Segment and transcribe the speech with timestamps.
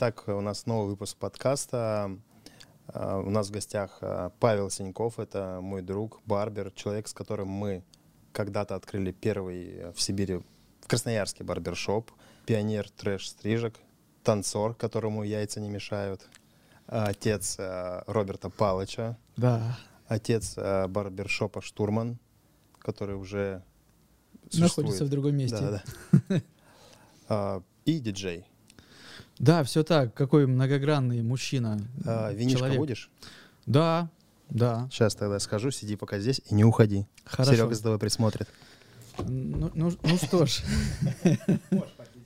[0.00, 2.16] Итак, у нас новый выпуск подкаста.
[2.86, 7.48] А, у нас в гостях а, Павел Синьков, это мой друг, барбер, человек, с которым
[7.48, 7.84] мы
[8.32, 10.40] когда-то открыли первый в Сибири,
[10.80, 12.10] в Красноярске барбершоп,
[12.46, 13.74] пионер трэш-стрижек,
[14.24, 16.26] танцор, которому яйца не мешают,
[16.86, 19.78] отец Роберта Палыча, да.
[20.08, 22.18] отец барбершопа Штурман,
[22.78, 23.62] который уже
[24.54, 25.58] находится в другом месте.
[25.58, 25.82] Да,
[27.28, 27.62] да.
[27.84, 28.49] И диджей.
[29.40, 30.12] Да, все так.
[30.14, 31.80] Какой многогранный мужчина.
[32.04, 32.78] А, винишко человек.
[32.78, 33.10] будешь?
[33.64, 34.10] Да,
[34.50, 34.86] да.
[34.92, 37.06] Сейчас тогда скажу, сиди пока здесь и не уходи.
[37.24, 37.54] Хорошо.
[37.54, 38.48] Серега за тобой присмотрит.
[39.26, 40.62] Ну, ну, ну что ж.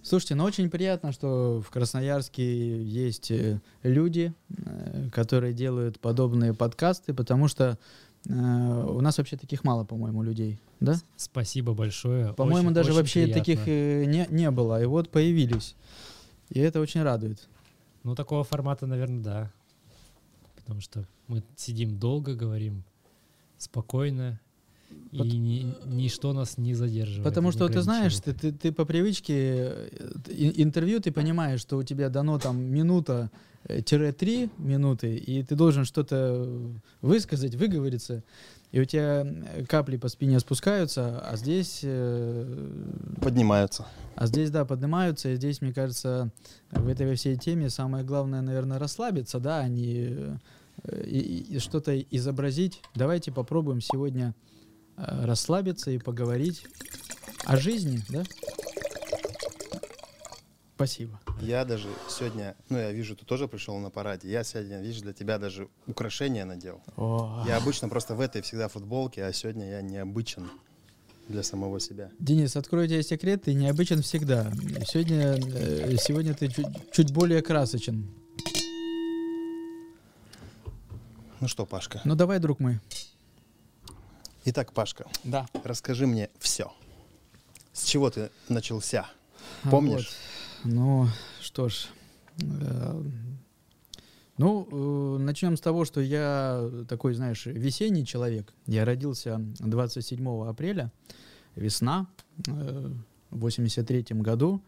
[0.02, 7.14] Слушайте, ну очень приятно, что в Красноярске есть э, люди, э, которые делают подобные подкасты,
[7.14, 7.78] потому что
[8.28, 10.96] э, у нас вообще таких мало, по-моему, людей, да?
[11.16, 12.34] Спасибо большое.
[12.34, 13.40] По-моему, даже очень вообще приятно.
[13.40, 15.74] таких не, не было, и вот появились.
[16.50, 17.48] И это очень радует.
[18.02, 19.52] Ну, такого формата, наверное, да.
[20.56, 22.84] Потому что мы сидим долго, говорим
[23.58, 24.40] спокойно,
[25.16, 25.26] Пот...
[25.26, 27.24] и ни, ничто нас не задерживает.
[27.24, 30.12] Потому что ты знаешь, ты, ты, ты по привычке э,
[30.56, 33.30] интервью, ты понимаешь, что у тебя дано там минута
[33.64, 36.48] э, три минуты, и ты должен что-то
[37.00, 38.22] высказать, выговориться
[38.74, 39.24] и у тебя
[39.68, 41.82] капли по спине спускаются, а здесь...
[41.84, 42.72] Э,
[43.22, 43.86] поднимаются.
[44.16, 46.32] А здесь, да, поднимаются, и здесь, мне кажется,
[46.72, 50.38] в этой всей теме самое главное, наверное, расслабиться, да, а не
[50.82, 52.82] э, и, и что-то изобразить.
[52.96, 54.34] Давайте попробуем сегодня
[54.96, 56.66] э, расслабиться и поговорить
[57.44, 58.24] о жизни, да?
[60.74, 61.20] Спасибо.
[61.40, 64.28] Я даже сегодня, ну я вижу, ты тоже пришел на параде.
[64.28, 66.82] Я сегодня, видишь, для тебя даже украшения надел.
[66.96, 67.44] О.
[67.46, 70.50] Я обычно просто в этой всегда футболке, а сегодня я необычен
[71.28, 72.10] для самого себя.
[72.18, 74.52] Денис, открою тебе секрет, ты необычен всегда.
[74.86, 78.08] Сегодня, э, сегодня ты чуть, чуть более красочен.
[81.40, 82.00] Ну что, Пашка?
[82.04, 82.80] Ну давай, друг мой.
[84.44, 85.06] Итак, Пашка.
[85.22, 85.46] Да.
[85.62, 86.72] Расскажи мне все.
[87.72, 89.08] С чего ты начался?
[89.62, 90.10] Помнишь?
[90.64, 91.06] Ну,
[91.40, 91.88] что ж.
[92.40, 93.02] Э,
[94.36, 98.52] ну, э, начнем с того, что я такой, знаешь, весенний человек.
[98.66, 100.90] Я родился 27 апреля,
[101.54, 102.08] весна,
[102.46, 102.90] э,
[103.30, 104.60] в 83 году.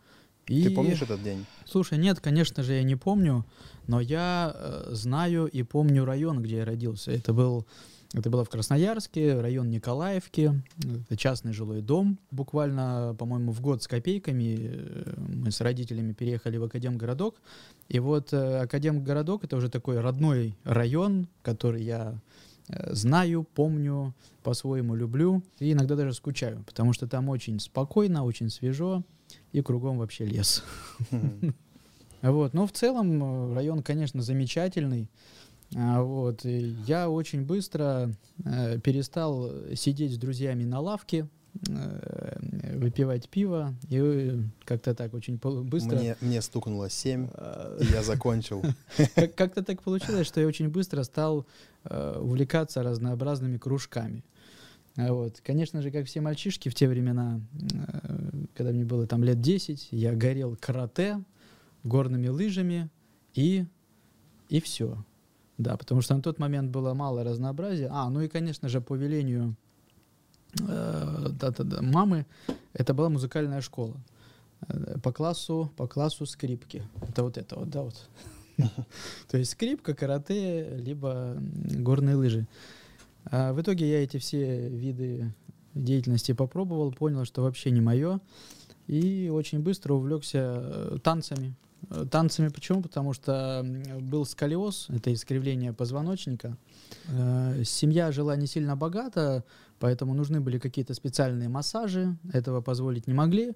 [0.46, 0.62] И...
[0.62, 1.44] Ты помнишь этот день?
[1.64, 3.44] Слушай, нет, конечно же, я не помню,
[3.88, 7.10] но я э, знаю и помню район, где я родился.
[7.10, 7.66] Это был
[8.12, 12.18] это было в Красноярске, район Николаевки, это частный жилой дом.
[12.30, 17.34] Буквально, по-моему, в год с копейками э, мы с родителями переехали в Академгородок.
[17.88, 22.20] И вот э, Академгородок— это уже такой родной район, который я
[22.68, 28.50] э, знаю, помню, по-своему люблю и иногда даже скучаю, потому что там очень спокойно, очень
[28.50, 29.02] свежо
[29.52, 30.62] и кругом вообще лес.
[32.22, 32.54] Вот.
[32.54, 35.08] Но в целом район, конечно, замечательный.
[35.74, 36.44] А, вот.
[36.44, 38.10] И я очень быстро
[38.44, 41.28] э, перестал сидеть с друзьями на лавке,
[41.68, 42.38] э,
[42.76, 45.96] выпивать пиво, и как-то так очень быстро...
[45.96, 48.62] Мне, мне стукнуло 7, а, и я закончил.
[49.36, 51.46] Как-то так получилось, что я очень быстро стал
[51.84, 54.24] э, увлекаться разнообразными кружками.
[54.96, 55.40] А вот.
[55.44, 59.88] Конечно же, как все мальчишки в те времена, э, когда мне было там лет 10,
[59.90, 61.22] я горел карате,
[61.84, 62.90] горными лыжами
[63.34, 63.66] и,
[64.48, 65.04] и все.
[65.58, 67.88] Да, потому что на тот момент было мало разнообразия.
[67.90, 69.56] А, ну и, конечно же, по велению
[70.60, 72.26] э, да, да, да, мамы,
[72.74, 73.96] это была музыкальная школа.
[74.68, 76.82] Э, по классу, по классу скрипки.
[77.08, 78.08] Это вот это вот, да, вот.
[79.28, 82.46] То есть скрипка, карате, либо горные лыжи.
[83.24, 85.32] А в итоге я эти все виды
[85.74, 88.20] деятельности попробовал, понял, что вообще не мое.
[88.86, 91.54] И очень быстро увлекся э, танцами.
[91.90, 92.82] Э, танцами почему?
[92.82, 93.64] Потому что
[94.00, 96.56] был сколиоз, это искривление позвоночника.
[97.08, 99.44] Э, семья жила не сильно богато,
[99.78, 103.54] поэтому нужны были какие-то специальные массажи, этого позволить не могли.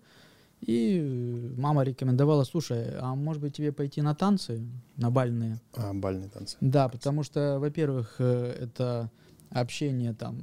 [0.60, 4.62] И мама рекомендовала, слушай, а может быть тебе пойти на танцы,
[4.96, 5.58] на бальные?
[5.74, 6.58] А, бальные танцы.
[6.60, 9.10] Да, потому что, во-первых, э, это
[9.48, 10.38] общение там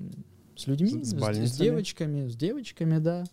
[0.55, 3.25] с людьми, с, с, с девочками, с девочками, да.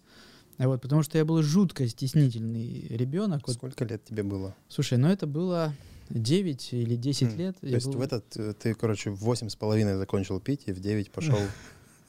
[0.59, 3.49] Вот, потому что я был жутко стеснительный ребенок.
[3.49, 4.55] Сколько лет тебе было?
[4.69, 5.75] Слушай, ну это было
[6.11, 7.39] 9 или 10 хм.
[7.39, 7.57] лет.
[7.61, 7.99] То есть был...
[7.99, 11.39] в этот э, ты, короче, в 8 с половиной закончил пить и в 9 пошел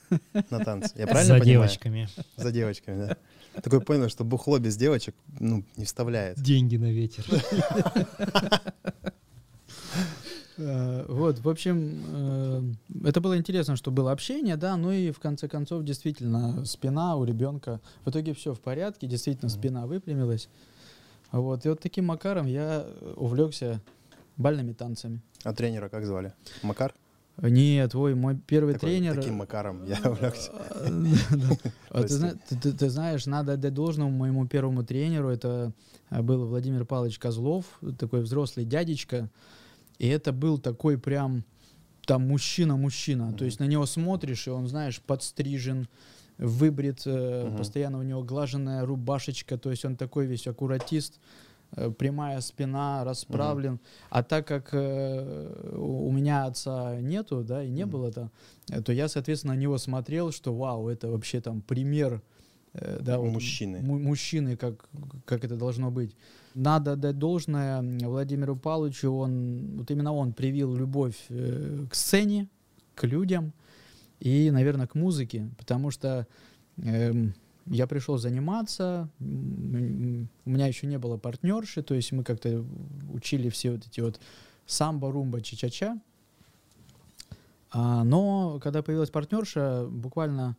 [0.50, 0.92] на танцы.
[0.96, 1.46] Я правильно За понимаю?
[1.46, 2.10] девочками.
[2.38, 3.18] За девочками, да.
[3.62, 6.40] Такой понял, что бухло без девочек, ну, не вставляет.
[6.40, 7.26] Деньги на ветер.
[10.58, 15.20] Э, вот, в общем, э, это было интересно, что было общение, да, ну и в
[15.20, 20.50] конце концов, действительно, спина у ребенка, в итоге все в порядке, действительно, спина выпрямилась.
[21.32, 21.66] Вот.
[21.66, 22.86] И вот таким макаром я
[23.16, 23.82] увлекся
[24.38, 25.22] бальными танцами.
[25.44, 26.34] А тренера как звали?
[26.62, 26.94] Макар?
[27.42, 29.16] Нет, твой мой первый Такой- тренер.
[29.16, 30.52] Таким макаром я увлекся.
[31.90, 35.30] А, ты знаешь, надо отдать должному моему первому тренеру.
[35.30, 35.72] Это
[36.10, 37.66] был Владимир Павлович Козлов,
[37.98, 39.30] такой взрослый дядечка.
[40.00, 41.44] И это был такой прям
[42.06, 43.34] там мужчина-мужчина.
[43.34, 45.88] То есть на него смотришь, и он, знаешь, подстрижен,
[46.38, 47.58] выбрит, э, Мгм.
[47.58, 49.58] постоянно у него глаженная рубашечка.
[49.58, 51.20] То есть он такой весь аккуратист,
[51.78, 53.80] э, прямая спина, расправлен.
[54.10, 57.92] А так как э, у меня отца нету, да, и не Мгм.
[57.92, 58.32] было-то,
[58.70, 62.22] э, то я, соответственно, на него смотрел, что вау, это вообще там пример
[62.74, 63.82] э, да, вот Мужчины.
[63.82, 64.90] му- мужчины, как,
[65.26, 66.14] как это должно быть.
[66.56, 72.48] Надо дать должное Владимиру Павловичу, он, вот именно он привил любовь э, к сцене,
[72.96, 73.52] к людям
[74.22, 76.28] и, наверное, к музыке, потому что
[76.78, 77.36] эм,
[77.66, 79.24] я пришел заниматься, у
[80.50, 82.64] меня еще не было партнерши, то есть мы как-то
[83.12, 84.22] учили все вот эти вот
[84.66, 86.00] самбо, румба, ча-ча-ча.
[87.72, 90.56] А, но когда появилась партнерша, буквально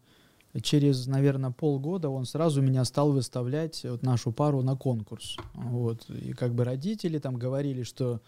[0.63, 5.37] через, наверное, полгода он сразу меня стал выставлять, вот нашу пару, на конкурс.
[5.55, 6.09] Вот.
[6.11, 8.21] И как бы родители там говорили, что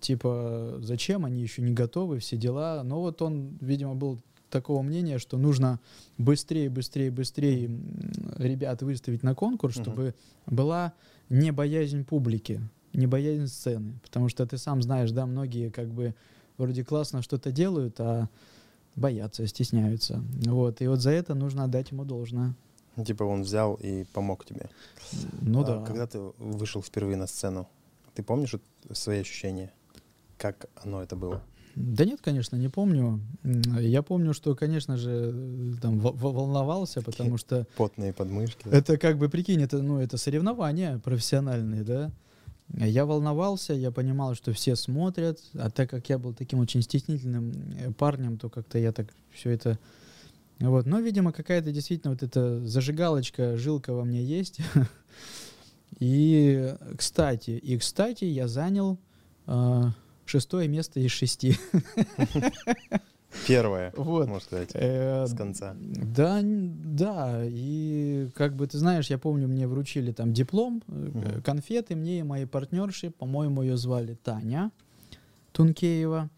[0.00, 2.82] типа зачем, они еще не готовы, все дела.
[2.84, 4.18] Но вот он, видимо, был
[4.50, 5.80] такого мнения, что нужно
[6.16, 7.70] быстрее, быстрее, быстрее
[8.36, 10.14] ребят выставить на конкурс, чтобы
[10.46, 10.94] была
[11.28, 12.60] не боязнь публики,
[12.92, 13.98] не боязнь сцены.
[14.02, 16.14] Потому что ты сам знаешь, да, многие как бы
[16.56, 18.28] вроде классно что-то делают, а
[18.98, 20.22] боятся, стесняются.
[20.46, 20.80] Вот.
[20.82, 22.54] И вот за это нужно отдать ему должное.
[23.06, 24.68] Типа он взял и помог тебе.
[25.40, 25.84] Ну А да.
[25.84, 27.68] Когда ты вышел впервые на сцену,
[28.14, 28.54] ты помнишь
[28.92, 29.72] свои ощущения?
[30.36, 31.40] Как оно это было?
[31.76, 33.20] Да нет, конечно, не помню.
[33.44, 38.66] Я помню, что, конечно же, там во- во- волновался, потому что Потные подмышки.
[38.68, 42.10] это как бы, прикинь, это, ну, это соревнования профессиональные, да.
[42.74, 47.52] Я волновался, я понимал, что все смотрят, а так как я был таким очень стеснительным
[47.78, 49.78] э, парнем, то как-то я так все это...
[50.58, 50.86] Вот.
[50.86, 54.58] Но, видимо, какая-то действительно вот эта зажигалочка, жилка во мне есть.
[56.00, 58.98] И, кстати, и, кстати, я занял
[59.46, 59.92] а,
[60.26, 61.56] шестое место из шести.
[63.46, 64.26] Первое, Вот.
[64.28, 65.76] можно сказать, Э, с конца.
[65.80, 71.42] Да, да, и как бы ты знаешь, я помню, мне вручили там диплом, Мгм.
[71.42, 74.70] конфеты мне и моей партнерши, по-моему, ее звали Таня
[75.52, 76.30] Тункеева.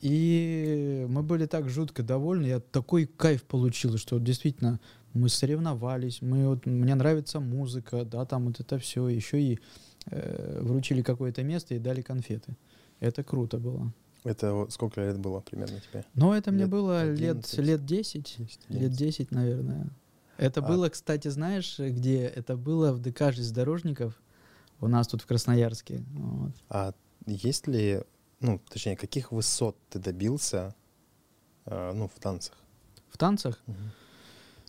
[0.00, 4.78] И мы были так жутко довольны, я такой кайф получил, что действительно
[5.12, 9.58] мы соревновались, мы вот, мне нравится музыка, да, там вот это все, еще и
[10.06, 12.54] э, вручили какое-то место и дали конфеты.
[13.00, 13.92] Это круто было.
[14.24, 16.04] Это сколько лет было примерно тебе?
[16.14, 17.58] Но это мне Лет было лет, 11.
[17.60, 18.36] лет 10.
[18.38, 18.98] 10, Лет 11.
[18.98, 19.90] 10, наверное.
[20.36, 22.24] Это А- было, кстати, знаешь, где?
[22.24, 24.20] Это было в ДК железнодорожников
[24.80, 26.04] у нас тут в Красноярске.
[26.12, 26.52] Вот.
[26.68, 26.92] А
[27.26, 28.02] есть ли,
[28.40, 30.74] ну, точнее, каких высот ты добился,
[31.66, 32.54] э, ну, в танцах?
[33.10, 33.60] В танцах.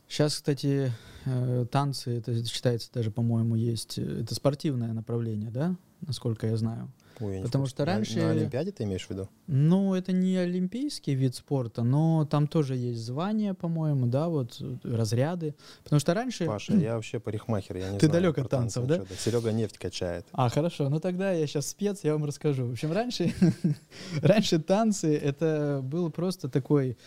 [0.08, 0.92] Сейчас, кстати,
[1.26, 4.00] э, танцы, это считается даже, по-моему, есть...
[4.00, 5.76] э, Это спортивное направление, да?
[6.02, 6.90] Насколько я знаю.
[7.22, 9.28] Ой, Потому что На- раньше- На Олимпиаде ты имеешь в виду?
[9.48, 15.54] Ну, это не олимпийский вид спорта, но там тоже есть звания, по-моему, да, вот разряды.
[15.84, 16.46] Потому что раньше...
[16.46, 19.16] Паша, я вообще парикмахер, я не Ты знаю далек от танцев, танцы ничего.
[19.18, 20.26] Серега нефть качает.
[20.32, 20.90] А, хорошо.
[20.90, 22.68] Ну тогда я сейчас спец, я вам расскажу.
[22.68, 23.34] В общем, раньше,
[24.22, 26.98] раньше танцы это был просто такой,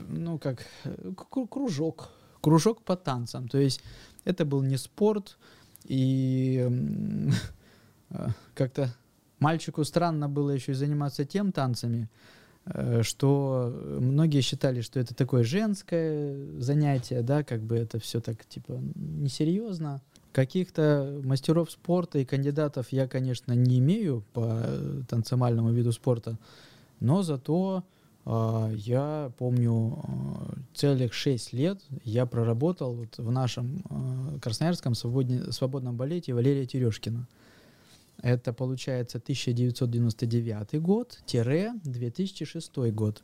[0.00, 2.10] ну как, кру- кружок.
[2.40, 3.48] Кружок по танцам.
[3.48, 3.80] То есть
[4.24, 5.38] это был не спорт,
[5.84, 6.66] и
[8.10, 8.94] э, как-то
[9.38, 12.08] мальчику странно было еще и заниматься тем танцами,
[12.66, 18.44] э, что многие считали, что это такое женское занятие, да, как бы это все так
[18.46, 20.02] типа несерьезно.
[20.32, 26.38] Каких-то мастеров спорта и кандидатов я, конечно, не имею по э, танцевальному виду спорта,
[27.00, 27.84] но зато
[28.26, 35.52] а, я помню а, целых 6 лет я проработал вот в нашем а, красноярском свободне-
[35.52, 37.26] свободном балете Валерия Терешкина.
[38.24, 43.22] Это получается 1999 год-2006 год.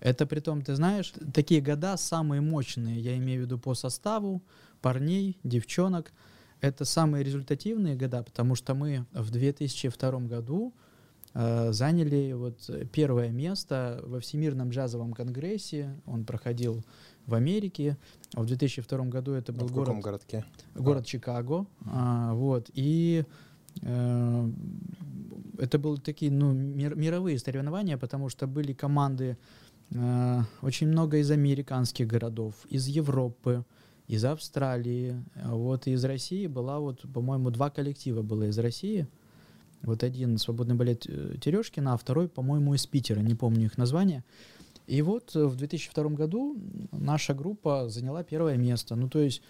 [0.00, 4.42] Это при том, ты знаешь, такие года самые мощные, я имею в виду по составу,
[4.80, 6.12] парней, девчонок.
[6.60, 10.74] Это самые результативные года, потому что мы в 2002 году
[11.34, 15.94] э, заняли вот первое место во Всемирном джазовом конгрессе.
[16.04, 16.84] Он проходил
[17.26, 17.96] в Америке.
[18.34, 20.44] В 2002 году это был в город городке?
[20.74, 23.24] город Чикаго, а, вот, и
[23.82, 24.31] э,
[25.58, 29.36] это были такие, ну, мир- мировые соревнования, потому что были команды
[29.90, 33.64] э, очень много из американских городов, из Европы,
[34.08, 39.06] из Австралии, вот из России была вот, по-моему, два коллектива было из России.
[39.82, 44.22] Вот один свободный балет э, Терешкина, а второй, по-моему, из Питера, не помню их название.
[44.86, 46.56] И вот э, в 2002 году
[46.92, 48.94] наша группа заняла первое место.
[48.94, 49.42] Ну, то есть,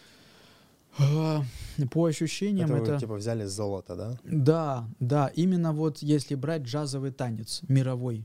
[1.90, 2.92] по ощущениям Это, это...
[2.94, 4.18] вы, типа взяли золото, да?
[4.24, 8.24] Да, да, именно вот если брать джазовый танец мировой,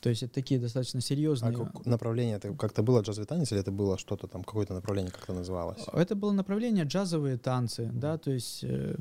[0.00, 1.52] то есть это такие достаточно А серьезные.
[1.56, 5.32] как- направление это как-то было джазовый танец или это было что-то там, какое-то направление как-то
[5.32, 5.84] называлось?
[5.92, 8.96] Это было направление джазовые танцы, да, то есть э,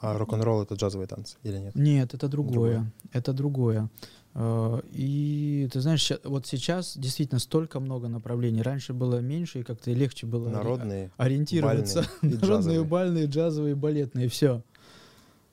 [0.00, 1.74] А рок-н-ролл это джазовый танец или нет?
[1.74, 2.92] нет, это другое, Другое.
[3.12, 3.88] это другое.
[4.38, 8.60] Э, И ты знаешь, вот сейчас действительно столько много направлений.
[8.62, 12.04] Раньше было меньше и как-то легче было Народные, ориентироваться.
[12.22, 14.62] бальные Народные, бальные, джазовые, балетные, все.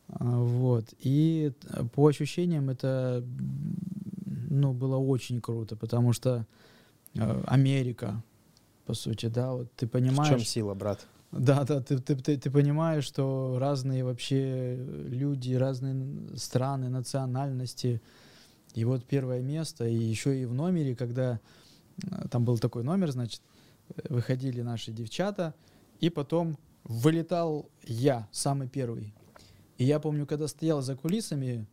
[0.09, 0.85] Вот.
[0.99, 1.53] И
[1.93, 3.23] по ощущениям это
[4.49, 6.45] ну, было очень круто, потому что
[7.15, 8.21] э, Америка,
[8.85, 10.47] по сути, да, вот ты В чем понимаешь...
[10.47, 11.07] сила, брат?
[11.31, 14.75] Да, да, ты, ты, ты, ты понимаешь, что разные вообще
[15.07, 15.95] люди, разные
[16.37, 18.01] страны, национальности.
[18.73, 21.39] И вот первое место, и еще и в номере, когда
[22.03, 23.41] э, там был такой номер, значит,
[23.95, 25.53] э, выходили наши девчата,
[25.99, 29.13] и потом вылетал я, самый первый.
[29.77, 31.67] И я помню, когда стоял за кулисами,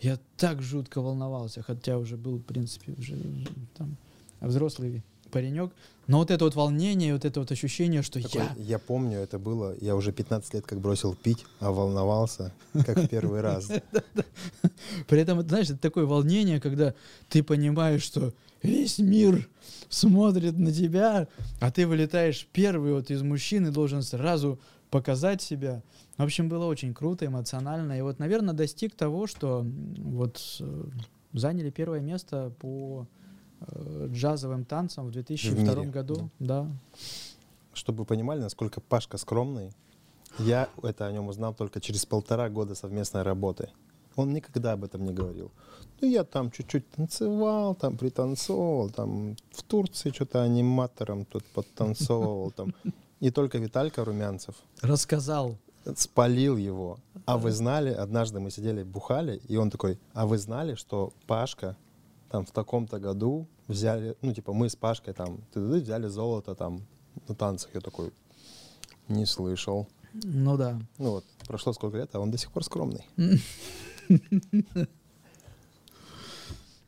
[0.00, 3.96] я так жутко волновался, хотя уже был, в принципе, уже м, там
[4.40, 5.72] взрослый паренек.
[6.06, 9.38] Но вот это вот волнение, вот это вот ощущение, что Такой, я я помню, это
[9.38, 13.70] было, я уже 15 лет как бросил пить, а волновался, как в первый раз.
[15.08, 16.94] При этом, это, знаешь, это такое волнение, когда
[17.28, 19.48] ты понимаешь, что весь мир
[19.88, 21.28] смотрит на тебя,
[21.60, 24.58] а ты вылетаешь первый вот из мужчин и должен сразу
[24.90, 25.82] показать себя.
[26.18, 27.98] В общем, было очень круто, эмоционально.
[27.98, 29.64] И вот, наверное, достиг того, что
[29.96, 30.84] вот э,
[31.32, 33.06] заняли первое место по
[34.06, 36.30] джазовым танцам в 2002 мире, году.
[36.38, 36.66] Да.
[37.72, 39.72] Чтобы вы понимали, насколько Пашка скромный,
[40.38, 43.70] я это о нем узнал только через полтора года совместной работы.
[44.16, 45.50] Он никогда об этом не говорил.
[46.00, 52.50] Ну, я там чуть-чуть танцевал, там пританцовывал, там в Турции что-то аниматором тут подтанцовывал.
[52.50, 52.74] Там.
[53.20, 55.56] И только Виталька Румянцев Рассказал.
[55.94, 56.98] спалил его.
[57.24, 61.76] А вы знали, однажды мы сидели, бухали, и он такой, а вы знали, что Пашка
[62.32, 66.80] там в таком-то году взяли, ну, типа, мы с Пашкой там ты-ты-ты, взяли золото там
[67.28, 67.74] на танцах.
[67.74, 68.10] Я такой,
[69.08, 69.86] не слышал.
[70.14, 70.80] Ну да.
[70.96, 73.06] Ну вот, прошло сколько лет, а он до сих пор скромный.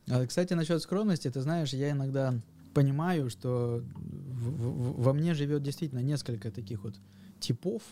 [0.06, 2.34] А, Кстати, насчет скромности, ты знаешь, я иногда
[2.74, 6.94] понимаю, что во мне живет действительно несколько таких вот
[7.40, 7.82] типов,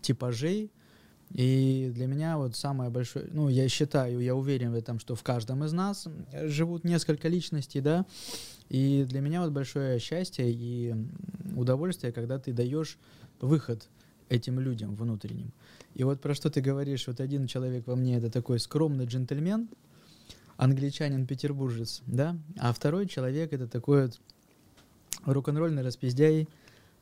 [0.00, 0.72] типажей.
[1.32, 5.22] И для меня вот самое большое, ну, я считаю, я уверен в этом, что в
[5.22, 8.06] каждом из нас живут несколько личностей, да.
[8.68, 10.94] И для меня вот большое счастье и
[11.54, 12.98] удовольствие, когда ты даешь
[13.40, 13.88] выход
[14.28, 15.52] этим людям внутренним.
[15.94, 19.68] И вот про что ты говоришь, вот один человек во мне это такой скромный джентльмен,
[20.56, 24.20] англичанин-петербуржец, да, а второй человек это такой вот
[25.24, 26.48] рок-н-ролльный распиздяй,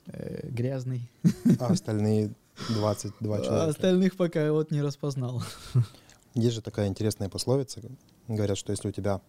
[0.07, 1.11] э, грязный.
[1.61, 2.33] А остальные
[2.69, 3.67] 22 А человека.
[3.69, 5.43] остальных пока вот не распознал.
[6.35, 7.81] Есть же такая интересная пословица.
[8.29, 9.21] Говорят, что если у тебя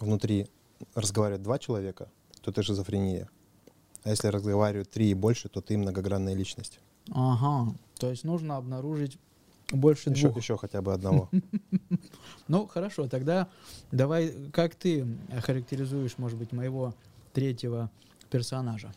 [0.00, 0.48] внутри
[0.94, 2.08] разговаривают два человека,
[2.42, 3.28] то ты шизофрения.
[4.04, 6.80] А если разговаривают три и больше, то ты многогранная личность.
[7.10, 9.18] Ага, то есть нужно обнаружить
[9.72, 10.36] больше Еще, двух.
[10.42, 11.28] еще хотя бы одного.
[12.48, 13.48] Ну, хорошо, тогда
[13.90, 15.04] давай, как ты
[15.36, 16.94] охарактеризуешь, может быть, моего
[17.32, 17.90] третьего
[18.30, 18.92] персонажа?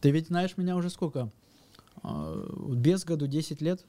[0.00, 1.30] Ты ведь знаешь меня уже сколько?
[2.02, 3.84] А, Без году 10 лет,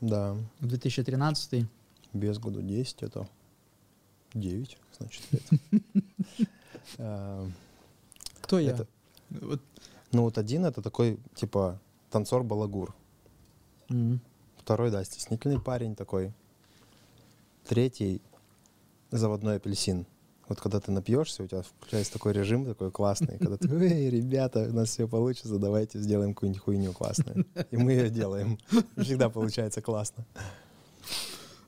[0.00, 1.66] Да, 2013
[2.12, 3.28] без году 10 это
[4.34, 5.42] 9, значит, лет.
[6.98, 7.46] А,
[8.40, 8.78] Кто я?
[9.30, 11.78] Ну вот один это такой, типа,
[12.10, 12.94] танцор-балагур.
[14.56, 16.32] Второй, да, стеснительный парень такой.
[17.66, 18.22] Третий—
[19.10, 20.06] заводной апельсин.
[20.48, 24.68] Вот когда ты напьешься, у тебя включается такой режим такой классный, когда ты, эй, ребята,
[24.70, 27.46] у нас все получится, давайте сделаем какую-нибудь хуйню классную.
[27.70, 28.58] И мы ее делаем.
[28.96, 30.24] Всегда получается классно.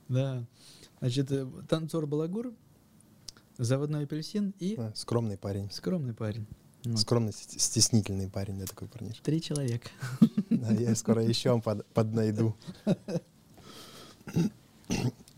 [0.09, 0.45] Да.
[1.01, 2.53] Значит, э, танцор Балагур,
[3.59, 5.71] заводной апельсин и А, Скромный парень.
[5.71, 6.47] скромный парень.
[6.85, 6.99] Вот.
[6.99, 9.19] Скромный, стеснительный парень, да, такой парниш.
[9.23, 9.91] Три человека.
[10.49, 12.57] Да, я скоро еще под, поднайду.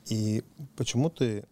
[0.07, 0.43] И
[0.77, 1.45] почему ты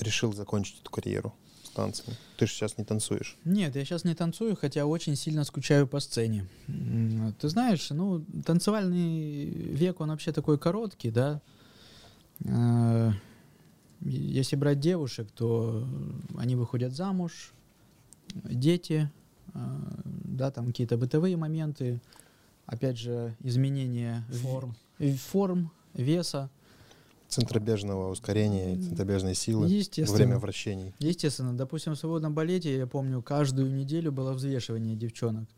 [0.00, 1.34] решил закончить эту карьеру
[1.64, 2.16] с танцами?
[2.36, 3.36] Ты же сейчас не танцуешь.
[3.44, 6.46] Нет, я сейчас не танцую, хотя очень сильно скучаю по сцене.
[6.68, 11.40] М, Ты знаешь, ну, танцевальный век, он вообще такой короткий, да.
[12.44, 13.12] Э,
[14.00, 15.88] Если брать девушек, то
[16.36, 17.54] они выходят замуж,
[18.44, 19.10] дети,
[19.54, 22.02] а, да, там какие-то бытовые моменты,
[22.66, 24.76] опять же, изменение Форм.
[24.98, 26.50] в- форм, веса.
[27.28, 29.68] Центробежного ускорения и центробежной силы
[29.98, 30.94] во время вращений.
[30.98, 35.48] Естественно, допустим, в свободном балете, я помню, каждую неделю было взвешивание девчонок.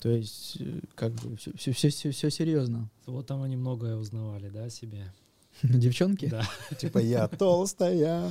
[0.00, 2.88] То есть, э, как бы, все, все, все, все серьезно.
[3.06, 5.12] Вот там они многое узнавали, да, о себе.
[5.62, 6.26] Девчонки?
[6.26, 6.44] Да.
[6.78, 8.30] Типа я толстая.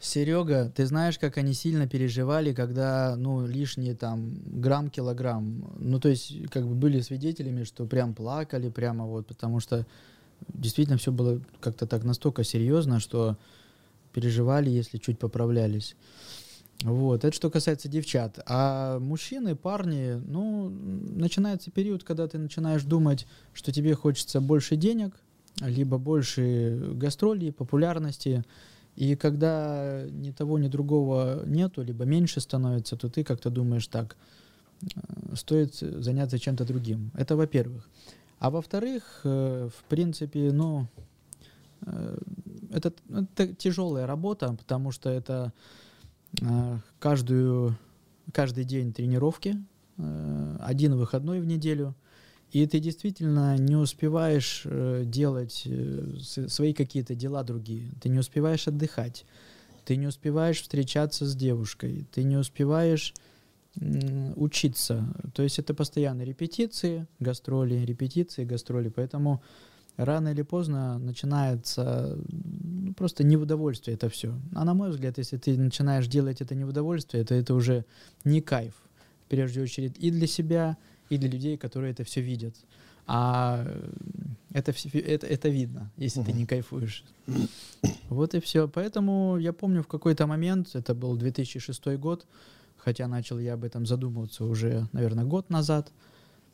[0.00, 5.74] Серега, ты знаешь, как они сильно переживали, когда, ну, лишние там грамм, килограмм.
[5.76, 9.86] Ну, то есть, как бы были свидетелями, что прям плакали, прямо вот, потому что
[10.48, 13.36] действительно все было как-то так настолько серьезно, что
[14.12, 15.96] переживали, если чуть поправлялись.
[16.82, 18.38] Вот, это что касается девчат.
[18.46, 25.12] А мужчины, парни, ну, начинается период, когда ты начинаешь думать, что тебе хочется больше денег,
[25.60, 28.44] либо больше гастролей, популярности.
[28.94, 34.16] И когда ни того, ни другого нету, либо меньше становится, то ты как-то думаешь так,
[34.82, 37.10] э, стоит заняться чем-то другим.
[37.14, 37.88] Это во-первых.
[38.38, 40.86] А во-вторых, э, в принципе, ну,
[41.82, 42.18] э,
[42.72, 45.52] это, это тяжелая работа, потому что это
[46.40, 47.76] э, каждую,
[48.32, 49.56] каждый день тренировки,
[50.60, 51.96] один выходной в неделю,
[52.52, 54.64] и ты действительно не успеваешь
[55.04, 55.66] делать
[56.46, 59.26] свои какие-то дела другие, ты не успеваешь отдыхать,
[59.84, 63.12] ты не успеваешь встречаться с девушкой, ты не успеваешь
[64.36, 65.04] учиться.
[65.34, 68.88] То есть это постоянные репетиции, гастроли, репетиции, гастроли.
[68.88, 69.42] Поэтому
[69.96, 74.34] рано или поздно начинается ну, просто не в удовольствие это все.
[74.54, 77.84] А на мой взгляд, если ты начинаешь делать это не в удовольствие, то это уже
[78.24, 78.74] не кайф,
[79.26, 80.76] в первую очередь, и для себя,
[81.10, 82.54] и для людей, которые это все видят.
[83.06, 83.90] А э,
[84.52, 87.04] это, всё- это, это видно, если ты не кайфуешь.
[88.10, 88.68] Вот и все.
[88.68, 92.26] Поэтому я помню в какой-то момент, это был 2006 год,
[92.78, 95.92] хотя начал я об этом задумываться уже, наверное, год назад,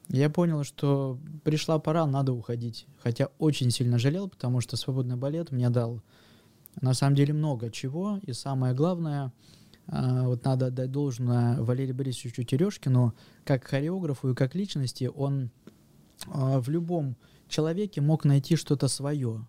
[0.09, 2.87] я понял, что пришла пора, надо уходить.
[3.03, 6.03] Хотя очень сильно жалел, потому что свободный балет мне дал
[6.81, 8.19] на самом деле много чего.
[8.23, 9.33] И самое главное,
[9.87, 15.51] а, вот надо отдать должное Валерию Борисовичу Терешкину, как хореографу и как личности, он
[16.27, 17.17] а, в любом
[17.49, 19.47] человеке мог найти что-то свое.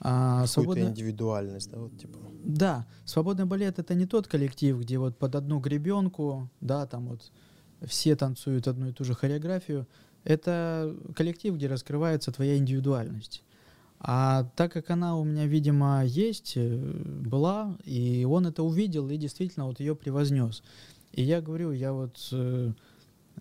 [0.00, 2.18] А, свободный- индивидуальность, да, вот типа.
[2.42, 7.30] да, свободный балет это не тот коллектив, где вот под одну гребенку, да, там вот
[7.82, 9.86] все танцуют одну и ту же хореографию.
[10.24, 13.42] Это коллектив, где раскрывается твоя индивидуальность.
[13.98, 19.18] А так как она у меня, видимо, есть, э, была, и он это увидел и
[19.18, 20.62] действительно вот ее превознес.
[21.12, 22.72] И я говорю, я вот э,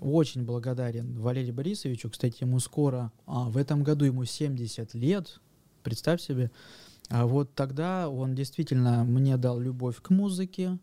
[0.02, 2.10] очень благодарен Валерию Борисовичу.
[2.10, 5.40] Кстати, ему скоро, а, в этом году ему 70 лет,
[5.82, 6.52] представь себе.
[7.10, 10.78] А вот тогда он действительно мне дал любовь к музыке,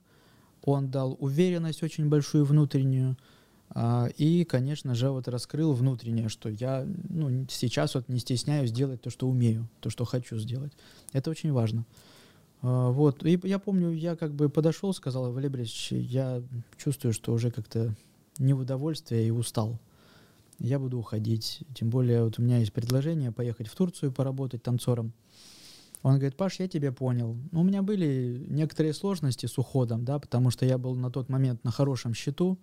[0.62, 3.16] он дал уверенность очень большую внутреннюю,
[3.70, 9.02] а, и, конечно же, вот раскрыл внутреннее, что я ну, сейчас вот не стесняюсь делать
[9.02, 10.72] то, что умею, то, что хочу сделать.
[11.12, 11.84] Это очень важно.
[12.62, 13.24] А, Вот.
[13.24, 16.42] И я помню, я как бы подошел, сказал, Валерий я
[16.76, 17.94] чувствую, что уже как-то
[18.38, 19.78] не в удовольствие и устал.
[20.58, 21.60] Я буду уходить.
[21.74, 25.12] Тем более вот у меня есть предложение поехать в Турцию поработать танцором.
[26.02, 27.36] Он говорит, Паш, я тебя понял.
[27.52, 31.28] Ну, У меня были некоторые сложности с уходом, да, потому что я был на тот
[31.28, 32.58] момент на хорошем счету.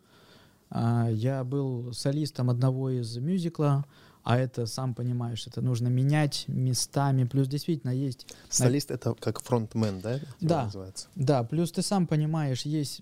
[0.70, 3.86] А, Я был солистом одного из мюзикла,
[4.24, 7.26] а это, сам понимаешь, это нужно менять местами.
[7.26, 10.20] Плюс действительно есть Солист это как фронтмен, да?
[10.40, 10.66] Да.
[10.66, 11.08] Называется?
[11.16, 13.02] да, плюс ты сам понимаешь, есть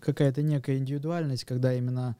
[0.00, 2.16] какая-то некая индивидуальность, когда именно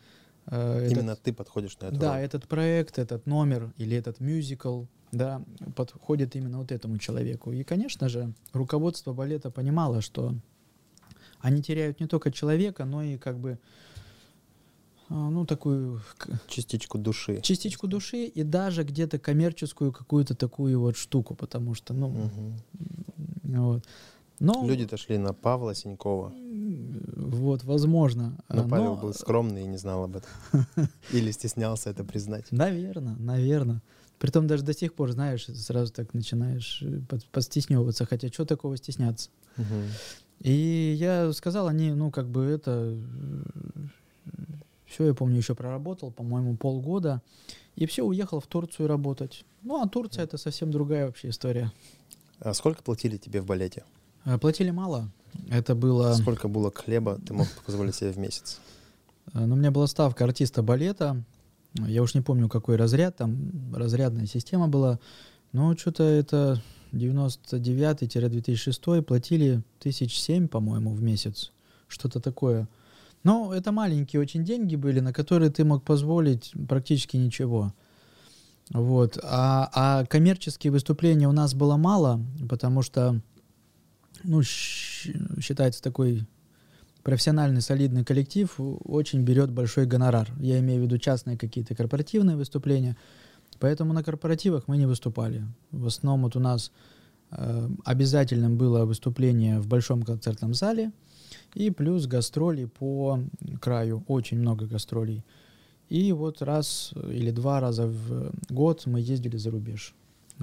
[0.47, 2.25] э, этот- Именно ты подходишь на эту да, роль.
[2.25, 5.43] этот проект, этот номер или этот мюзикл, да,
[5.77, 7.53] подходит именно вот этому человеку.
[7.53, 10.35] И, конечно же, руководство балета понимало, что
[11.41, 13.59] они теряют не только человека, но и как бы
[15.09, 16.01] а, ну, такую
[16.49, 17.41] Частичку души.
[17.43, 22.57] частичку души и даже где-то коммерческую какую-то такую вот штуку, потому что, ну, Мгм.
[23.45, 23.85] вот.
[24.39, 26.33] Но, Люди-то шли на Павла Синькова.
[27.17, 28.37] вот, возможно.
[28.49, 30.31] Но а, Павел но- был скромный и не знал об этом.
[31.13, 32.51] Или стеснялся это признать.
[32.51, 33.83] Наверное, наверное.
[34.19, 38.77] Притом даже до сих пор, знаешь, сразу так начинаешь э, под- подстесневываться, хотя что такого
[38.77, 39.31] стесняться.
[40.41, 42.97] И я сказал, они, ну, как бы это...
[44.87, 47.23] Все, я помню, еще проработал, по-моему, полгода.
[47.77, 49.45] И все, уехал в Турцию работать.
[49.63, 51.73] Ну, а Турция— это совсем другая вообще история.
[52.41, 53.85] А сколько платили тебе в балете?
[54.25, 55.11] Э, Платили мало.
[55.51, 56.15] Это было...
[56.15, 58.61] Сколько булок хлеба ты мог позволить себе в месяц?
[59.35, 61.23] Э, Ну, у меня была ставка артиста балета.
[61.75, 64.99] Я уж не помню, какой разряд, там разрядная система была.
[65.53, 66.61] Но что-то это
[66.93, 71.53] 99-2006 платили тысяч семь, по-моему, в месяц.
[71.89, 72.69] Что-то такое.
[73.25, 77.73] Но это маленькие очень деньги были, на которые ты мог позволить практически ничего.
[78.71, 79.19] Вот.
[79.23, 83.21] А, а коммерческие выступления у нас было мало, потому что
[84.25, 86.27] ну, считается такой
[87.03, 90.31] профессиональный солидный коллектив очень берет большой гонорар.
[90.39, 92.97] Я имею в виду частные какие-то корпоративные выступления.
[93.59, 95.45] Поэтому на корпоративах мы не выступали.
[95.71, 96.73] В основном вот у нас
[97.31, 100.93] э, обязательным было выступление в большом концертном зале
[101.55, 103.21] и плюс гастроли по
[103.61, 105.25] краю, очень много гастролей.
[105.89, 109.95] И вот раз или два раза в год мы ездили за рубеж.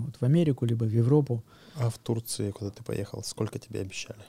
[0.02, 1.44] Вот, в Америку, либо в Европу.
[1.76, 4.20] А в Турции, куда ты поехал, сколько тебе обещали?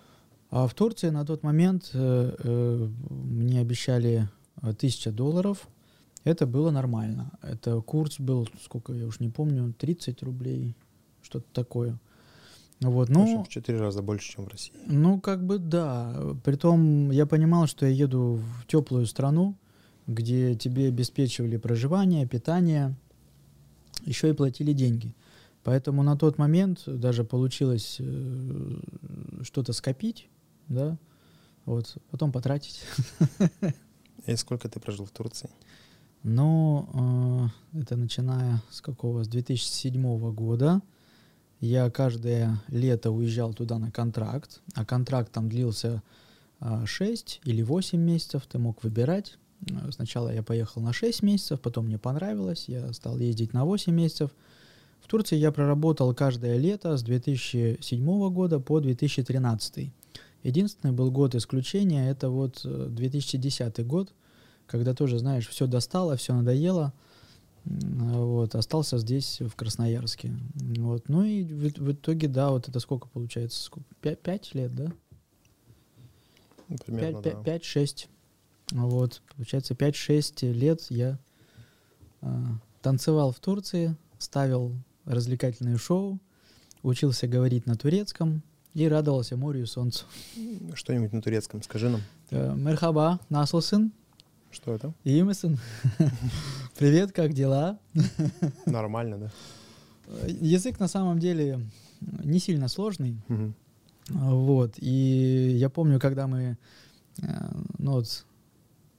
[0.51, 4.29] А в Турции на тот момент э, э, мне обещали
[4.63, 5.69] э, тысяча долларов–
[6.25, 7.33] это было нормально.
[7.43, 10.77] Это курс был, сколько я уж не помню, 30 рублей,
[11.23, 11.99] что-то такое.
[12.81, 14.73] Вот, ну, в четыре раза больше, чем в России.
[14.87, 16.15] Ну, как бы да.
[16.45, 19.55] Притом я понимал, что я еду в теплую страну,
[20.07, 22.95] где тебе обеспечивали проживание, питание,
[24.05, 25.15] еще и платили деньги.
[25.63, 28.81] Поэтому на тот момент даже получилось э,
[29.43, 30.29] что-то скопить,
[30.69, 30.97] да,
[31.67, 32.83] вот, потом потратить.
[34.27, 35.51] И сколько ты прожил в Турции?
[36.23, 39.25] Но э, это начиная с какого?
[39.25, 40.83] С 2007 года.
[41.61, 46.03] Я каждое лето уезжал туда на контракт, а контракт там длился
[46.61, 49.39] э, 6 или 8 месяцев, ты мог выбирать.
[49.71, 53.93] Э, сначала я поехал на 6 месяцев, потом мне понравилось, я стал ездить на 8
[53.93, 54.31] месяцев.
[55.03, 59.93] В Турции я проработал каждое лето с 2007 года по 2013.
[60.43, 64.13] Единственный был год исключения, это вот 2010 э, год,
[64.67, 66.93] когда тоже, знаешь, все достало, все надоело,
[67.65, 70.33] вот, остался здесь, в Красноярске.
[70.55, 71.09] Вот.
[71.09, 73.63] Ну и в, в итоге, да, вот это сколько получается?
[73.63, 73.87] Сколько?
[74.01, 74.93] Пять, пять лет, да?
[76.69, 77.43] Ну, примерно, пять, да.
[77.43, 78.09] Пять, шесть.
[78.73, 81.19] Вот, получается, пять-шесть лет я
[82.23, 84.73] а, танцевал в Турции, ставил
[85.05, 86.19] развлекательные шоу,
[86.83, 88.43] учился говорить на турецком
[88.75, 90.05] и радовался морю и солнцу.
[90.75, 92.01] Что-нибудь на турецком скажи нам.
[92.31, 93.93] Э, Мерхаба, наслсын.
[94.51, 94.93] Что это?
[95.05, 95.59] Имисон.
[96.79, 97.79] Привет, как дела?
[98.67, 99.31] Нормально, да.
[100.27, 101.61] Язык на самом деле
[102.01, 103.17] не сильно сложный.
[104.09, 104.75] Вот.
[104.79, 106.59] И я помню, когда мы,
[107.23, 107.27] э,
[107.79, 108.25] ну вот,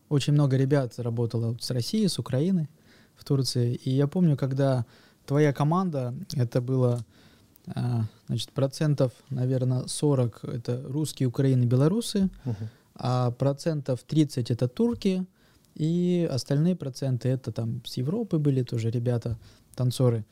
[0.07, 2.69] очень много ребят работало с России, с Украины
[3.15, 3.75] в Турции.
[3.75, 4.85] И я помню, когда
[5.31, 7.05] твоя команда, это было,
[7.67, 12.29] э, значит, процентов, наверное, 40 это русские, Украины, белорусы,
[12.95, 15.25] а процентов 30 это турки,
[15.73, 19.37] и остальные проценты это там с Европы были тоже ребята,
[19.73, 20.25] танцоры.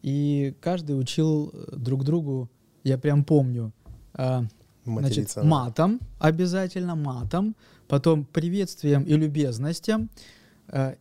[0.00, 2.48] И каждый учил э, друг другу,
[2.84, 3.72] я прям помню,
[4.14, 4.44] а,
[4.86, 7.54] значит, матом, обязательно матом,
[7.86, 10.08] потом приветствием и любезностям,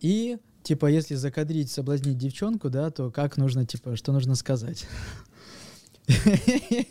[0.01, 4.85] и типа, если закадрить, соблазнить девчонку, да, то как нужно, типа, что нужно сказать?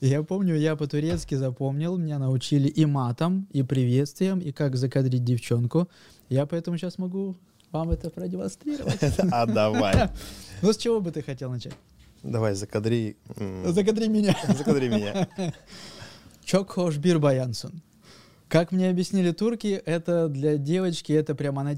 [0.00, 5.88] Я помню, я по-турецки запомнил, меня научили и матом, и приветствием, и как закадрить девчонку.
[6.28, 7.34] Я поэтому сейчас могу
[7.72, 9.00] вам это продемонстрировать.
[9.32, 10.10] А давай.
[10.62, 11.74] Ну, с чего бы ты хотел начать?
[12.22, 13.16] Давай, закадри.
[13.64, 14.36] Закадри меня.
[14.56, 15.28] Закадри меня.
[16.44, 17.82] Чок хош бир баянсон.
[18.48, 21.74] Как мне объяснили турки, это для девочки, это прямо она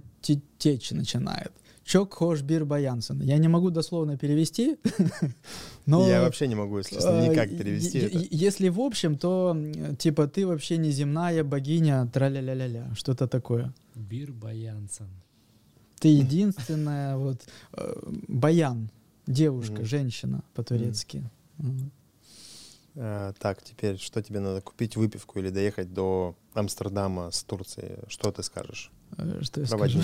[0.59, 1.53] течь начинает.
[1.85, 3.21] Чок хош бир баянсон.
[3.21, 4.77] Я не могу дословно перевести,
[5.87, 6.09] но...
[6.09, 8.19] Я вообще не могу, если честно, никак перевести это.
[8.31, 9.57] Если в общем, то
[9.99, 13.75] типа ты вообще не земная богиня, траля-ля-ля-ля, что-то такое.
[13.97, 15.09] Бир баянсон.
[15.99, 17.41] Ты единственная, вот,
[17.73, 17.95] э,
[18.29, 18.91] баян,
[19.27, 21.25] девушка, женщина по-турецки.
[22.95, 27.99] Так, теперь что тебе надо купить выпивку или доехать до Амстердама с Турции?
[28.09, 28.91] Что ты скажешь?
[29.17, 30.01] Э, что я скажу?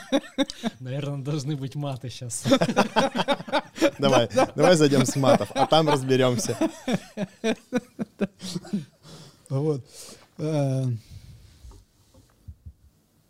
[0.80, 2.44] Наверное, должны быть маты сейчас.
[3.98, 6.56] Давай, давай зайдем с матов, а там разберемся.
[9.48, 9.82] Вот.
[10.36, 10.84] Э,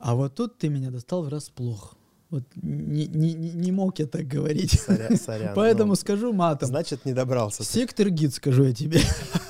[0.01, 1.98] а вот тут ты меня достал врасплох.
[2.31, 4.79] Вот не, не, не мог я так говорить.
[4.79, 6.69] Сорян, сорян, Поэтому ну, скажу матом.
[6.69, 7.65] Значит, не добрался.
[7.65, 9.01] Сектор гид, скажу я тебе.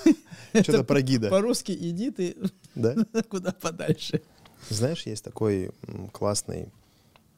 [0.52, 1.28] Что-то про гида.
[1.28, 2.36] По-русски иди ты
[2.74, 2.94] да?
[3.28, 4.22] куда подальше.
[4.70, 5.70] Знаешь, есть такой
[6.12, 6.68] классный,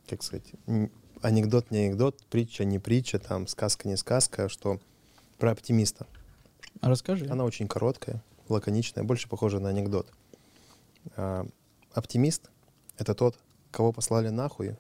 [0.09, 0.53] как сказать,
[1.23, 4.81] анекдот, не анекдот, притча, не притча, там, сказка, не сказка, что
[5.39, 6.07] про оптимиста.
[6.81, 7.27] А расскажи.
[7.29, 10.11] Она очень короткая, лаконичная, больше похожа на анекдот.
[11.17, 11.47] А,
[11.93, 12.51] оптимист—
[12.99, 13.39] это тот,
[13.71, 14.77] кого послали нахуй,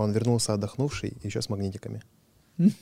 [0.00, 2.02] он вернулся отдохнувший, еще с магнитиками.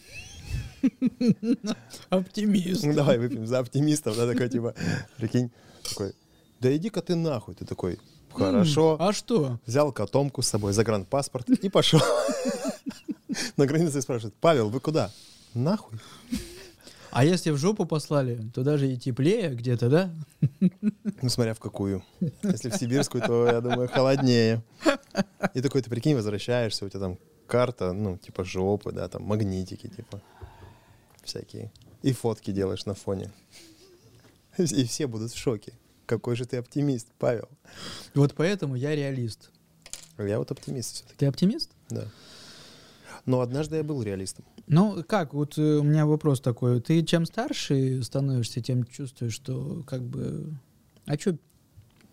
[2.10, 2.84] Оптимист.
[2.84, 4.74] Ну, давай выпьем за оптимистов, да, такой, типа,
[5.16, 5.50] прикинь,
[5.88, 6.12] такой,
[6.60, 7.98] да иди-ка ты нахуй, ты такой,
[8.34, 8.96] Хорошо.
[8.98, 9.60] А что?
[9.64, 12.00] Взял котомку с собой, загранпаспорт и пошел.
[13.56, 15.10] На границе спрашивает, Павел, вы куда?
[15.54, 15.98] Нахуй.
[17.14, 20.10] А если в жопу послали, то даже и теплее где-то, да?
[21.22, 22.04] Ну, смотря в какую.
[22.42, 24.62] Если в сибирскую, то, я думаю, холоднее.
[25.54, 29.86] И такой, ты прикинь, возвращаешься, у тебя там карта, ну, типа жопы, да, там магнитики,
[29.88, 30.20] типа,
[31.22, 31.70] всякие.
[32.02, 33.30] И фотки делаешь на фоне.
[34.58, 35.72] И все будут в шоке.
[36.06, 37.48] Какой же ты оптимист, Павел.
[38.14, 39.50] Вот поэтому я реалист.
[40.18, 41.70] Я вот оптимист все-таки, Ты оптимист?
[41.90, 42.06] да.
[43.26, 44.44] Но однажды я был реалистом.
[44.66, 46.80] Ну, как, вот э, у меня вопрос такой.
[46.80, 50.58] Ты чем старше становишься, тем чувствуешь, что как бы...
[51.06, 51.36] А чё,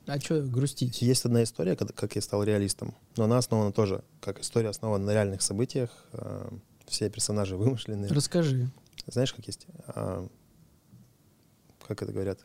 [0.06, 1.02] а чё грустить?
[1.02, 5.06] Есть одна история, когда- как я стал реалистом, но она основана тоже, как история основана
[5.06, 5.90] на реальных событиях.
[6.14, 6.50] э,
[6.88, 8.10] Все персонажи вымышленные.
[8.12, 8.70] Расскажи.
[9.08, 9.68] Знаешь, как есть?
[9.88, 10.28] а,
[11.88, 12.40] Как это говорят?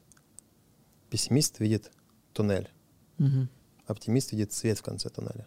[1.11, 1.93] Пессимист видит
[2.33, 2.69] туннель,
[3.19, 3.49] Мгм.
[3.87, 5.47] оптимист видит свет в конце туннеля,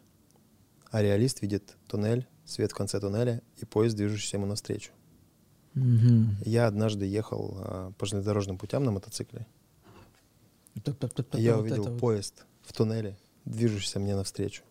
[0.91, 4.91] а реалист видит туннель, свет в конце туннеля и поезд, движущийся ему навстречу.
[5.75, 6.37] Мгм.
[6.45, 9.45] Я однажды ехал а, по железнодорожным путям на мотоцикле,
[11.33, 14.63] я увидел поезд в туннеле, движущийся мне навстречу.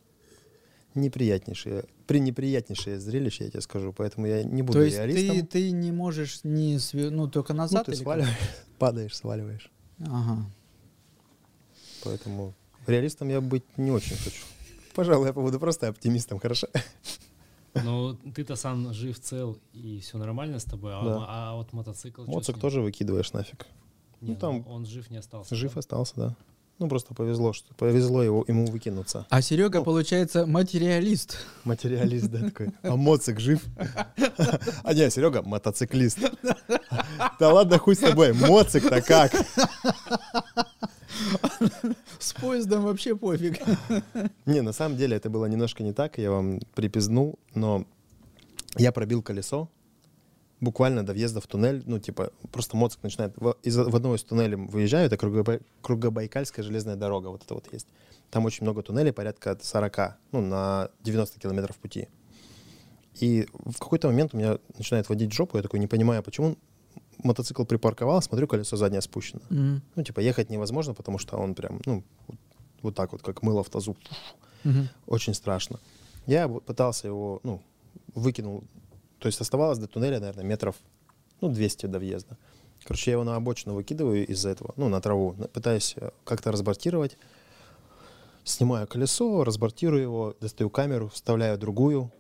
[0.94, 5.36] Неприятнейшее, пренеприятнейшее зрелище, я тебе скажу, поэтому я не буду То есть реалистом.
[5.36, 8.02] ты, ты не можешь не све- ну только Ну, назад ты или как?
[8.04, 8.36] сваливаешь,
[8.78, 9.70] падаешь, сваливаешь.
[10.00, 10.46] Ага.
[12.02, 12.54] Поэтому
[12.86, 14.42] реалистом я быть не очень хочу.
[14.94, 16.68] Пожалуй, я побуду просто оптимистом, хорошо?
[17.74, 21.24] Ну, ты-то сам жив, цел, и все нормально с тобой, а, Да.
[21.28, 22.24] а вот мотоцикл...
[22.26, 23.66] Моцик тоже выкидываешь нафиг.
[24.20, 25.54] Не, ну, там он жив не остался.
[25.54, 25.78] Жив да?
[25.80, 26.36] остался, да.
[26.80, 29.26] Ну, просто повезло, что повезло его, ему выкинуться.
[29.30, 29.84] А Серега, Ну.
[29.84, 31.36] получается, материалист.
[31.64, 32.70] Материалист, да, такой.
[32.82, 33.64] А Моцик жив?
[34.84, 36.18] А не, Серега, мотоциклист.
[37.40, 38.32] Да ладно, хуй с тобой.
[38.32, 39.32] Моцик-то как?
[42.18, 43.60] С поездом вообще пофиг.
[44.46, 47.86] Не, на самом деле это было немножко не так, я вам припизнул, но
[48.76, 49.68] я пробил колесо
[50.60, 53.32] буквально до въезда в туннель, ну, типа, просто моцик начинает...
[53.36, 57.72] В, из, в одного из туннелей выезжаю, это Кругобай- Кругобайкальская железная дорога, вот это вот
[57.72, 57.86] есть.
[58.30, 62.08] Там очень много туннелей, порядка от 40, ну, на 90 километров пути.
[63.14, 66.56] И в какой-то момент у меня начинает водить жопу, я такой не понимаю, почему
[67.24, 69.40] мотоцикл припарковал, смотрю, колесо заднее спущено.
[69.50, 69.82] Мгм.
[69.96, 72.36] Ну, типа, ехать невозможно, потому что он прям, ну, вот,
[72.82, 73.96] вот так вот, как мыло в тазу.
[74.64, 74.88] Мгм.
[75.06, 75.80] Очень страшно.
[76.26, 77.62] Я пытался его, ну,
[78.14, 78.64] выкинул.
[79.18, 80.76] То есть оставалось до туннеля, наверное, метров,
[81.40, 82.36] ну, 200 до въезда.
[82.84, 85.34] Короче, я его на обочину выкидываю из-за этого, ну, на траву.
[85.52, 87.18] Пытаюсь э, как-то разбортировать.
[88.44, 92.10] Снимаю колесо, разбортирую его, достаю камеру, вставляю другую.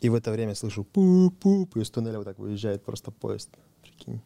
[0.00, 3.50] И в это время слышу пуп-пуп, и из туннеля вот так выезжает просто поезд.
[3.82, 4.20] Прикинь.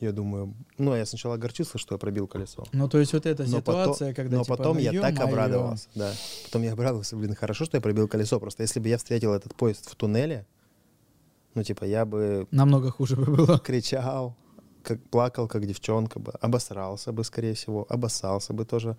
[0.00, 2.64] Я думаю, ну, я сначала огорчился, что я пробил колесо.
[2.72, 5.14] Ну, то есть вот эта Но ситуация, потом, когда но типа, потом ну, я так
[5.14, 5.28] ё-моё.
[5.28, 6.12] обрадовался, да.
[6.44, 8.38] Потом я обрадовался, блин, хорошо, что я пробил колесо.
[8.38, 10.46] Просто если бы я встретил этот поезд в туннеле,
[11.54, 13.58] ну, типа, я бы Намного хуже бы было.
[13.64, 14.36] кричал,
[14.82, 18.98] как плакал, как девчонка бы, обосрался бы, скорее всего, обоссался бы тоже.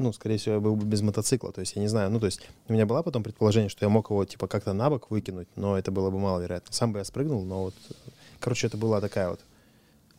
[0.00, 1.52] Ну, скорее всего, я был бы без мотоцикла.
[1.52, 3.88] То есть, я не знаю, ну, то есть, у меня было потом предположение, что я
[3.88, 6.72] мог его, типа, как-то на бок выкинуть, но это было бы маловероятно.
[6.72, 7.74] Сам бы я спрыгнул, но вот,
[8.40, 9.40] короче, это была такая вот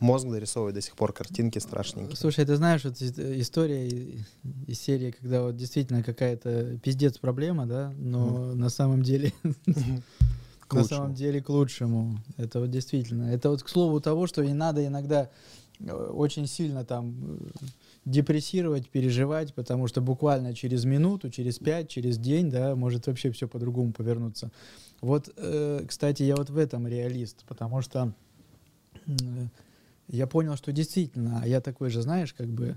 [0.02, 2.16] Мозг дорисовывает до сих пор картинки страшненькие.
[2.16, 3.88] Слушай, ты знаешь, вот история
[4.66, 9.32] из серии, когда вот действительно какая-то пиздец проблема, да, но на самом деле
[10.72, 12.18] на самом деле к лучшему.
[12.36, 13.32] Это вот действительно.
[13.32, 15.30] Это вот к слову того, что не надо иногда
[15.78, 17.66] э, очень сильно там э,
[18.04, 23.46] депрессировать, переживать, потому что буквально через минуту, через пять, через день, да, может вообще все
[23.46, 24.50] по-другому повернуться.
[25.00, 28.12] Вот, э, кстати, я вот в этом реалист, потому что
[29.06, 29.12] э,
[30.08, 32.76] я понял, что действительно, а я такой же, знаешь, как бы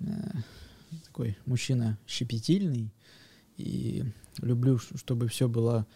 [0.00, 0.04] э,
[1.06, 2.92] такой мужчина щепетильный
[3.56, 4.04] и
[4.38, 5.86] люблю, чтобы все было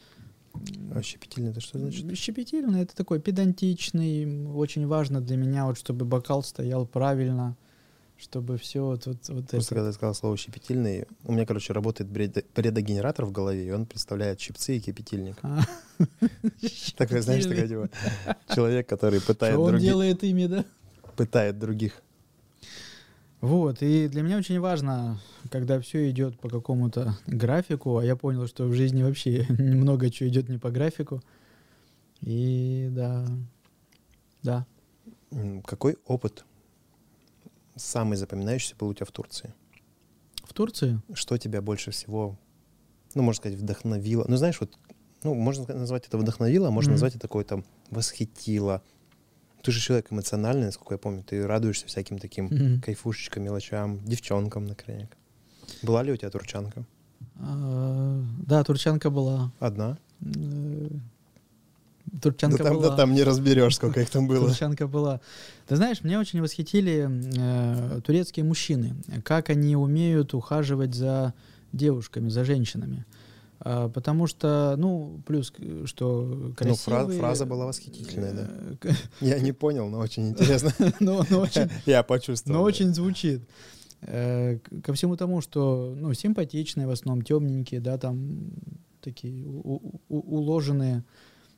[0.95, 2.17] А щепетильный это что значит?
[2.17, 4.47] Щепетильный, это такой педантичный.
[4.53, 7.57] Очень важно для меня, вот, чтобы бокал стоял правильно,
[8.19, 9.75] чтобы все вот, вот, вот Просто это.
[9.75, 12.11] когда я сказал слово щепетильный, у меня, короче, работает
[12.53, 15.37] предогенератор в голове, и он представляет щипцы и кипятильник.
[15.43, 15.61] А,
[16.97, 17.89] Такой, знаешь, такой типа,
[18.55, 20.65] человек, который пытает, Что он делает ими, да?
[21.17, 22.03] пытает других.
[23.41, 25.21] Вот, и для меня очень важно,
[25.51, 30.29] когда все идет по какому-то графику, а я понял, что в жизни вообще много чего
[30.29, 31.21] идет не по графику.
[32.21, 33.27] И да,
[34.45, 34.67] да.
[35.65, 36.45] Какой опыт
[37.77, 39.55] самый запоминающийся был у тебя в Турции?
[40.45, 42.39] В Турции Что тебя больше всего,
[43.15, 44.25] ну, можно сказать, вдохновило?
[44.29, 44.79] Ну, знаешь, вот,
[45.23, 46.95] ну, можно назвать это вдохновило, а можно Мгм.
[46.95, 48.83] назвать это какое-то восхитило,
[49.63, 51.23] Ты же человек эмоциональный, насколько я помню.
[51.23, 52.81] Ты радуешься всяким таким Мгм.
[52.83, 55.09] кайфушечкам, мелочам, девчонкам, например.
[55.83, 56.85] Была ли у тебя турчанка?
[57.37, 59.53] А, Да, турчанка была.
[59.61, 59.99] Одна?
[62.13, 62.91] Э, Турчанка да, там, была.
[62.91, 64.49] да там не разберешь, сколько их там было.
[64.49, 65.21] Турчанка была.
[65.67, 68.95] Ты знаешь, меня очень восхитили э, турецкие мужчины,
[69.25, 71.35] как они умеют ухаживать за
[71.73, 73.05] девушками, за женщинами.
[73.65, 75.53] А, потому что, ну, плюс,
[75.85, 77.19] что Ну, красивые...
[77.19, 78.51] фра- фраза была восхитительная, да.
[78.91, 80.73] э, Я не понял, но очень интересно.
[81.01, 82.59] но, но очень, Я почувствовал.
[82.59, 82.69] но да.
[82.69, 83.41] очень звучит.
[84.03, 88.51] Э, Ко всему тому, что, ну, симпатичные в основном, темненькие, да, там
[89.01, 91.03] такие у- у- у- уложенные э,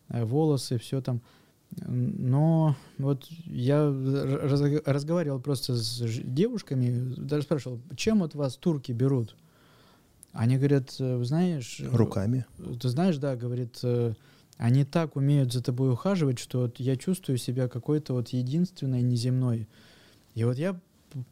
[0.08, 1.20] волосы, все там.
[1.76, 9.34] Но вот я раз- разговаривал просто с девушками, даже спрашивал, чем вот вас турки берут?
[10.32, 11.80] Они говорят, э, знаешь...
[11.80, 12.44] э, Руками.
[12.80, 14.14] Ты знаешь, да, говорит, э,
[14.56, 19.68] они так умеют за тобой ухаживать, что вот я чувствую себя какой-то вот единственной, неземной.
[20.34, 20.78] И вот я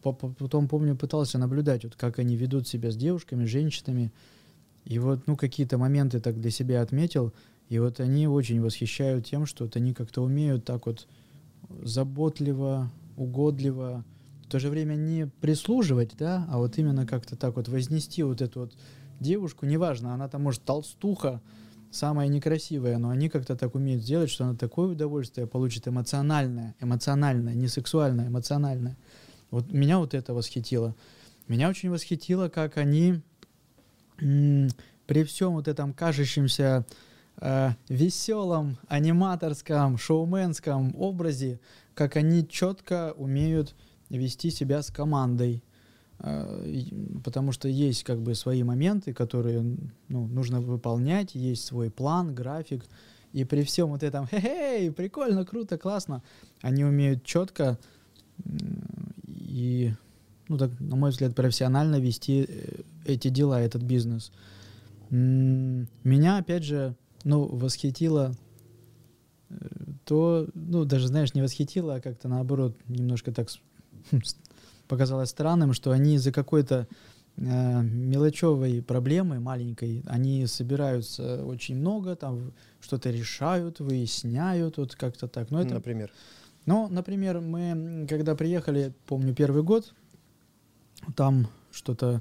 [0.03, 4.13] по- по- потом, помню, пытался наблюдать, вот как они ведут себя с девушками, женщинами.
[4.85, 7.33] И вот, ну, какие-то моменты так для себя отметил.
[7.73, 11.09] И вот они очень восхищают тем, что вот они как-то умеют так вот
[11.83, 14.05] заботливо, угодливо,
[14.45, 18.43] в то же время не прислуживать, да, а вот именно как-то так вот вознести вот
[18.43, 18.75] эту вот
[19.21, 21.41] девушку, неважно, она там может толстуха,
[21.91, 27.55] самая некрасивая, но они как-то так умеют сделать, что она такое удовольствие получит эмоциональное, эмоциональное,
[27.55, 28.99] не сексуальное, эмоциональное.
[29.51, 30.95] Вот меня вот это восхитило.
[31.49, 33.23] Меня очень восхитило, как они
[34.19, 36.85] при всем вот этом кажущемся
[37.41, 41.61] э, веселом, аниматорском, шоуменском образе,
[41.95, 43.75] как они четко умеют
[44.11, 45.63] вести себя с командой.
[46.19, 46.65] Э,
[47.25, 49.63] Потому что есть как бы свои моменты, которые
[50.09, 52.85] ну, нужно выполнять, есть свой план, график.
[53.33, 56.23] И при всем вот этом хе-хей, прикольно, круто, классно,
[56.61, 57.79] они умеют четко
[59.53, 59.93] и,
[60.49, 64.33] ну так, на мой взгляд, профессионально вести э, эти дела, этот бизнес.
[65.11, 68.35] Меня, опять же, ну, восхитило
[69.51, 69.55] э,
[70.05, 73.61] то, ну, даже, знаешь, не восхитило, а как-то наоборот, немножко так с-
[74.89, 76.87] показалось странным, что они из-за какой-то
[77.37, 85.51] э, мелочевой проблемы маленькой, они собираются очень много, там что-то решают, выясняют, вот как-то так.
[85.51, 86.11] Но это Например.
[86.67, 89.95] ну, например, мы, когда приехали, помню, первый год,
[91.17, 92.21] там что-то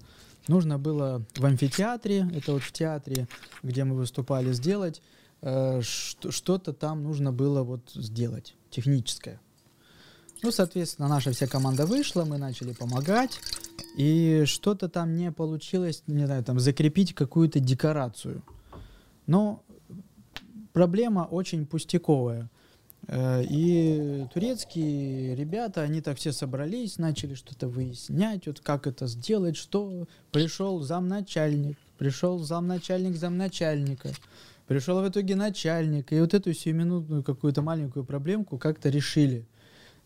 [0.51, 3.27] нужно было в амфитеатре, это вот в театре,
[3.63, 5.01] где мы выступали, сделать,
[5.41, 9.39] э, что- что-то там нужно было вот сделать, техническое.
[10.43, 13.39] Ну, соответственно, наша вся команда вышла, мы начали помогать,
[13.97, 18.41] и что-то там не получилось, не знаю, там закрепить какую-то декорацию.
[19.27, 19.63] Но
[20.73, 22.49] проблема очень пустяковая.
[23.07, 29.57] Э, И турецкие ребята, они так все собрались, начали что-то выяснять, вот как это сделать,
[29.57, 34.09] что пришел замначальник, пришел замначальник замначальника,
[34.67, 39.45] пришел в итоге начальник, и вот эту сиюминутную какую-то маленькую проблемку как-то решили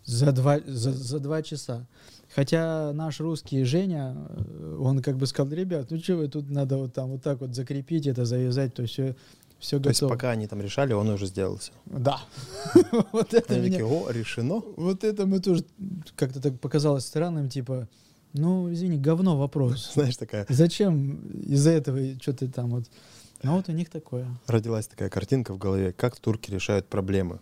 [0.06, 1.88] за два, за, за два часа.
[2.34, 6.78] Хотя наш русский Женя, э, он как бы сказал, ребят, ну что вы тут надо
[6.78, 9.16] вот там вот так вот закрепить это, завязать, то все,
[9.60, 10.16] все То есть готово.
[10.16, 11.72] пока они там решали, он уже сделал все.
[11.86, 12.20] Да.
[13.12, 13.86] Вот это меня...
[13.86, 14.62] о, решено.
[14.76, 15.64] Вот это мы тоже
[16.16, 17.88] как-то так показалось странным, типа,
[18.34, 19.92] ну, извини, говно вопрос.
[19.94, 22.86] Знаешь, такая Зачем из-за этого что-то там вот...
[23.44, 24.28] Ну, вот у них такое.
[24.48, 27.40] родилась такая картинка в голове, как турки решают проблемы.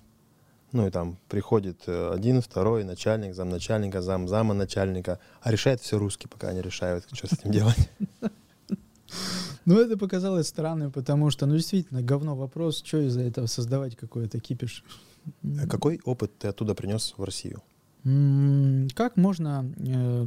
[0.74, 6.00] Ну и там приходит э, один, второй, начальник, замначальника, зам, зама начальника, а решает все
[6.00, 7.90] русский, пока они решают, что с этим делать.
[9.66, 14.40] Ну, это показалось странным, потому что, ну, действительно, говно вопрос, что из-за этого создавать какой-то
[14.40, 14.84] кипиш.
[15.58, 17.62] А какой опыт ты оттуда принес в Россию?
[18.94, 20.26] Как можно э,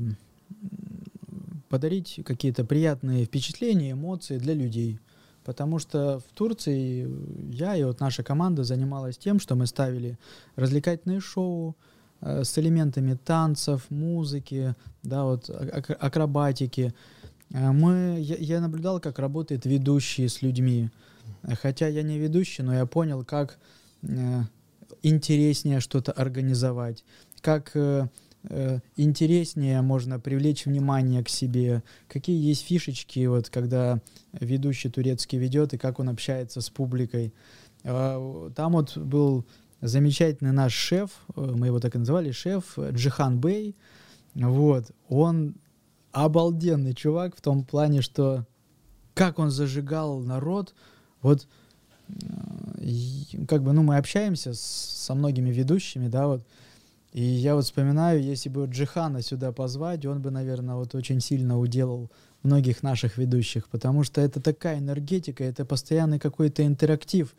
[1.69, 4.99] подарить какие-то приятные впечатления, эмоции для людей?
[5.45, 7.09] Потому что в Турции
[7.53, 10.19] я и вот наша команда занималась тем, что мы ставили
[10.57, 11.77] развлекательные шоу
[12.23, 16.95] э, с элементами танцев, музыки, да, вот ак- акробатики.
[17.57, 20.91] Э, Мы, я, я наблюдал, как работает ведущий с людьми.
[21.43, 23.59] Э, Хотя я не ведущий, но я понял, как
[24.03, 24.43] э,
[25.03, 27.05] интереснее что-то организовать,
[27.41, 28.09] как э,
[28.51, 34.01] э, интереснее можно привлечь внимание к себе, какие есть фишечки, вот когда
[34.33, 37.33] ведущий турецкий ведет и как он общается с публикой.
[37.85, 39.47] А, Там вот был
[39.81, 43.75] замечательный наш шеф, э, мы его так и называли, шеф э, Джихан Бей.
[44.35, 45.55] Вот, он
[46.25, 48.47] обалденный чувак в том плане, что
[49.13, 50.75] как он зажигал народ,
[51.21, 51.47] вот
[52.09, 52.15] э,
[53.47, 56.43] как бы, ну, мы общаемся с, со многими ведущими, да, вот,
[57.13, 61.59] и я вот вспоминаю, если бы Джихана сюда позвать, он бы, наверное, вот очень сильно
[61.59, 62.11] уделал
[62.43, 67.35] многих наших ведущих, потому что это такая энергетика, это постоянный какой-то интерактив,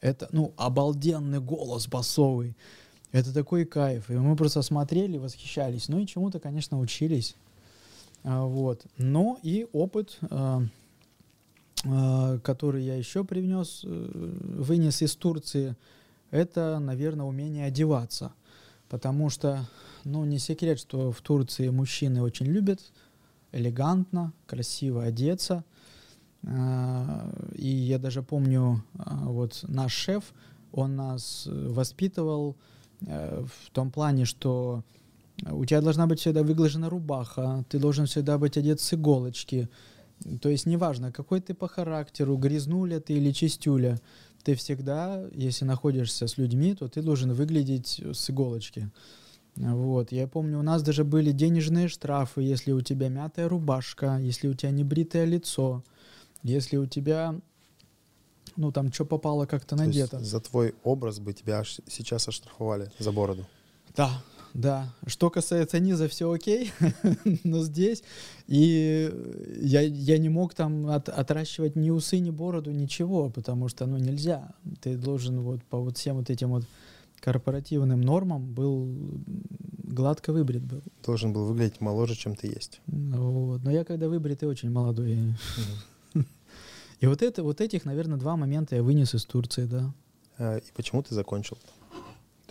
[0.00, 2.56] это, ну, обалденный голос басовый,
[3.10, 4.08] это такой кайф.
[4.08, 7.34] И мы просто смотрели, восхищались, ну и чему-то, конечно, учились.
[8.22, 8.86] А, вот.
[8.98, 10.62] Но и опыт, а,
[11.84, 15.76] а, который я еще привнес, э, вынес из Турции,
[16.30, 18.32] это, наверное, умение одеваться.
[18.88, 19.66] Потому что,
[20.04, 22.80] ну, не секрет, что в Турции мужчины очень любят
[23.52, 25.64] элегантно, красиво одеться.
[26.42, 30.32] И я даже помню, вот наш шеф,
[30.72, 32.56] он нас воспитывал
[33.06, 34.82] э, в том плане, что
[35.48, 39.68] у тебя должна быть всегда выглажена рубаха, ты должен всегда быть одет с иголочки.
[40.40, 43.98] То есть неважно, какой ты по характеру, грязнуля ты или чистюля,
[44.42, 48.90] ты всегда, если находишься с людьми, то ты должен выглядеть с иголочки.
[49.56, 50.12] Вот.
[50.12, 54.54] Я помню, у нас даже были денежные штрафы, если у тебя мятая рубашка, если у
[54.54, 55.82] тебя небритое лицо,
[56.42, 57.34] если у тебя,
[58.56, 60.20] ну, там, что попало как-то надето.
[60.20, 63.46] за твой образ бы тебя сейчас оштрафовали за бороду.
[63.96, 64.22] Да,
[64.54, 64.94] да.
[65.06, 66.72] Что касается низа, все окей,
[67.44, 68.02] но здесь
[68.46, 69.12] и
[69.60, 73.96] я, я не мог там от, отращивать ни усы, ни бороду, ничего, потому что, ну,
[73.96, 74.54] нельзя.
[74.80, 76.64] Ты должен вот по вот всем вот этим вот
[77.20, 78.88] корпоративным нормам был
[79.84, 80.82] гладко выбрит был.
[81.04, 82.80] Должен был выглядеть моложе, чем ты есть.
[82.86, 83.62] Вот.
[83.62, 85.16] Но я когда выбритый очень молодой.
[87.00, 89.94] И вот это, вот этих, наверное, два момента я вынес из Турции, да.
[90.36, 91.56] А, и почему ты закончил?
[91.56, 91.79] То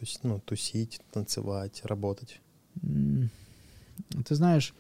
[0.06, 2.40] есть, ну, тусить, танцевать, работать.
[2.82, 4.74] Ты знаешь,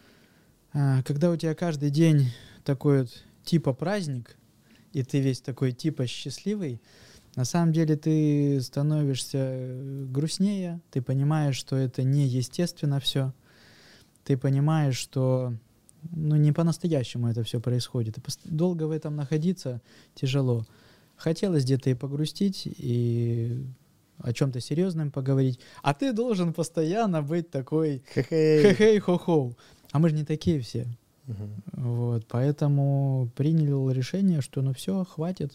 [0.74, 2.32] а, когда у тебя каждый день
[2.63, 4.38] такой вот типа праздник,
[4.93, 6.82] и ты весь такой типа счастливый,
[7.36, 13.34] на самом деле ты становишься грустнее, ты понимаешь, что это неестественно все,
[14.24, 15.53] ты понимаешь, что
[16.11, 18.17] ну, не по-настоящему это все происходит.
[18.17, 19.82] И долго в этом находиться
[20.15, 20.65] тяжело.
[21.17, 23.65] Хотелось где-то и погрустить, и
[24.20, 29.53] о чем-то серьезном поговорить, а ты должен постоянно быть такой хе-хей, хо-хо.
[29.91, 30.88] А мы же не такие все.
[31.28, 31.84] Угу.
[31.84, 35.53] Вот, поэтому принял решение, что ну все, хватит.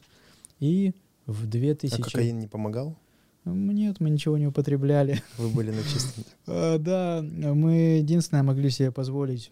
[0.60, 0.94] И
[1.26, 2.00] в 2000...
[2.00, 2.96] А кокаин не помогал?
[3.44, 5.22] Нет, мы ничего не употребляли.
[5.36, 6.24] Вы были на чистом.
[6.46, 9.50] А, да, мы единственное могли себе позволить,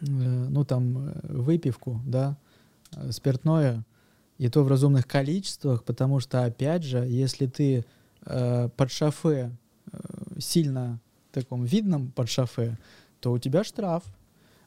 [0.00, 2.36] э, ну там, э, выпивку, да,
[2.94, 3.84] э, спиртное,
[4.38, 7.84] и то в разумных количествах, потому что, опять же, если ты
[8.26, 9.56] э, под шофе
[9.92, 9.98] э,
[10.38, 11.00] сильно
[11.32, 12.78] таком видном под шофе,
[13.20, 14.04] то у тебя штраф.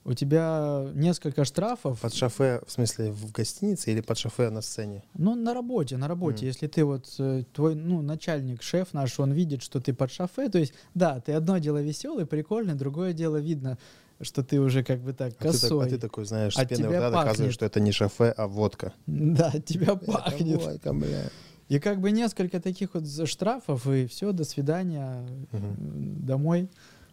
[0.08, 1.99] У тебя несколько штрафов.
[2.01, 5.03] Под шофе, в смысле, в гостинице или под шофе на сцене?
[5.16, 6.45] Ну, на работе, на работе.
[6.45, 6.47] Mm.
[6.47, 10.49] Если ты вот, э, твой, ну, начальник, шеф наш, он видит, что ты под шофе,
[10.49, 13.80] то есть, да, ты одно дело веселый, прикольный, другое дело видно,
[14.22, 15.86] что ты уже как бы так косой.
[15.86, 18.45] А ты, а ты такой, знаешь, с пеной рта доказываешь, что это не шофе, а
[18.45, 18.93] водка.
[19.08, 20.64] Да, тебя пахнет.
[20.64, 21.32] Водка, бля.
[21.68, 25.76] И как бы несколько таких вот штрафов, и все, до свидания, угу.
[25.78, 26.70] домой.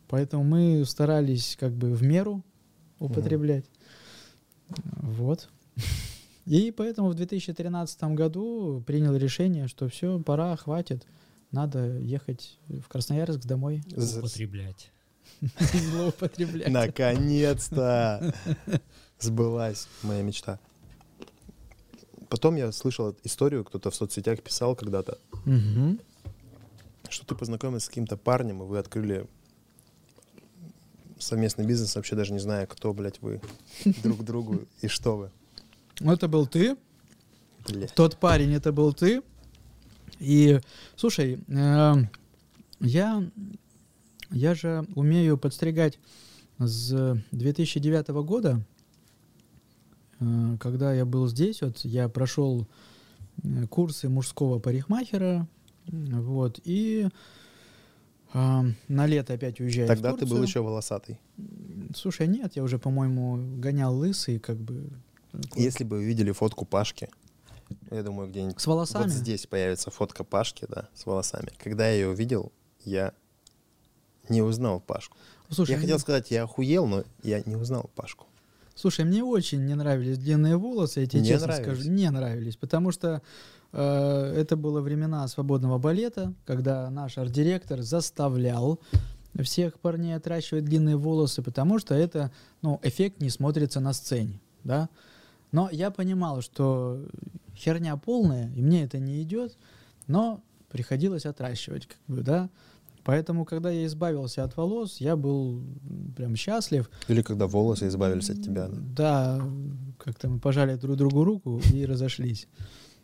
[0.08, 2.44] Поэтому мы старались как бы в меру
[2.98, 3.64] употреблять.
[4.68, 4.78] Угу.
[5.00, 5.48] Вот.
[6.46, 11.06] И поэтому в 2013 году принял решение, что все, пора, хватит,
[11.52, 13.82] надо ехать в Красноярск домой.
[13.96, 14.90] Употреблять.
[15.60, 16.68] Злоупотреблять.
[16.68, 18.34] Наконец-то
[19.20, 20.58] сбылась моя мечта.
[22.32, 25.98] Потом я слышал историю, кто-то в соцсетях писал когда-то, угу.
[27.10, 29.26] что ты познакомился с каким-то парнем, и вы открыли
[31.18, 33.42] совместный бизнес, вообще даже не зная, кто, блядь, вы
[34.02, 35.30] друг другу и что вы.
[36.00, 36.78] Это был ты.
[37.68, 37.92] Блядь.
[37.92, 39.22] Тот парень, это был ты.
[40.18, 40.58] И,
[40.96, 41.94] слушай, э,
[42.80, 43.30] я,
[44.30, 45.98] я же умею подстригать
[46.58, 48.64] с 2009 года.
[50.22, 52.66] Э, когда я был здесь, вот я прошел
[53.42, 55.48] э, курсы мужского парикмахера,
[55.86, 57.08] вот, и
[58.32, 61.18] а, на лето опять уезжаю Тогда ты был еще волосатый.
[61.94, 64.90] Слушай, нет, я уже, по-моему, гонял лысый, как бы.
[65.56, 67.08] Если бы вы видели фотку Пашки,
[67.90, 68.60] я думаю, где-нибудь...
[68.60, 69.04] С волосами?
[69.04, 71.50] Вот здесь появится фотка Пашки, да, с волосами.
[71.58, 72.52] Когда я ее увидел,
[72.84, 73.12] я
[74.28, 75.16] не узнал Пашку.
[75.50, 78.26] Слушай, я хотел сказать, я охуел, но я не узнал Пашку.
[78.82, 81.66] Слушай, мне очень не нравились длинные волосы, я тебе не честно нравились.
[81.78, 81.88] скажу.
[81.92, 83.22] Не нравились, потому что
[83.70, 88.80] э, это было времена свободного балета, когда наш арт-директор заставлял
[89.40, 94.88] всех парней отращивать длинные волосы, потому что это, ну, эффект не смотрится на сцене, да.
[95.52, 97.06] Но я понимал, что
[97.54, 99.56] херня полная, и мне это не идет,
[100.08, 102.50] но приходилось отращивать, как бы, да.
[103.04, 105.62] Поэтому, когда я избавился от волос, я был
[106.16, 106.90] прям счастлив.
[107.08, 108.68] Или когда волосы избавились от тебя.
[108.68, 109.44] Да, да
[109.98, 112.48] как-то мы пожали друг другу руку и разошлись.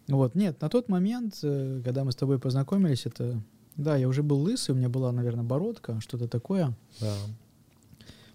[0.08, 3.42] Вот, нет, на тот момент, э, когда мы с тобой познакомились, это,
[3.76, 6.74] да, я уже был лысый, у меня была, наверное, бородка, что-то такое.
[7.00, 7.14] Да.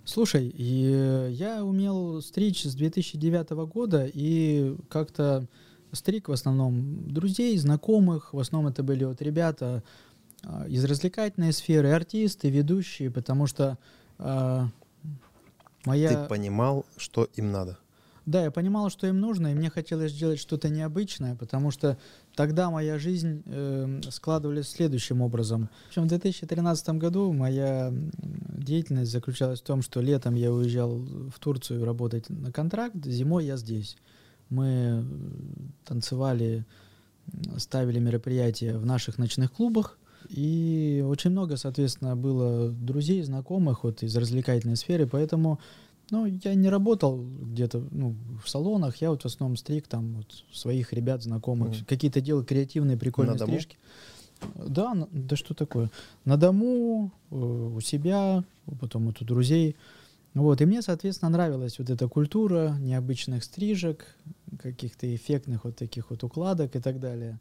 [0.05, 5.47] Слушай, и я умел стричь с 2009 года, и как-то
[5.93, 9.83] стриг в основном друзей, знакомых, в основном это были вот ребята
[10.67, 13.77] из развлекательной сферы, артисты, ведущие, потому что
[14.19, 14.65] э,
[15.85, 16.09] моя...
[16.09, 17.77] Ты понимал, что им надо?
[18.25, 21.97] Да, я понимал, что им нужно, и мне хотелось сделать что-то необычное, потому что
[22.35, 25.69] тогда моя жизнь э, складывалась следующим образом.
[25.85, 31.37] В общем, в 2013 году моя деятельность заключалась в том, что летом я уезжал в
[31.39, 33.97] Турцию работать на контракт, зимой я здесь.
[34.49, 35.05] Мы
[35.83, 36.65] танцевали,
[37.57, 39.97] ставили мероприятия в наших ночных клубах,
[40.29, 45.59] и очень много, соответственно, было друзей, знакомых вот из развлекательной сферы, поэтому
[46.11, 50.43] ну, я не работал где-то ну, в салонах, я вот в основном стриг там вот
[50.51, 51.85] своих ребят, знакомых, mm.
[51.85, 53.77] какие-то делал креативные, прикольные На стрижки.
[54.55, 55.89] Да, на, да что такое?
[56.25, 58.43] На дому, э, у себя,
[58.79, 59.75] потом вот у друзей.
[60.33, 64.05] Вот, и мне, соответственно, нравилась вот эта культура необычных стрижек,
[64.59, 67.39] каких-то эффектных вот таких вот укладок и так далее.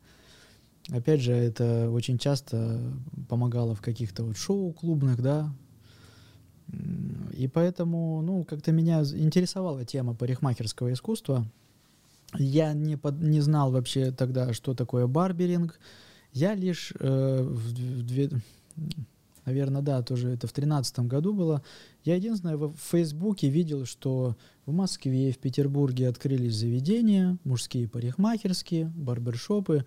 [0.88, 2.80] Опять же, это очень часто
[3.28, 5.52] помогало в каких-то вот шоу клубных, да,
[7.32, 11.46] и поэтому, ну, как-то меня интересовала тема парикмахерского искусства.
[12.38, 15.78] Я не, под, не знал вообще тогда, что такое барберинг.
[16.32, 18.30] Я лишь э, в, в две,
[19.44, 21.62] наверное, да, тоже это в тринадцатом году было.
[22.04, 28.86] Я единственное в Фейсбуке видел, что в Москве и в Петербурге открылись заведения, мужские парикмахерские,
[28.96, 29.84] барбершопы.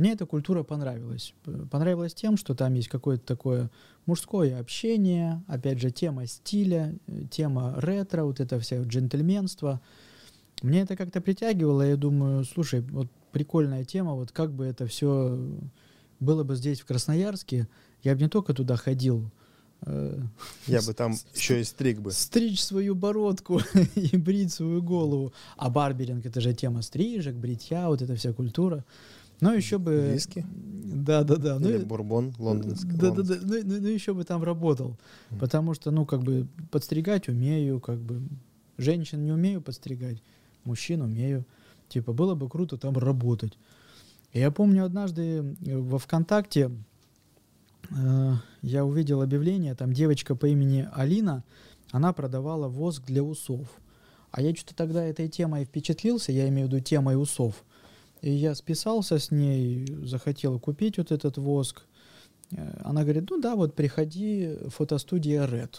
[0.00, 1.34] Мне эта культура понравилась.
[1.70, 3.70] Понравилась тем, что там есть какое-то такое
[4.06, 9.78] мужское общение, опять же, тема стиля, э, тема ретро, вот это все джентльменство.
[10.62, 15.38] Мне это как-то притягивало, я думаю, слушай, вот прикольная тема, вот как бы это все
[16.18, 17.68] было бы здесь, в Красноярске,
[18.02, 19.30] я бы не только туда ходил,
[19.82, 20.18] э,
[20.66, 22.10] я бы там еще и стриг бы.
[22.12, 23.60] Стричь свою бородку
[23.94, 25.34] и брить свою голову.
[25.58, 28.82] А барберинг— это же тема стрижек, бритья, вот эта вся культура.
[29.40, 30.10] Ну, еще бы...
[30.12, 30.44] Виски?
[30.50, 31.56] Да, да, да.
[31.56, 32.92] Или ну, бурбон лондонский.
[32.92, 33.36] Да, да, да.
[33.40, 34.98] Ну, ну, ну, еще бы там работал.
[35.38, 38.22] Потому что, ну, как бы, подстригать умею, как бы,
[38.76, 40.22] женщин не умею подстригать,
[40.64, 41.44] мужчин умею.
[41.88, 43.56] Типа, было бы круто там работать.
[44.32, 46.70] Я помню однажды э, во ВКонтакте
[47.90, 48.32] э,
[48.62, 51.42] я увидел объявление, там девочка по имени Алина,
[51.90, 53.66] она продавала воск для усов.
[54.30, 57.64] А я что-то тогда этой темой впечатлился, я имею в виду темой усов.
[58.22, 61.82] И я списался с ней, захотел купить вот этот воск.
[62.52, 65.76] Э, она говорит, ну да, вот приходи, фотостудия Red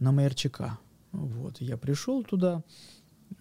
[0.00, 0.78] на МРЧК.
[1.12, 2.62] Вот, я пришел туда,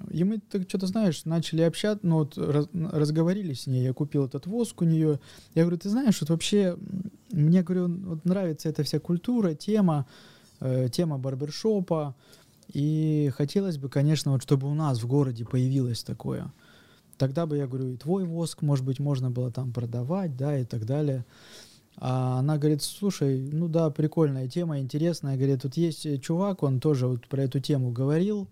[0.09, 4.25] и мы, так что-то знаешь, начали общаться, ну вот раз, разговорили с ней, я купил
[4.25, 5.19] этот воск у нее.
[5.55, 6.77] Я говорю, ты знаешь, вот вообще,
[7.31, 10.05] мне, говорю, вот нравится эта вся культура, тема,
[10.59, 12.15] э, тема барбершопа,
[12.73, 16.51] и хотелось бы, конечно, вот чтобы у нас в городе появилось такое
[17.21, 20.65] тогда бы, я говорю, и твой воск, может быть, можно было там продавать, да, и
[20.65, 21.23] так далее.
[21.97, 25.37] А она говорит, слушай, ну да, прикольная тема, интересная.
[25.37, 28.47] Говорит, тут есть э, чувак, он тоже вот про эту тему говорил.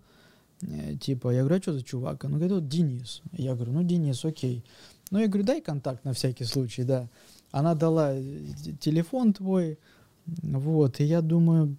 [0.62, 2.24] Э, типа, я говорю, а что за чувак?
[2.26, 3.24] Он говорит, вот Денис.
[3.32, 4.64] Я говорю, ну Денис, окей.
[5.10, 7.10] Ну, я говорю, дай контакт на всякий случай, да.
[7.50, 8.22] Она дала э,
[8.80, 9.80] телефон твой,
[10.28, 11.76] вот, и я думаю,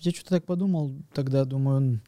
[0.00, 2.00] я что-то так подумал тогда, думаю,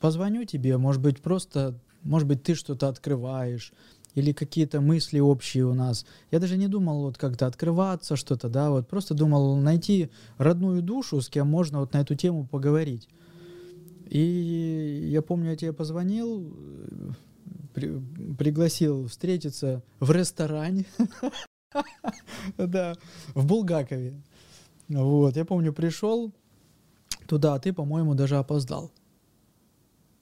[0.00, 3.72] позвоню тебе, может быть, просто может быть, ты что-то открываешь,
[4.14, 6.06] или какие-то мысли общие у нас.
[6.30, 11.20] Я даже не думал вот как-то открываться что-то, да, вот просто думал найти родную душу,
[11.20, 13.08] с кем можно вот на эту тему поговорить.
[14.06, 16.54] И я помню, я тебе позвонил,
[17.72, 18.00] при,
[18.38, 20.84] пригласил встретиться в ресторане,
[22.58, 22.94] да,
[23.34, 24.14] в Булгакове.
[24.88, 26.32] Вот, я помню, пришел
[27.26, 28.92] туда, а ты, по-моему, даже опоздал.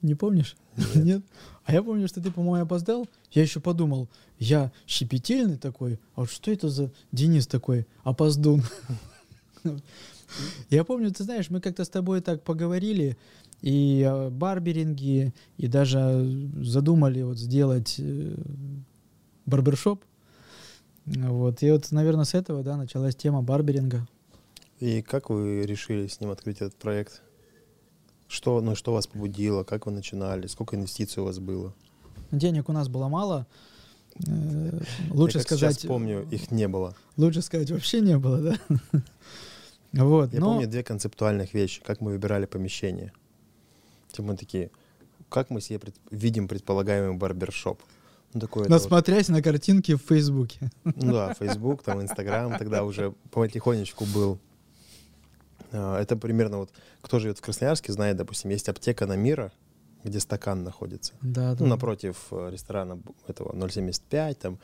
[0.02, 0.56] Не помнишь?
[0.76, 0.94] Нет.
[1.04, 1.22] Нет?
[1.64, 3.08] А я помню, что ты, по-моему, опоздал.
[3.30, 8.62] Я еще подумал, я щепетильный такой, а вот что это за Денис такой, опоздун?
[10.70, 13.18] Я помню, ты знаешь, мы как-то с тобой так поговорили,
[13.62, 18.34] и о барберинге, и даже задумали вот сделать э,
[19.46, 20.02] барбершоп.
[21.04, 24.06] Вот, и вот, наверное, с этого, да, началась тема барберинга.
[24.80, 27.22] И как вы решили с ним открыть этот проект?
[28.32, 31.74] Что, ну, что вас побудило, как вы начинали, сколько инвестиций у вас было?
[32.30, 33.46] денег у нас было мало.
[34.26, 34.80] Э,
[35.10, 36.94] Лучше Я сказать, Сейчас помню, их не было.
[37.18, 38.56] лучше сказать вообще не было, да.
[39.92, 43.12] Вот, Я но помню две концептуальных вещи, как мы выбирали помещение.
[44.12, 44.70] Типа мы такие,
[45.28, 47.82] как мы себе пред- видим предполагаемый барбершоп?
[48.32, 50.70] Ну, такой это вот- насмотрясь на картинки в Фейсбуке.
[50.84, 54.38] Ну да, Facebook, там, Instagram тогда уже потихонечку был.
[55.72, 56.70] А, Это примерно вот,
[57.00, 59.52] кто живет в Красноярске, знает, допустим, есть аптека на Мира,
[60.04, 61.14] где стакан находится.
[61.22, 61.56] Да, да.
[61.60, 64.58] Ну, напротив э, ресторана этого 075, там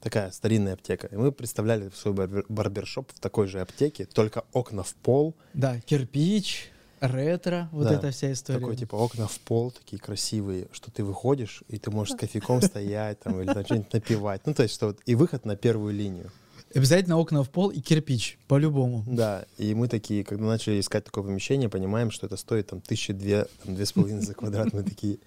[0.00, 1.06] такая старинная аптека.
[1.06, 5.80] И мы представляли свой барбер- барбершоп в такой же аптеке, только окна в пол, Да,
[5.80, 8.58] кирпич, ретро, вот Да, эта вся история.
[8.60, 12.60] такой типа окна в пол, такие красивые, что ты выходишь, и ты можешь с кофейком
[12.60, 14.42] стоять там или что-нибудь напивать.
[14.46, 16.30] Ну, то есть, что вот, и выход на первую линию.
[16.74, 19.04] Обязательно окна в пол и кирпич, по-любому.
[19.06, 23.12] Да, и мы такие, когда начали искать такое помещение, понимаем, что это стоит там тысячи
[23.12, 24.72] две, там две с половиной за квадрат.
[24.72, 25.18] Мы такие,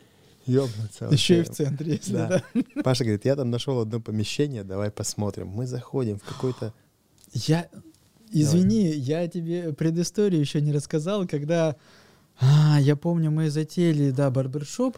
[0.45, 1.05] ёбнуться.
[1.11, 1.63] Еще и в вообще».
[1.63, 2.43] центре, если Да.
[2.53, 2.61] да.
[2.83, 5.47] Паша говорит, я там нашел одно помещение, давай посмотрим.
[5.47, 6.73] Мы заходим в какой-то...
[7.33, 7.67] Я,
[8.31, 11.75] извини, я тебе предысторию еще не рассказал, когда,
[12.39, 14.97] а, я помню, мы затеяли, да, барбершоп,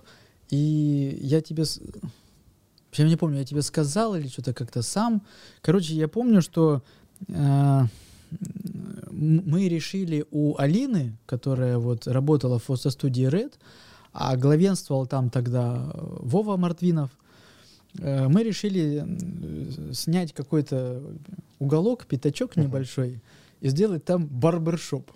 [0.49, 1.63] и я тебе,
[2.93, 5.21] я не помню, я тебе сказал или что-то как-то сам.
[5.61, 6.81] Короче, я помню, что
[7.27, 7.81] э,
[9.11, 13.53] мы решили у Алины, которая вот работала в фотостудии Red,
[14.13, 17.11] а главенствовал там тогда Вова Мартвинов,
[17.99, 21.01] э, мы решили снять какой-то
[21.59, 23.19] уголок, пятачок небольшой,
[23.61, 25.11] и сделать там барбершоп.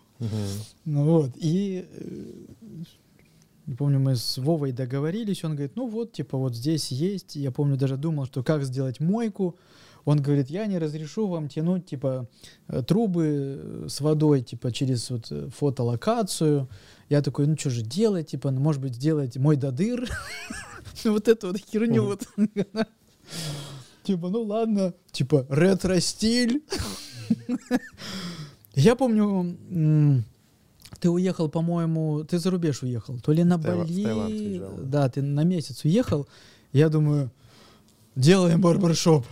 [0.86, 2.84] Ну вот, и э,
[3.66, 7.52] не помню, мы с Вовой договорились, он говорит, ну вот, типа, вот здесь есть, я
[7.52, 9.58] помню, даже думал, что как сделать мойку,
[10.06, 12.28] он говорит, я не разрешу вам тянуть, типа,
[12.68, 16.68] э, трубы э, с водой, типа, через вот э, фотолокацию.
[17.08, 20.10] Я такой, ну что же делать, типа, ну, может быть, сделать мой додыр,
[21.06, 22.28] вот эту вот херню вот.
[24.04, 26.64] Типа, ну ладно, типа, ретро-стиль.
[28.76, 30.26] Я помню,
[31.04, 35.10] ты уехал, по-моему, ты за рубеж уехал, то ли на Бали, Таиланд да.
[35.10, 36.28] ты на месяц уехал.
[36.72, 37.30] Я думаю,
[38.16, 39.26] делаем барбершоп.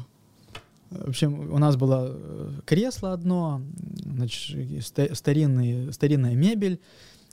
[0.89, 3.61] В общем, у нас было э, кресло одно,
[4.03, 6.82] значит, старинный, старинная мебель.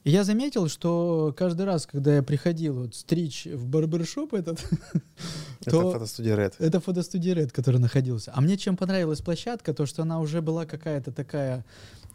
[0.09, 4.59] И я заметил, что каждый раз, когда я приходил вот стричь в барбершоп этот,
[5.61, 6.55] Это то фотостудия Red.
[6.61, 8.33] это фотостудия Red, который находился.
[8.35, 11.63] А мне чем понравилась площадка, то что она уже была какая-то такая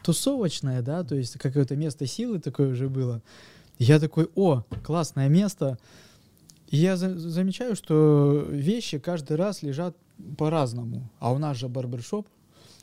[0.02, 3.22] тусовочная, да, то есть какое-то место силы такое уже было.
[3.78, 5.78] Я такой, о, классное место.
[6.70, 9.96] И я за- замечаю, что вещи каждый раз лежат
[10.36, 11.08] по-разному.
[11.20, 12.26] А у нас же барбершоп,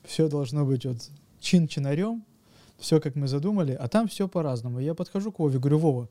[0.06, 1.00] все должно быть вот
[1.42, 2.24] чин-чинарем,
[2.82, 4.80] все как мы задумали, а там все по-разному.
[4.80, 6.10] Я подхожу к Вове, говорю, Вова,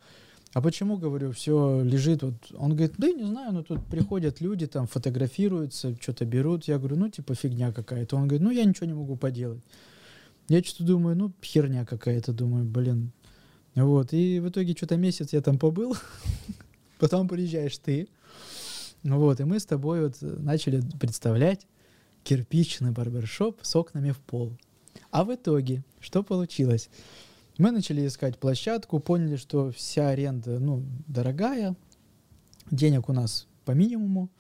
[0.53, 2.35] а почему, говорю, все лежит вот...
[2.57, 6.65] Он говорит, да не знаю, ну тут приходят люди, там фотографируются, что-то берут.
[6.65, 8.17] Я говорю, ну типа фигня какая-то.
[8.17, 9.63] Он говорит, ну я ничего не могу поделать.
[10.49, 13.13] Я что-то думаю, ну херня какая-то, думаю, блин.
[13.77, 15.97] Вот, и в итоге что-то месяц я там побыл,
[16.99, 18.09] потом приезжаешь ты,
[19.05, 21.69] вот, и мы с тобой вот начали представлять
[22.25, 24.53] кирпичный барбершоп с окнами в пол.
[25.11, 26.89] А в итоге, что получилось?
[27.59, 31.77] Мы начали искать площадку, поняли, что вся аренда, ну, дорогая,
[32.71, 34.31] денег у нас по минимуму.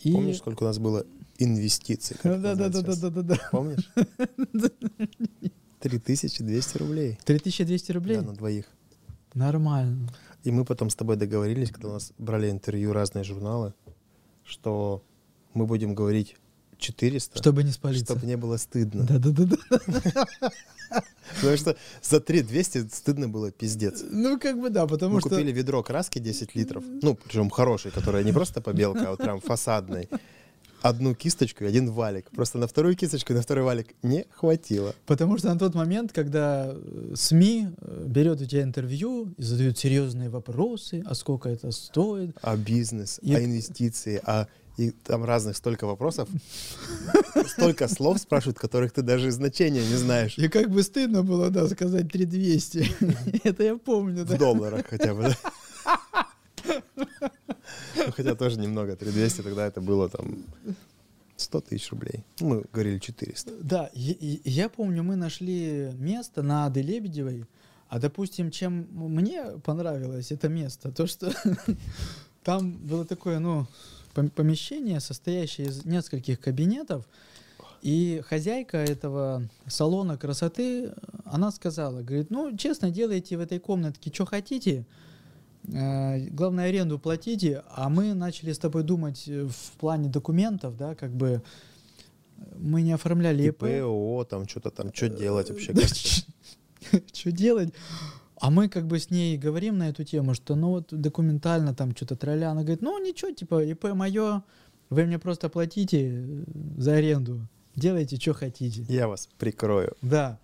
[0.00, 0.12] И...
[0.12, 1.06] Помнишь, сколько у нас было
[1.38, 2.16] инвестиций?
[2.16, 3.48] как это Да, да, да, называется да, да, да, да.
[3.50, 3.90] Помнишь?
[5.80, 7.18] 3200 рублей.
[7.24, 8.16] 3200 рублей?
[8.16, 8.66] Да, на двоих.
[9.34, 10.08] Нормально.
[10.44, 13.74] И мы потом с тобой договорились, когда у нас брали интервью разные журналы,
[14.44, 15.02] что
[15.54, 16.36] мы будем говорить
[16.78, 18.04] 400, Чтобы не спалиться.
[18.14, 19.04] чтобы не было стыдно.
[19.04, 20.50] Да, да, да, да.
[21.36, 24.02] Потому что за 3200 стыдно было пиздец.
[24.10, 25.28] Ну, как бы да, потому Мы что.
[25.30, 29.40] купили ведро краски 10 литров, ну, причем хороший, которая не просто побелка, а вот прям
[29.40, 30.08] фасадной.
[30.80, 32.30] Одну кисточку и один валик.
[32.30, 34.94] Просто на вторую кисточку и на второй валик не хватило.
[35.06, 39.76] Потому что на тот момент, когда э, СМИ э, берет у тебя интервью и задают
[39.76, 44.46] серьезные вопросы, а сколько это стоит, А бизнес, И- а инвестиции, а
[44.78, 46.28] и там разных столько вопросов,
[47.48, 50.38] столько слов спрашивают, которых ты даже значения не знаешь.
[50.38, 53.40] и как бы стыдно было, да, сказать 3200.
[53.44, 54.36] Это я помню, В да.
[54.38, 55.36] долларах хотя бы, да?
[57.96, 60.38] Ну, хотя тоже немного, 3200 тогда это было там
[61.36, 62.24] 100 тысяч рублей.
[62.40, 63.50] Мы говорили 400.
[63.60, 64.12] Да, и-
[64.44, 67.44] и- я помню, мы нашли место на Ады Лебедевой,
[67.88, 71.32] а, допустим, чем мне понравилось это место, то, что
[72.44, 73.66] там было такое, ну,
[74.34, 77.06] помещение, состоящее из нескольких кабинетов,
[77.82, 80.92] и хозяйка этого салона красоты,
[81.24, 84.84] она сказала, говорит, ну, честно, делайте в этой комнатке, что хотите,
[85.68, 90.96] э, главное, аренду платите, а мы начали с тобой думать э, в плане документов, да,
[90.96, 91.40] как бы
[92.36, 93.62] э, мы не оформляли ИП.
[93.62, 95.72] ИП, ООО, там что-то там, что делать вообще?
[97.12, 97.72] Что делать?
[98.40, 101.94] А мы как бы с ней говорим на эту тему, что ну вот документально там
[101.94, 102.50] что-то тролля.
[102.50, 104.42] Она говорит, ну ничего, типа ИП мое,
[104.90, 106.44] вы мне просто платите э,
[106.76, 107.40] за аренду,
[107.74, 108.84] делайте, что хотите.
[108.88, 109.96] Я вас прикрою.
[110.02, 110.38] Да.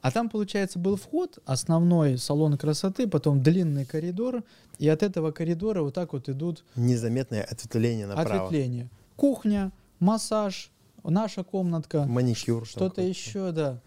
[0.00, 4.44] А там, получается, был вход, основной салон красоты, потом длинный коридор,
[4.78, 8.46] и от этого коридора вот так вот идут Незаметное ответвление направо.
[8.46, 8.88] ответвления.
[9.16, 10.70] Кухня, массаж,
[11.02, 12.64] наша комнатка, Маникюр.
[12.64, 13.80] что-то еще, да.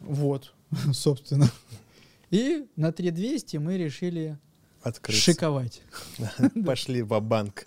[0.00, 0.52] Вот,
[0.92, 1.50] собственно.
[2.30, 4.38] И на 3200 мы решили
[4.82, 5.22] Открыться.
[5.22, 5.82] шиковать.
[6.66, 7.66] Пошли в банк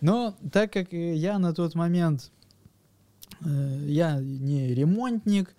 [0.00, 2.30] Но так как я на тот момент,
[3.44, 5.54] э, я не ремонтник,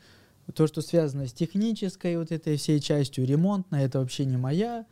[0.53, 4.85] то, что связано с технической вот этой всей частью ремонтной, это вообще не моя.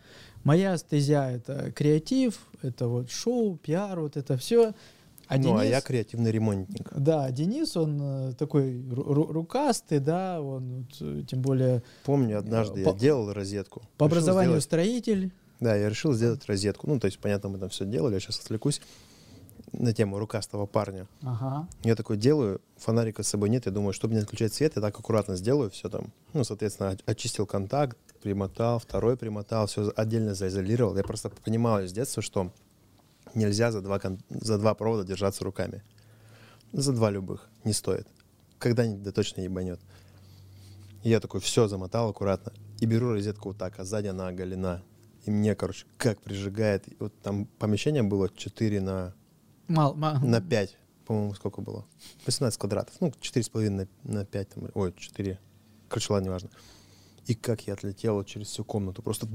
[0.44, 4.74] Моя стезя— это креатив, это вот шоу, пиар, вот это все.
[5.28, 6.90] А ну, а я креативный ремонтник.
[6.96, 12.84] Да, Денис, он э, такой ру- ру- рукастый, да, он э, тем более Помню, однажды
[12.84, 13.82] По- я делал розетку.
[13.98, 15.32] по Решил образованию сделать- строитель.
[15.60, 16.88] Да, я решил сделать розетку.
[16.88, 18.14] Ну, то есть, понятно, мы там все делали.
[18.16, 18.82] Я сейчас отвлекусь
[19.72, 21.08] на тему рукастого парня.
[21.24, 21.68] Ага.
[21.84, 23.66] Я такой делаю, фонарика с собой нет.
[23.66, 26.12] Я думаю, чтобы не отключать свет, я так аккуратно сделаю все там.
[26.34, 30.96] Ну, соответственно, очистил контакт, примотал, второй примотал, все отдельно заизолировал.
[30.98, 32.52] Я просто понимал с детства, что
[33.36, 35.84] нельзя за два, за два провода держаться руками.
[36.74, 37.50] За два любых.
[37.64, 38.08] Не стоит.
[38.60, 39.80] Когда-нибудь да точно ебанет.
[41.04, 42.52] И я такой, все, замотал аккуратно.
[42.80, 44.82] И беру розетку вот так, а сзади она оголена.
[45.26, 46.88] И мне, короче, как прижигает.
[46.88, 49.14] И Вот там помещение было 4 на,
[49.68, 50.78] Мал, ма- на 5.
[51.06, 51.86] По-моему, сколько было?
[52.26, 52.96] 18 квадратов.
[53.00, 54.50] Ну, 4,5 на, на 5.
[54.50, 55.40] Там, ой, 4.
[55.88, 56.50] Короче, ладно, неважно.
[57.28, 59.02] И как я отлетел через всю комнату.
[59.02, 59.28] Просто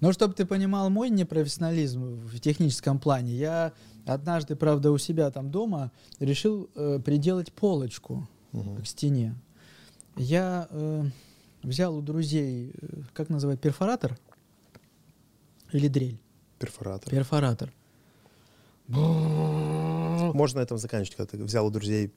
[0.00, 3.72] Но чтобы ты понимал мой непрофессионализм в техническом плане, я
[4.06, 5.90] однажды, правда, у себя там дома
[6.20, 8.82] решил э, приделать полочку мгм.
[8.82, 9.34] к стене.
[10.16, 11.04] Я э,
[11.62, 14.18] взял у друзей, э, как называют, перфоратор
[15.72, 16.20] или дрель?
[16.58, 17.10] перфоратор.
[17.10, 17.72] Перфоратор.
[18.88, 22.12] Можно на этом заканчивать, когда ты взял у друзей.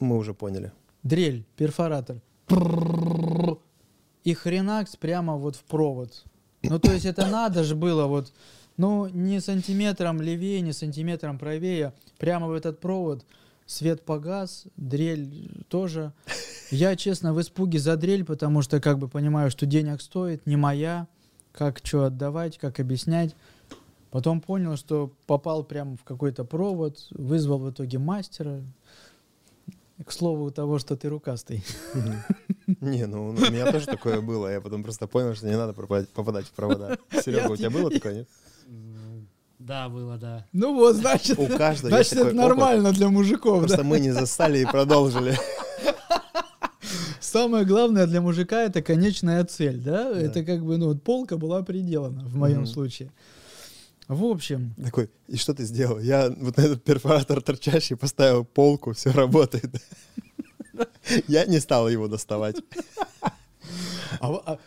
[0.00, 0.72] Мы уже поняли.
[1.02, 2.20] Дрель, перфоратор.
[4.24, 6.24] И хренакс прямо вот в провод.
[6.62, 8.32] Ну, то есть это надо же было вот,
[8.76, 13.24] ну, не сантиметром левее, не сантиметром правее, прямо в этот провод.
[13.66, 16.12] Свет погас, дрель тоже.
[16.70, 20.56] Я, честно, в испуге за дрель, потому что как бы понимаю, что денег стоит, не
[20.56, 21.06] моя.
[21.52, 23.34] Как что отдавать, как объяснять.
[24.10, 28.62] Потом понял, что попал прямо в какой-то провод, вызвал в итоге мастера.
[30.04, 31.64] К слову того, что ты рукастый.
[32.80, 34.48] Не, ну у меня тоже такое было.
[34.48, 36.96] Я потом просто понял, что не надо попадать, в провода.
[37.24, 38.28] Серега, у тебя было такое, нет?
[39.58, 40.46] Да, было, да.
[40.52, 42.34] Ну вот, значит, У каждого значит это опыт.
[42.34, 43.58] нормально для мужиков.
[43.58, 43.82] Просто да?
[43.82, 45.36] мы не застали и продолжили.
[47.20, 50.10] Самое главное для мужика это конечная цель, да?
[50.16, 52.66] Это как бы, ну, вот полка была приделана в моем Мгм.
[52.66, 53.10] случае.
[54.08, 55.98] В общем, Такой, и что ты сделал?
[56.00, 59.70] Я вот на этот перфоратор торчащий поставил полку, все работает.
[61.28, 62.56] Я не стал его доставать.
[64.20, 64.58] а а,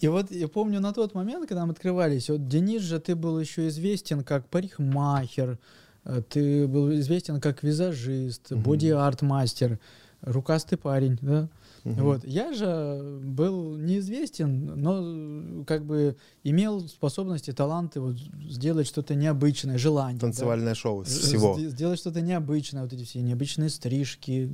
[0.00, 3.40] и, вот я помню на тот момент, когда мы открывались, вот Денис же ты был
[3.40, 5.58] еще известен как парикмахер,
[6.04, 9.78] э, ты был известен как визажист, боди-арт-мастер,
[10.24, 11.48] рукастый парень, да?
[11.84, 12.02] Мгм.
[12.02, 12.24] Вот.
[12.24, 18.16] Я же был неизвестен, но э, как бы имел способности, таланты вот,
[18.48, 20.18] сделать что-то необычное, желание.
[20.18, 20.26] да.
[20.28, 21.56] Танцевальное шоу с З- всего.
[21.58, 24.50] сде- Сделать что-то необычное, вот эти все необычные стрижки.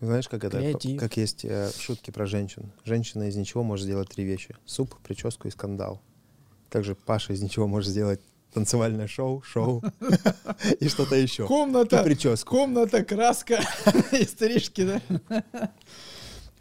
[0.00, 0.58] Знаешь, как это?
[0.58, 1.00] Креатив.
[1.00, 2.70] Как есть э, шутки про женщин.
[2.84, 4.54] Женщина из ничего может сделать три вещи.
[4.66, 6.02] Суп, прическу и скандал.
[6.68, 8.20] Также Паша из ничего может сделать
[8.54, 9.82] танцевальное шоу, шоу
[10.80, 11.44] и что-то еще.
[11.44, 12.50] И Комната, прическу.
[12.56, 13.60] комната, краска
[14.12, 15.42] и стрижки, да?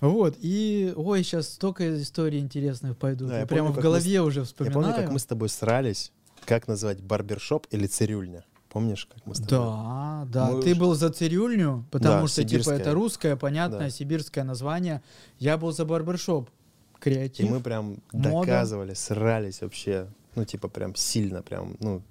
[0.01, 3.29] Вот, и, ой, сейчас столько историй интересных пойдут.
[3.29, 4.81] Да, я я прямо помню, в как мы голове уже Я вспоминаю.
[4.83, 6.11] помню, как мы с тобой срались,
[6.45, 8.43] как назвать барбершоп или цирюльня.
[8.69, 9.49] Помнишь, как мы с тобой?
[9.67, 10.51] Да, да.
[10.51, 12.79] Мы Ты уж- был за цирюльню, потому Да, что типа сибирская.
[12.79, 13.89] это русское, понятное, Да.
[13.91, 15.01] сибирское название.
[15.39, 16.49] Я был за барбершоп.
[16.49, 17.49] И Креатив.
[17.49, 18.47] мы прям мода.
[18.47, 20.07] доказывали, срались вообще.
[20.35, 22.01] Ну, типа, прям сильно, прям, ну,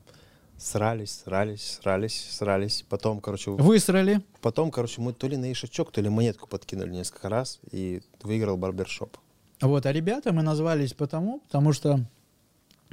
[0.57, 2.85] срались, срались, срались, срались.
[2.89, 4.23] Потом, короче, Высрали.
[4.41, 8.57] потом, короче, мы то ли на ишачок, то ли монетку подкинули несколько раз и выиграл
[8.57, 9.17] барбершоп.
[9.61, 12.05] Вот, а ребята мы назвались потому, потому что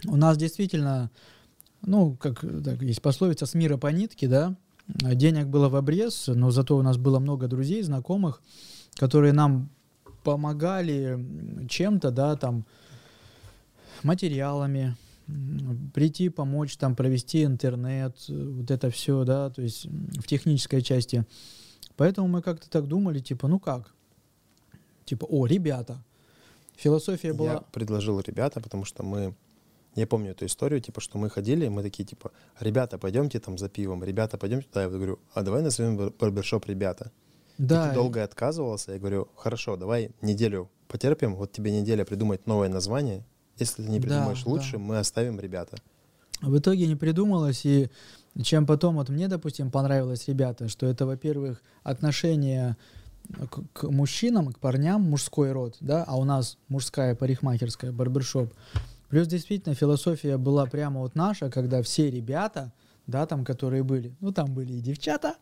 [0.06, 1.12] у нас действительно,
[1.82, 4.56] ну, как так, есть пословица «с мира по нитке», да,
[4.88, 8.42] денег было в обрез, но зато у нас было много друзей, знакомых,
[8.96, 9.70] которые нам
[10.24, 11.20] помогали
[11.70, 12.66] чем-то, да, там,
[14.04, 14.96] материалами,
[15.94, 21.26] прийти, помочь, там, провести интернет, э, вот это все, да, то есть в технической части.
[21.96, 23.94] Поэтому мы как-то так думали, типа, ну как?
[25.06, 26.04] Типа, о, ребята.
[26.78, 27.54] Философия была...
[27.54, 29.36] Я предложил ребята, потому что мы...
[29.96, 33.70] Я помню эту историю, типа, что мы ходили, мы такие, типа, ребята, пойдемте там за
[33.70, 34.84] пивом, ребята, пойдемте туда.
[34.84, 37.12] Я говорю, а давай назовем бар- барбершоп ребята.
[37.58, 42.48] И Да, ты долго отказывался, я говорю, хорошо, давай неделю потерпим, вот тебе неделя придумать
[42.48, 43.26] новое название.
[43.60, 44.50] Если ты не Да, придумаешь да.
[44.52, 45.78] лучше, мы оставим ребята.
[46.42, 47.90] В итоге не придумалось, и
[48.42, 52.78] чем потом, вот мне, допустим, понравилось, ребята, что это, во-первых, отношение
[53.50, 58.54] к, к мужчинам, к парням, мужской род, да, а у нас мужская парикмахерская, барбершоп.
[59.10, 62.72] Плюс действительно философия была прямо вот наша, когда все ребята,
[63.08, 65.36] да, там, которые были, ну, там были и девчата,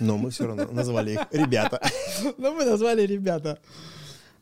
[0.00, 1.80] Но мы все равно назвали их ребята.
[2.38, 3.58] но мы назвали ребята.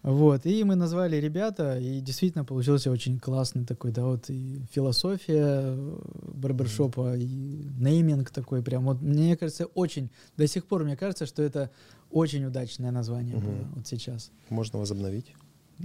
[0.02, 5.74] Вот, и мы назвали ребята, и действительно получился очень классный такой, да, вот и философия
[5.76, 5.98] э,
[6.34, 8.84] барбершопа, и нейминг такой прям.
[8.84, 11.70] Вот мне кажется, очень, до сих пор мне кажется, что это
[12.10, 13.44] очень удачное название Мгм.
[13.44, 14.30] было вот сейчас.
[14.48, 15.34] Можно возобновить.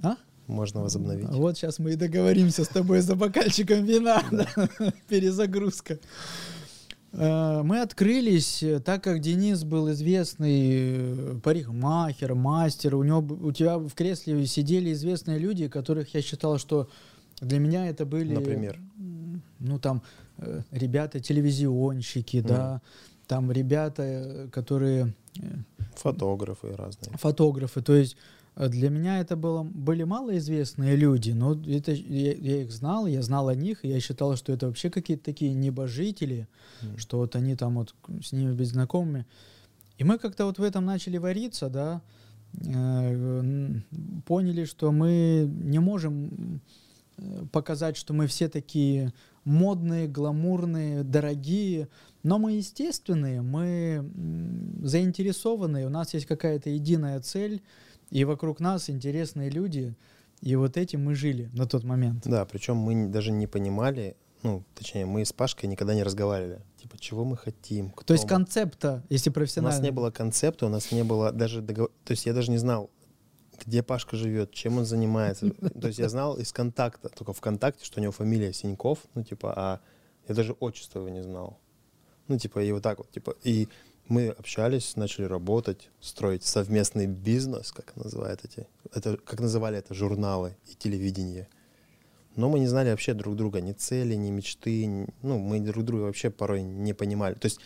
[0.02, 0.16] А?
[0.48, 1.28] Можно возобновить.
[1.30, 4.24] Вот сейчас мы и договоримся с тобой за бокальчиком вина.
[5.10, 6.00] Перезагрузка.
[7.18, 13.52] Э, Мы открылись, э, так как Денис был известный э, парикмахер, мастер, у него у
[13.52, 16.90] тебя в кресле сидели известные люди, которых я считал, что
[17.40, 18.80] для меня это были, Например?
[19.60, 20.02] ну там
[20.72, 22.82] ребята телевизионщики, да,
[23.28, 25.14] там ребята, которые
[25.96, 27.18] Фотографы разные.
[27.18, 27.82] фотографы.
[27.82, 28.18] То есть
[28.56, 33.50] для меня это было, были малоизвестные люди, но это, я, я их знал, я знал
[33.50, 36.48] о них, и я считал, что это вообще какие-то такие небожители,
[36.82, 36.98] М.
[36.98, 37.94] что вот они там вот
[38.24, 39.26] с ними быть знакомыми.
[39.98, 42.02] И мы как-то вот в этом начали вариться, да,
[42.66, 43.74] э,
[44.26, 46.62] поняли, что мы не можем
[47.18, 51.90] э, показать, что мы все такие модные, гламурные, дорогие,
[52.24, 54.10] но мы естественные, мы
[54.82, 57.62] заинтересованные, у нас есть какая-то единая цель,
[58.10, 59.96] и вокруг нас интересные люди,
[60.42, 62.24] и вот этим мы жили на тот момент.
[62.26, 66.62] Да, причем мы даже не понимали, ну, точнее, мы с Пашкой никогда не разговаривали.
[66.78, 67.90] Типа, чего мы хотим?
[68.06, 68.46] То есть кто мы.
[68.46, 69.78] концепта, если У профессионально...
[69.78, 71.92] нас не было концепта, у нас не было даже договор...
[72.04, 72.92] То есть я даже не знал,
[73.66, 75.50] где Пашка живет, чем он занимается.
[75.82, 79.54] То есть я знал из контакта, только ВКонтакте, что у него фамилия Синьков, ну, типа,
[79.56, 79.82] а
[80.28, 81.60] я даже отчество его не знал.
[82.28, 83.68] Ну, типа, и вот так вот, типа, и
[84.08, 90.56] мы общались, начали работать, строить совместный бизнес, как называют эти, это, как называли это журналы
[90.68, 91.48] и телевидение.
[92.36, 95.86] Но мы не знали вообще друг друга, ни цели, ни мечты, ни- ну, мы друг
[95.86, 97.36] друга вообще порой не понимали.
[97.36, 97.60] То есть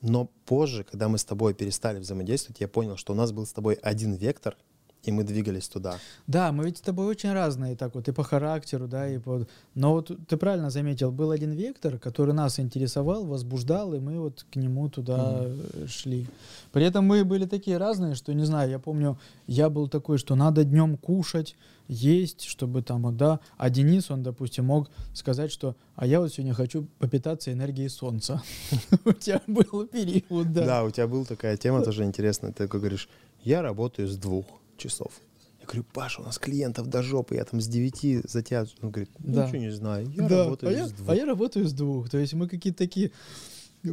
[0.00, 3.52] но позже, когда мы с тобой перестали взаимодействовать, я понял, что у нас был с
[3.52, 4.56] тобой один вектор,
[5.04, 5.98] и мы двигались туда.
[6.26, 9.46] Да, мы ведь с тобой очень разные, так вот, и по характеру, да, и по...
[9.74, 14.44] Но вот ты правильно заметил, был один вектор, который нас интересовал, возбуждал, и мы вот
[14.50, 16.26] к нему туда э, шли.
[16.72, 20.34] При этом мы были такие разные, что, не знаю, я помню, я был такой, что
[20.34, 25.74] надо днем кушать, есть, чтобы там, вот, да, а Денис, он, допустим, мог сказать, что,
[25.96, 28.42] а я вот сегодня хочу попитаться энергией солнца.
[29.06, 30.66] У тебя был период, Да.
[30.66, 30.84] да.
[30.84, 32.52] у тебя была такая тема тоже интересная.
[32.52, 33.08] Ты говоришь,
[33.42, 34.44] я работаю с двух
[34.78, 35.12] часов.
[35.60, 38.64] Я говорю, Паша, у нас клиентов до жопы, я там с 9 за тебя.
[38.80, 39.44] Он говорит, Да.
[39.46, 41.08] ничего не знаю, я Да, работаю а я, с двух.
[41.10, 42.08] а я работаю с двух.
[42.08, 43.10] То есть мы какие-то такие...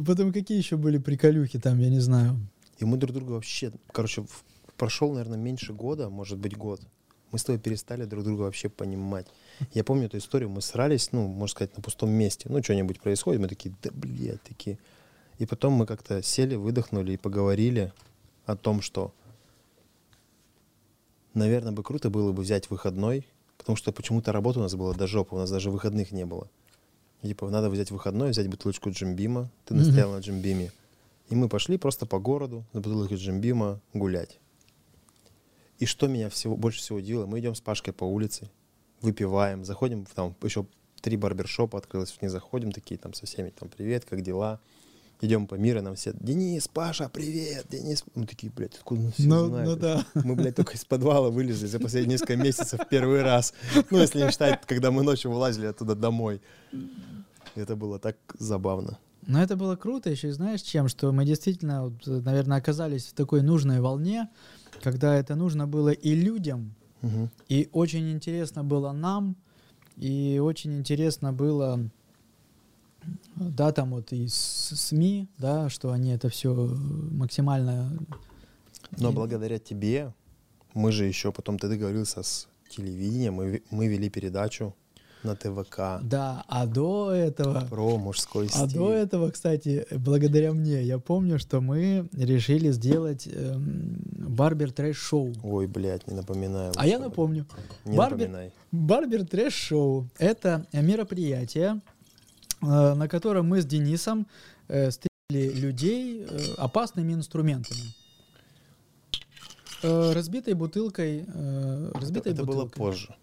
[0.04, 2.36] Потом какие еще были приколюхи там, я не знаю.
[2.78, 4.24] И мы друг друга вообще, короче,
[4.76, 6.80] прошел, наверное, меньше года, может быть, год.
[7.32, 9.26] Мы с тобой перестали друг друга вообще понимать.
[9.74, 12.48] Я помню эту историю, мы срались, ну, можно сказать, на пустом месте.
[12.48, 14.78] Ну, что-нибудь происходит, мы такие, да, блядь, такие.
[15.38, 17.92] И потом мы как-то сели, выдохнули и поговорили
[18.44, 19.12] о том, что,
[21.36, 23.26] наверное, бы круто было бы взять выходной,
[23.58, 26.48] потому что почему-то работа у нас была до жопы, у нас даже выходных не было.
[27.22, 29.50] И, Типа, надо взять выходной, взять бутылочку джимбима.
[29.64, 29.82] Ты Мгм.
[29.82, 30.72] настоял на джимбиме.
[31.28, 34.38] И мы пошли просто по городу за бутылкой джимбима гулять.
[35.78, 38.48] И что меня всего, больше всего удивило, мы идем с Пашкой по улице,
[39.02, 40.66] выпиваем, заходим, там еще
[41.02, 44.60] три барбершопа открылось, в них заходим, такие там со всеми, там, привет, как дела?
[45.22, 48.04] Идем по миру, нам все, Денис, Паша, привет, Денис.
[48.14, 49.68] Мы такие, блядь, откуда мы все Ну, знают?
[49.70, 50.04] ну да.
[50.24, 53.54] Мы, блядь, только из подвала вылезли за последние несколько месяцев первый раз.
[53.90, 56.42] Ну, если не считать, когда мы ночью вылазили оттуда домой.
[57.54, 58.98] Это было так забавно.
[59.26, 60.86] Но это было круто еще, знаешь, чем?
[60.88, 64.28] Что мы действительно, вот, наверное, оказались в такой нужной волне,
[64.82, 67.30] когда это нужно было и людям, Мгм.
[67.48, 69.34] и очень интересно было нам,
[69.96, 71.80] и очень интересно было,
[73.36, 77.90] да, там вот и СМИ, да, что они это все максимально...
[78.98, 80.12] Но И- благодаря тебе,
[80.74, 84.74] мы же еще потом, ты договорился с телевидением, мы, мы вели передачу.
[85.22, 86.00] на ТВК.
[86.02, 87.60] Да, а до этого...
[87.68, 88.62] Про мужской стиль.
[88.62, 93.96] А до этого, кстати, благодаря мне, я помню, что мы решили сделать эм,
[94.28, 95.32] барбер трэш-шоу.
[95.42, 96.72] Ой, блядь, не напоминаю.
[96.76, 97.46] А я напомню.
[97.84, 98.52] Не Барбер- напоминай.
[98.70, 101.80] Барбер трэш-шоу— это мероприятие, э,
[102.60, 104.26] на котором мы с Денисом
[104.68, 107.80] э, стрелили людей э, опасными инструментами.
[109.82, 111.24] Э, Разбитой бутылкой.
[111.26, 112.78] э, Это, Разбитой это было бутылкой.
[112.78, 113.14] позже.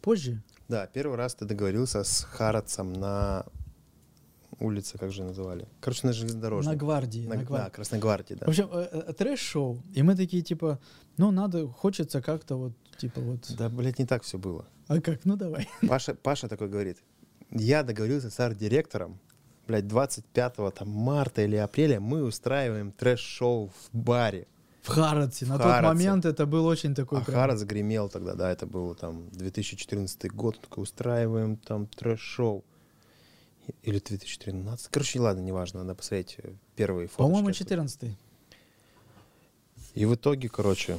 [0.00, 0.42] Позже?
[0.68, 3.44] Да, первый раз ты договорился с Харатцем на
[4.58, 5.66] улице, как же называли?
[5.80, 6.74] Короче, на железнодорожной.
[6.74, 7.26] На гвардии.
[7.26, 7.64] На- на гвардии.
[7.64, 8.46] да, Красногвардии, да.
[8.46, 9.82] В общем, э, э, трэш-шоу.
[9.94, 10.78] И мы такие, типа,
[11.16, 13.52] ну, надо, хочется как-то вот, типа, вот.
[13.56, 14.66] Да, блядь, не так все было.
[14.88, 15.24] А как?
[15.24, 15.68] Ну, давай.
[15.88, 16.98] Паша, Паша такой говорит,
[17.52, 19.18] я договорился с арт-директором,
[19.66, 24.46] блядь, 25 там, марта или апреля мы устраиваем трэш-шоу в баре.
[24.82, 25.46] В Харадсе.
[25.46, 25.80] В На Харадсе.
[25.82, 29.28] тот момент это был очень такой а прям- Харадс гремел тогда, да, это был там
[29.30, 32.64] 2014 год, он такой, устраиваем там трэш-шоу.
[33.84, 34.88] Или 2013.
[34.90, 37.18] Короче, ладно, неважно, надо посмотреть э, первые фоточки.
[37.18, 37.58] По-моему, оттуда.
[37.58, 38.16] 14
[39.94, 40.98] И в итоге, короче,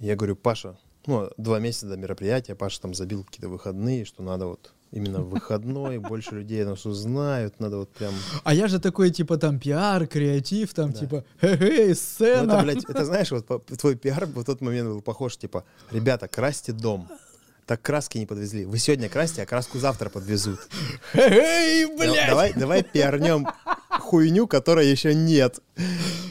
[0.00, 0.76] я говорю, Паша,
[1.06, 5.98] ну, два месяца до мероприятия, Паша там забил какие-то выходные, что надо вот именно выходной,
[6.10, 8.14] больше людей нас узнают, надо вот прям...
[8.44, 10.98] А я же такой, типа, там, пиар, креатив, там, Да.
[11.00, 12.52] типа, Ну, сцена.
[12.52, 13.46] это, блядь, это знаешь, вот
[13.78, 17.08] твой пиар в тот момент был похож, типа, ребята, красьте дом.
[17.66, 18.66] Так краски не подвезли.
[18.66, 20.60] Вы сегодня красьте, а краску завтра подвезут.
[21.12, 22.28] Хе-хей, Да- блядь.
[22.28, 23.46] Давай, давай пиарнем
[23.88, 25.60] хуйню, которой еще нет.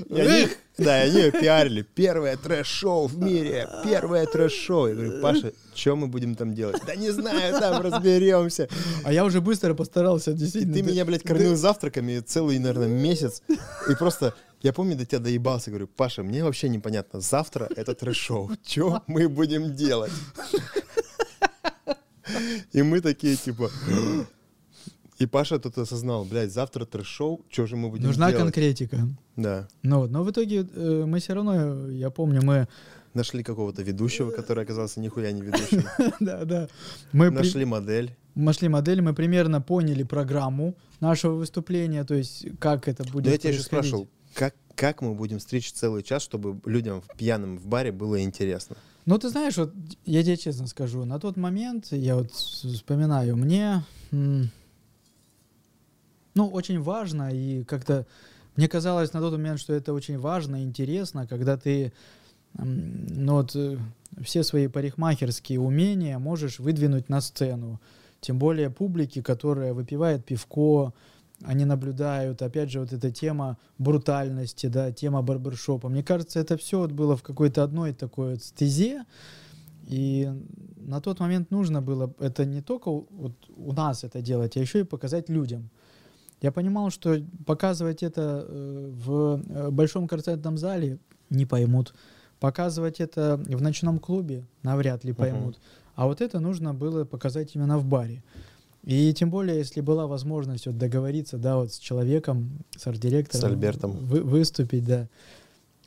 [0.09, 0.47] И они,
[0.77, 1.83] да, они ее пиарили.
[1.83, 3.69] Первое трэш-шоу в мире.
[3.83, 4.87] Первое трэш-шоу.
[4.87, 6.81] Я говорю, Паша, что мы будем там делать?
[6.85, 8.67] Да не знаю, там разберемся.
[9.03, 10.73] А я уже быстро постарался, действительно.
[10.73, 13.43] ты меня, блядь, кормил завтраками целый, наверное, месяц.
[13.89, 15.69] И просто, я помню, до тебя доебался.
[15.69, 17.19] Говорю, Паша, мне вообще непонятно.
[17.21, 18.51] Завтра это трэш-шоу.
[18.65, 20.11] Что мы будем делать?
[22.71, 23.69] И мы такие, типа...
[25.23, 28.43] И Паша тут осознал, блядь, завтра трэш-шоу, что же мы будем Нужна делать?
[28.43, 29.07] конкретика.
[29.37, 29.69] Да.
[29.81, 32.67] Ну вот, но в итоге э, мы все равно, я помню, мы...
[33.13, 35.85] Нашли какого-то ведущего, который оказался нихуя не ведущим.
[36.19, 36.67] да, да.
[37.13, 38.13] Мы Нашли модель.
[38.35, 43.37] нашли модель, мы примерно поняли программу нашего выступления, то есть как это будет Да я
[43.37, 47.65] тебя еще спрашивал, как, как мы будем стричь целый час, чтобы людям в- пьяным в
[47.65, 48.75] баре было интересно?
[49.05, 49.73] Ну, ты знаешь, вот
[50.05, 53.83] я тебе честно скажу, на тот момент, я вот вспоминаю, мне,
[56.35, 58.05] ну, очень важно, и как-то
[58.55, 61.93] мне казалось на тот момент, что это очень важно, и интересно, когда ты,
[62.53, 63.77] ну, вот, э,
[64.21, 67.79] все свои парикмахерские умения можешь выдвинуть на сцену.
[68.21, 70.93] Тем более публики, которая выпивает пивко,
[71.43, 75.89] они наблюдают, опять же, вот эта тема брутальности, да, тема барбершопа.
[75.89, 79.03] Мне кажется, это все вот было в какой-то одной такой вот стезе,
[79.87, 80.31] и
[80.77, 84.81] на тот момент нужно было это не только вот у нас это делать, а еще
[84.81, 85.69] и показать людям.
[86.43, 91.95] Я понимал, что показывать это э, в э, большом концертном зале не поймут.
[92.41, 95.57] Показывать это в ночном клубе навряд ли поймут.
[95.95, 98.21] А вот это нужно было показать именно в баре.
[98.83, 103.41] И тем более, если была возможность вот договориться, да, вот с человеком, с арт-директором.
[103.41, 103.91] С Альбертом.
[103.91, 105.07] вы- выступить, да.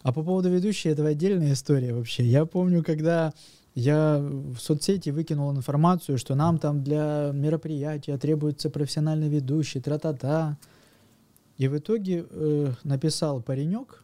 [0.02, 2.24] А по поводу ведущей, это отдельная история вообще.
[2.24, 3.34] Я помню, когда
[3.77, 10.57] я в соцсети выкинул информацию, что нам там для мероприятия требуется профессиональный ведущий, тра-та-та.
[11.59, 14.03] И в итоге э, написал паренек.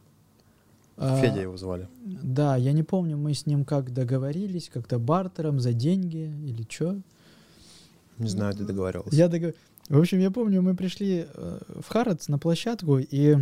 [0.98, 1.88] а, Федя его звали.
[2.04, 6.98] Да, я не помню, мы с ним как договорились, как-то бартером за деньги или что.
[8.18, 9.16] Не знаю, ты договаривался.
[9.16, 9.54] Я догов-
[9.88, 13.36] В общем, я помню, мы пришли э, в Харадс на площадку, и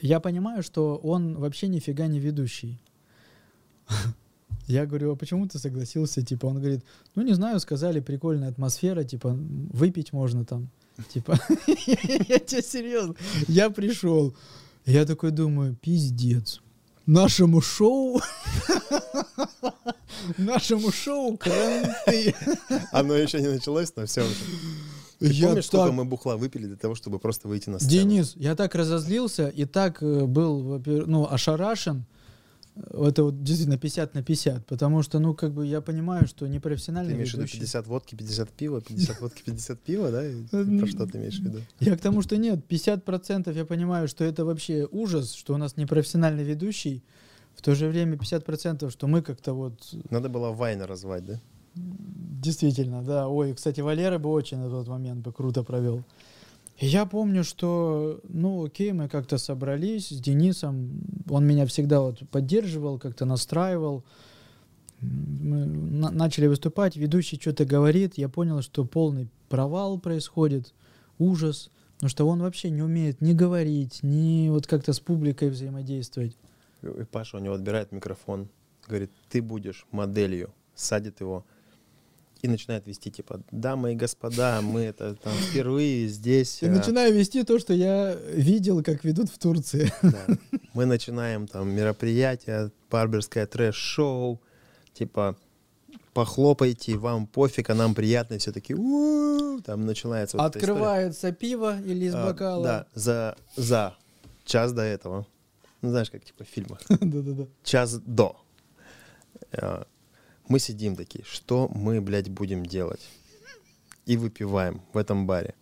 [0.00, 2.78] я понимаю, что он вообще нифига не ведущий.
[4.72, 6.22] Я говорю, а почему ты согласился?
[6.22, 6.82] Типа, он говорит,
[7.14, 10.70] ну не знаю, сказали, прикольная атмосфера, типа, выпить можно там.
[11.12, 13.14] Типа, я тебе серьезно.
[13.48, 14.34] Я пришел.
[14.86, 16.62] Я такой думаю, пиздец.
[17.04, 18.22] Нашему шоу,
[20.38, 22.34] нашему шоу кранты.
[22.92, 24.34] Оно еще не началось, но все уже.
[25.18, 27.90] Ты Я помнишь, сколько так- мы бухла выпили для того, чтобы просто выйти на сцену?
[27.90, 32.06] Денис, я так разозлился и так э, был, ну, ошарашен.
[32.74, 36.52] Это вот действительно 50 на 50, потому что, ну, как бы я понимаю, что Ты
[36.52, 37.58] непрофессиональный имеешь в виду ведущий.
[37.58, 40.22] 50 водки, 50 пива, 50 водки, 50 пива, да?
[40.24, 41.58] Э, Про что ты имеешь в виду?
[41.80, 45.76] Я к тому, что нет, 50% я понимаю, что это вообще ужас, что у нас
[45.76, 47.02] непрофессиональный ведущий,
[47.54, 51.40] в то же время 50%, что мы как-то вот Надо было Вайна развать, да?
[51.74, 53.28] Действительно, да.
[53.28, 56.02] Ой, кстати, Валера бы очень на тот момент бы круто провел.
[56.82, 60.90] Я помню, что, ну, окей, мы как-то собрались с Денисом.
[61.30, 64.02] Он меня всегда вот поддерживал, как-то настраивал.
[65.00, 70.74] Мы на- начали выступать, ведущий что-то говорит, я понял, что полный провал происходит,
[71.20, 76.36] ужас, потому что он вообще не умеет ни говорить, ни вот как-то с публикой взаимодействовать.
[76.82, 78.48] И Паша у него отбирает микрофон,
[78.88, 81.44] говорит, ты будешь моделью, садит его
[82.42, 86.60] и начинает вести, типа, дамы и господа, мы это там впервые здесь.
[86.62, 89.92] И э, начинаю вести то, что я видел, как ведут в Турции.
[90.02, 90.26] да.
[90.74, 94.40] Мы начинаем там мероприятие, барберское трэш-шоу,
[94.92, 95.36] типа,
[96.14, 99.60] похлопайте, вам пофиг, а нам приятно, все такие, «У-у-у».
[99.60, 100.56] там начинается вот.
[100.56, 102.64] Открывается пиво или из А, бокала.
[102.64, 103.94] Да, за, за
[104.44, 105.26] час до этого.
[105.80, 106.80] Ну, знаешь, как типа в фильмах.
[106.88, 107.46] Да-да-да.
[107.62, 108.36] час до.
[110.52, 113.00] Мы сидим такие, что мы, блядь, будем делать?
[114.04, 115.54] И выпиваем в этом баре.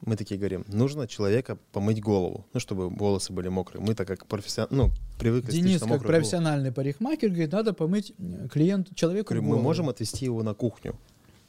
[0.00, 3.82] Мы такие говорим, нужно человека помыть голову, ну, чтобы волосы были мокрые.
[3.84, 6.20] Мы так как профессионал, ну, привыкли Денис, как мокрую голову.
[6.20, 9.64] профессиональный парикмахер, говорит, надо помыть э, клиенту, человеку Говорю, мы голову.
[9.64, 10.96] можем отвезти его на кухню.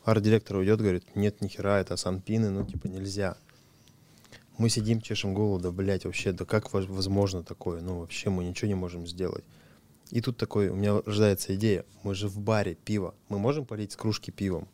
[0.04, 3.38] Арт-директор уйдет, говорит, нет, нихера, это санпины, ну, типа, нельзя.
[4.58, 7.82] Мы сидим, чешем голову, да, блядь, вообще, да как воз- возможно такое?
[7.82, 9.44] Ну, вообще, мы ничего не можем сделать.
[10.12, 13.92] И тут такой, у меня рождается идея, мы же в баре пиво, мы можем полить
[13.92, 14.68] с кружки пивом?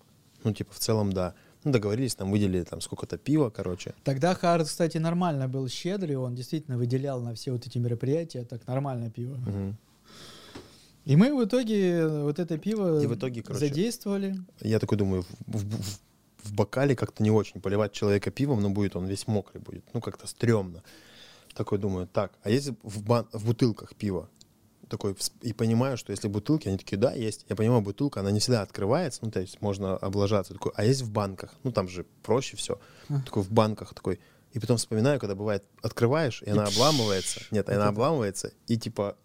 [0.44, 1.34] Ну, типа, в целом, да.
[1.64, 3.94] Ну, договорились, нам выделили там сколько-то пива, короче.
[4.04, 8.66] Тогда Хард, кстати, нормально был щедрый, он действительно выделял на все вот эти мероприятия так
[8.68, 9.36] нормально пиво.
[9.36, 9.76] Мгм.
[11.06, 14.36] И мы в итоге вот это пиво И в итоге, короче, задействовали.
[14.62, 16.00] Я такой думаю, в, в- в-
[16.44, 19.84] в бокале как-то не очень поливать человека пивом, но будет он весь мокрый будет.
[19.94, 20.84] Ну, как-то стрёмно.
[21.56, 24.30] Такой думаю, так, а если в, бан- в бутылках пиво?
[24.90, 27.46] Такой, и понимаю, что если бутылки, они такие, да, есть.
[27.50, 30.54] Я понимаю, бутылка, она не всегда открывается, ну, то есть можно облажаться.
[30.54, 31.52] Такой, а есть в банках?
[31.64, 32.80] Ну, там же проще все.
[33.10, 33.22] А.
[33.22, 34.20] Такой, в банках такой.
[34.54, 37.42] И потом вспоминаю, когда бывает, открываешь, и она обламывается.
[37.52, 37.90] Нет, Вот она это.
[37.90, 39.18] обламывается, и типа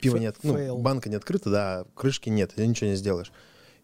[0.00, 0.78] пиво Фе- нет, ну, fail.
[0.78, 3.32] банка не открыта, да, крышки нет, и ничего не сделаешь.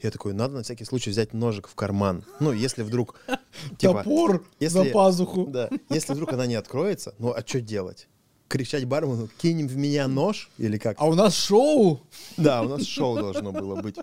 [0.00, 2.24] Я такой, надо на всякий случай взять ножик в карман.
[2.40, 3.18] Ну, если вдруг,
[3.78, 5.46] типа, Топор если- за пазуху.
[5.46, 8.08] да, если вдруг она не откроется, ну, а что делать?
[8.54, 10.94] Кричать бармену, кинем в меня нож или как?
[11.00, 12.00] А у нас шоу.
[12.36, 13.96] Да, у нас шоу должно было быть.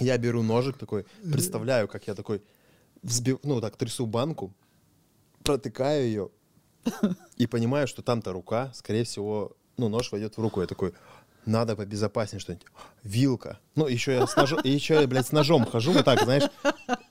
[0.00, 2.42] Я беру ножик такой, представляю, как я такой,
[3.04, 4.52] взбив, ну, так трясу банку,
[5.44, 6.30] протыкаю ее
[7.36, 10.60] и понимаю, что там-то рука, скорее всего, ну, нож войдет в руку.
[10.60, 10.92] Я такой,
[11.46, 12.66] надо побезопаснее что-нибудь.
[13.04, 13.60] Вилка.
[13.76, 16.50] Ну, еще я с ножом, еще я, блядь, с ножом хожу, вот так, знаешь.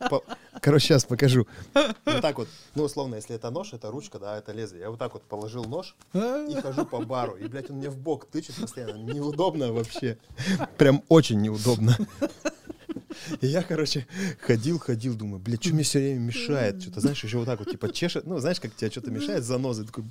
[0.09, 0.25] по-
[0.63, 1.45] Короче, сейчас покажу.
[1.73, 4.83] Вот так вот, ну, условно, если это нож, это ручка, да, это лезвие.
[4.83, 7.35] Я вот так вот положил нож и хожу по бару.
[7.35, 8.95] И, блядь, он мне в бок тычет постоянно.
[8.95, 10.17] Неудобно вообще.
[10.77, 11.97] Прям очень неудобно.
[13.41, 14.07] И я, короче,
[14.39, 16.81] ходил, ходил, думаю, блядь, что мне все время мешает?
[16.81, 18.25] Что-то, знаешь, еще вот так вот, типа, чешет.
[18.25, 19.83] Ну, знаешь, как тебе что-то мешает, занозы.
[19.83, 20.05] Такой,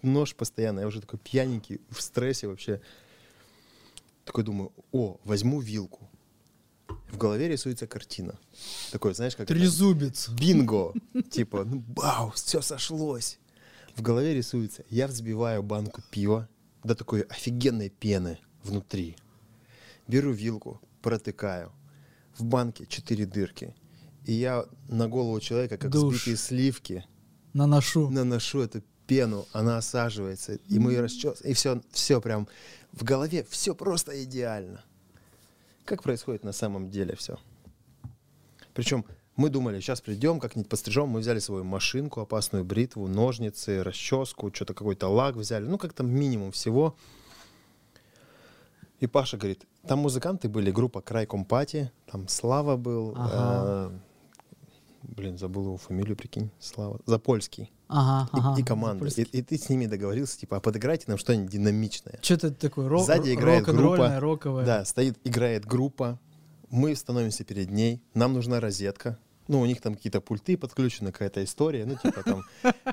[0.00, 0.80] нож постоянно.
[0.80, 2.80] Я уже такой пьяненький, в стрессе вообще.
[4.24, 6.09] Такой думаю, о, возьму вилку.
[7.10, 8.38] В голове рисуется картина.
[8.92, 9.50] Такой, знаешь, как...
[9.50, 10.28] это- Трезубец.
[10.28, 10.94] Бинго!
[11.30, 13.38] Типа, ну, вау, все сошлось.
[13.96, 16.48] В голове рисуется, я взбиваю банку пива
[16.84, 19.16] до такой офигенной пены внутри.
[20.08, 21.72] Беру вилку, протыкаю.
[22.38, 23.74] В банке четыре дырки.
[24.24, 26.14] И я на голову человека, как Душ.
[26.14, 27.04] сбитые сливки,
[27.52, 28.08] Наношу.
[28.10, 32.46] наношу эту пену, она осаживается, и мы ее расчес, и все, все прям
[32.92, 34.84] в голове, все просто идеально.
[35.90, 37.36] Как происходит на самом деле все?
[38.74, 39.04] Причем
[39.34, 44.72] мы думали, сейчас придем, как-нибудь пострижем, мы взяли свою машинку, опасную бритву, ножницы, расческу, что-то
[44.72, 46.94] какой-то лак взяли, ну как-то минимум всего.
[49.00, 53.90] И Паша говорит, там музыканты были, группа Край Компати, там Слава был, Ага.
[53.92, 53.98] э,
[55.02, 58.60] блин, забыл его фамилию, прикинь, Слава, Запольский Ага, и, ага.
[58.60, 59.06] и команда.
[59.06, 62.18] И, и ты с ними договорился, типа, а подыграйте нам что-нибудь динамичное.
[62.22, 64.20] Что-то это такое ро- Сзади играет рок-н-ролльное, группа.
[64.20, 64.64] роковое.
[64.64, 66.18] Да, стоит, играет группа,
[66.70, 69.18] мы становимся перед ней, нам нужна розетка.
[69.48, 71.84] Ну, у них там какие-то пульты подключены, какая-то история.
[71.84, 72.42] Ну, типа там,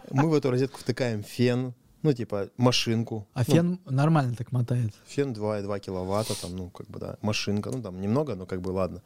[0.09, 3.27] мы в эту розетку втыкаем фен, ну, типа машинку.
[3.35, 4.91] А Ну, фен нормально так мотает.
[5.05, 8.69] Фен 2,2 киловатта, там, ну, как бы, да, машинка, ну, там, немного, но как бы,
[8.71, 9.03] ладно.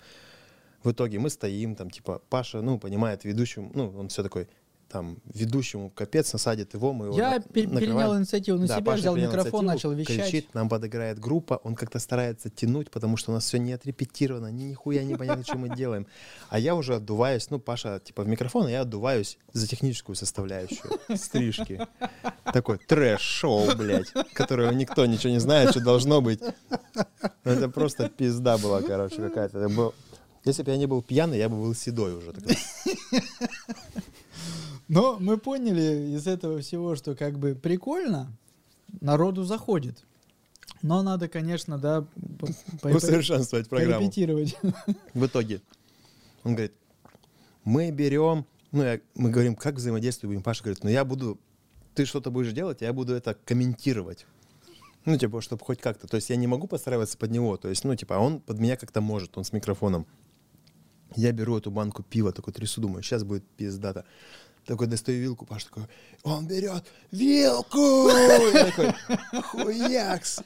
[0.83, 4.47] В итоге мы стоим, там, типа, Паша, ну, понимает ведущему, ну, он все такой,
[4.89, 7.79] там, ведущему капец, насадит его, мы его Я на- накрываем.
[7.79, 10.25] перенял инициативу на Да, себя, Паша взял микрофон, начал вещать.
[10.25, 14.47] Кричит, нам подыграет группа, он как-то старается тянуть, потому что у нас все не отрепетировано,
[14.51, 16.07] ни нихуя не понятно, что мы делаем.
[16.49, 20.91] А я уже отдуваюсь, ну, Паша, типа, в микрофон, а я отдуваюсь за техническую составляющую
[21.15, 21.87] стрижки.
[22.51, 26.41] Такой трэш-шоу, блядь, которого никто ничего не знает, что должно быть.
[27.45, 29.59] Это просто пизда была, короче, какая-то.
[29.59, 29.93] Это был-
[30.43, 32.31] Если бы я не был пьяный, я бы был седой уже.
[32.33, 32.53] тогда.
[34.87, 38.35] Но мы поняли из этого всего, что как бы прикольно,
[38.99, 40.03] народу заходит.
[40.81, 42.05] Но надо, конечно, да,
[42.83, 43.99] Усовершенствовать программу.
[43.99, 44.57] порепетировать.
[45.13, 45.61] В итоге
[46.43, 46.73] он говорит,
[47.63, 50.43] мы берем, ну, я- мы говорим, как взаимодействовать будем.
[50.43, 51.39] Паша говорит, ну, я буду,
[51.93, 54.25] ты что-то будешь делать, а я буду это комментировать.
[55.05, 56.07] Ну, типа, чтобы хоть как-то.
[56.07, 57.57] То есть я не могу подстраиваться под него.
[57.57, 60.05] То есть, ну, типа, а он под меня как-то может, он с микрофоном.
[61.15, 64.05] Я беру эту банку пива, такой трясу, думаю, сейчас будет пиздата.
[64.65, 65.83] Такой достаю вилку, Паша такой,
[66.23, 68.09] он берет вилку!
[68.09, 68.93] Я такой,
[69.41, 70.41] хуякс!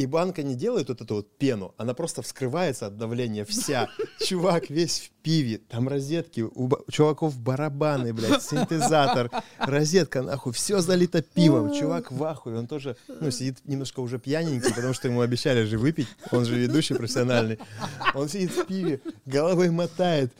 [0.00, 3.90] И банка не делает вот эту вот пену, она просто вскрывается от давления вся.
[4.26, 11.20] Чувак весь в пиве, там розетки, у, чуваков барабаны, блядь, синтезатор, розетка, нахуй, все залито
[11.20, 11.78] пивом.
[11.78, 15.76] Чувак в ахуе, он тоже, ну, сидит немножко уже пьяненький, потому что ему обещали же
[15.76, 17.58] выпить, он же ведущий профессиональный.
[18.14, 20.32] Он сидит в пиве, головой мотает,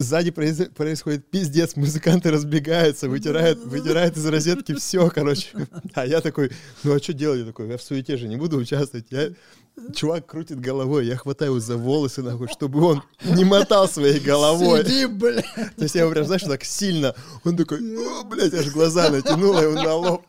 [0.00, 5.48] Сзади происходит пиздец, музыканты разбегаются, вытирают, вытирают из розетки все, короче.
[5.92, 6.50] А я такой,
[6.84, 7.40] ну а что делать?
[7.40, 9.04] Я такой, я в суете же не буду участвовать.
[9.10, 9.28] Я...
[9.94, 14.84] Чувак крутит головой, я хватаю его за волосы, нахуй, чтобы он не мотал своей головой.
[14.84, 15.42] Сиди, бля.
[15.76, 17.14] То есть я его прям, знаешь, так сильно.
[17.44, 20.22] Он такой, о, блядь, аж глаза натянула ему на лоб.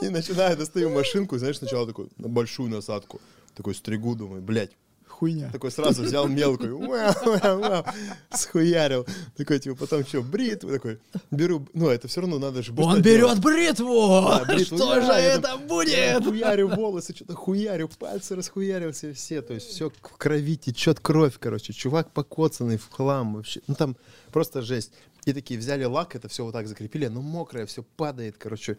[0.00, 3.20] И начинаю, достаю машинку, знаешь, сначала такой, на большую насадку.
[3.54, 4.72] Такой стригу, думаю, блядь,
[5.18, 5.50] Хуйня.
[5.50, 7.84] такой сразу взял мелкую, вау, вау, вау,
[8.30, 9.04] схуярил.
[9.36, 11.00] Такой, типа, потом что, бритву такой,
[11.32, 13.04] беру, ну, это все равно надо же Он делать.
[13.04, 14.28] берет бритву!
[14.30, 16.24] Да, бритву, Что же я это там будет?
[16.24, 21.34] Хуярю волосы, что-то хуярю, пальцы расхуярил все, все, то есть все в крови течет кровь,
[21.40, 23.96] короче, чувак покоцанный в хлам вообще, ну там
[24.30, 24.92] просто жесть.
[25.24, 28.78] И такие взяли лак, это все вот так закрепили, оно мокрое, все падает, короче,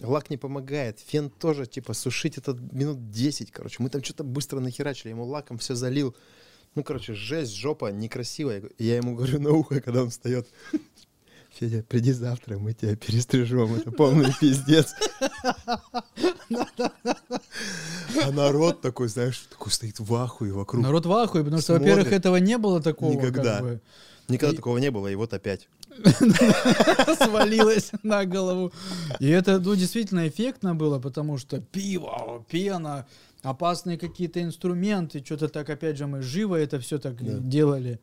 [0.00, 4.60] лак не помогает, фен тоже, типа, сушить это минут 10, короче, мы там что-то быстро
[4.60, 6.14] нахерачили, ему лаком все залил,
[6.74, 8.64] ну, короче, жесть, жопа, некрасивая.
[8.78, 10.48] Я ему говорю на ухо, когда он встает,
[11.58, 13.74] Федя, приди завтра, мы тебя перестрижем.
[13.74, 14.92] Это полный пиздец.
[18.22, 20.82] А народ такой, знаешь, такой стоит в ахуе вокруг.
[20.82, 23.12] Народ в ахуе, потому что, во-первых, этого не было такого.
[23.12, 23.56] Никогда.
[23.56, 23.80] как бы.
[24.28, 25.68] Никогда И- такого не было, и вот опять.
[27.16, 28.72] свалилось на голову.
[29.20, 33.06] И это, ну, действительно эффектно было, потому что пиво, пена,
[33.42, 37.16] опасные какие-то инструменты, что-то так, опять же, мы живо это все так
[37.48, 38.00] делали.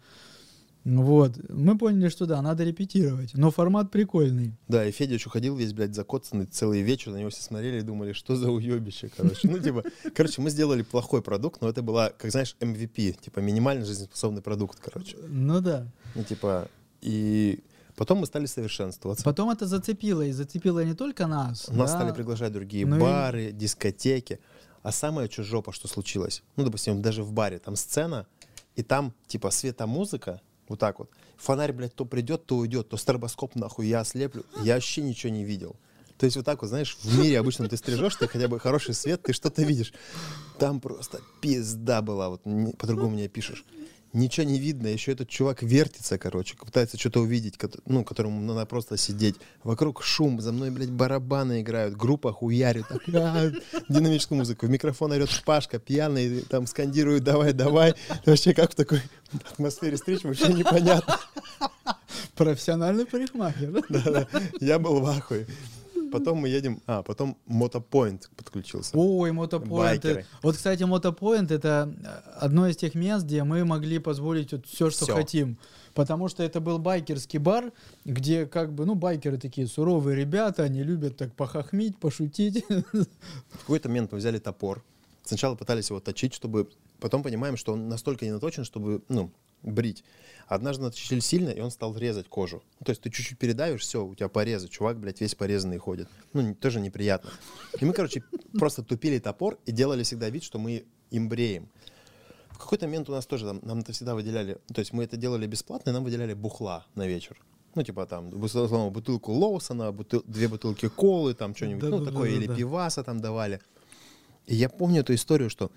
[0.84, 1.34] Вот.
[1.50, 3.34] Мы поняли, что да, надо репетировать.
[3.36, 4.54] Но формат прикольный.
[4.68, 7.82] Да, и Федя еще ходил весь, блядь, закоцанный целый вечер, на него все смотрели и
[7.82, 9.48] думали, что за уебище, короче.
[9.48, 9.84] Ну, типа,
[10.16, 14.80] короче, мы сделали плохой продукт, но это была, как знаешь, MVP, типа, минимально жизнеспособный продукт,
[14.80, 15.18] короче.
[15.28, 15.88] Ну да.
[16.16, 16.68] Ну, типа,
[17.02, 17.60] и
[17.96, 19.24] потом мы стали совершенствоваться.
[19.24, 21.68] Потом это зацепило, и зацепило не только нас.
[21.68, 21.98] Нас да.
[22.00, 24.40] стали приглашать другие Ну и- бары, дискотеки.
[24.82, 26.42] А самое что жопа, что случилось?
[26.56, 28.26] Ну, допустим, даже в баре, там сцена,
[28.76, 30.42] и там, типа, светомузыка,
[30.72, 31.10] вот так вот.
[31.38, 34.44] Фонарь, блядь, то придет, то уйдет, то стробоскоп, нахуй, я ослеплю.
[34.64, 35.76] Я вообще ничего не видел.
[36.18, 38.94] То есть вот так вот, знаешь, в мире обычно ты стрижешь, ты хотя бы хороший
[38.94, 39.92] свет, ты что-то видишь.
[40.60, 42.44] Там просто пизда была, вот
[42.78, 43.66] по-другому не опишешь.
[44.14, 48.98] Ничего не видно, еще этот чувак вертится, короче, пытается что-то увидеть, ну, которому надо просто
[48.98, 49.36] сидеть.
[49.64, 53.52] Вокруг шум, за мной, блядь, барабаны играют, группа хуярит, а,
[53.88, 54.66] динамическую музыку.
[54.66, 57.96] В микрофон орет Пашка, пьяный, там скандирует «давай, давай».
[58.26, 59.02] Вообще как в такой
[59.32, 61.18] атмосфере встреч вообще непонятно.
[62.36, 63.72] Профессиональный парикмахер.
[63.72, 63.82] да?
[63.90, 64.28] Да-да,
[64.60, 65.48] Я был в ахуе.
[66.12, 68.92] Потом мы едем, а, потом Мотопоинт подключился.
[68.98, 70.04] Ой, мотопоинт.
[70.04, 70.26] Байкеры.
[70.42, 72.08] Вот, кстати, мотопоинт это э,
[72.40, 75.16] одно из тех мест, где мы могли позволить вот все, что Всё.
[75.16, 75.58] хотим.
[75.94, 77.72] Потому что это был байкерский бар,
[78.06, 82.64] где как бы, ну, байкеры такие суровые ребята, они любят так похохмить, пошутить.
[82.70, 84.84] В какой-то момент мы взяли топор.
[85.24, 86.70] Сначала пытались его точить, чтобы...
[87.00, 89.32] Потом понимаем, что он настолько не наточен, чтобы, ну,
[89.64, 90.04] брить.
[90.48, 92.62] Однажды наточили сильно, и он стал резать кожу.
[92.80, 94.68] Ну, то есть ты чуть-чуть передавишь, все, у тебя порезы.
[94.68, 96.10] Чувак, блядь, весь порезанный ходит.
[96.34, 97.32] Ну, тоже неприятно.
[97.80, 98.24] И мы, короче,
[98.54, 101.70] просто тупили топор и делали всегда вид, что мы им бреем.
[102.50, 105.18] В какой-то момент у нас тоже, там, нам это всегда выделяли, то есть мы это
[105.18, 107.38] делали бесплатно, и нам выделяли бухла на вечер.
[107.74, 112.46] Ну, типа там, условно, бутылку Лоусона, бутыл- две бутылки колы, там что-нибудь, ну, такое, или
[112.46, 112.58] Да-да-да-да-да.
[112.58, 113.62] пиваса там давали.
[114.46, 115.72] И я помню эту историю, что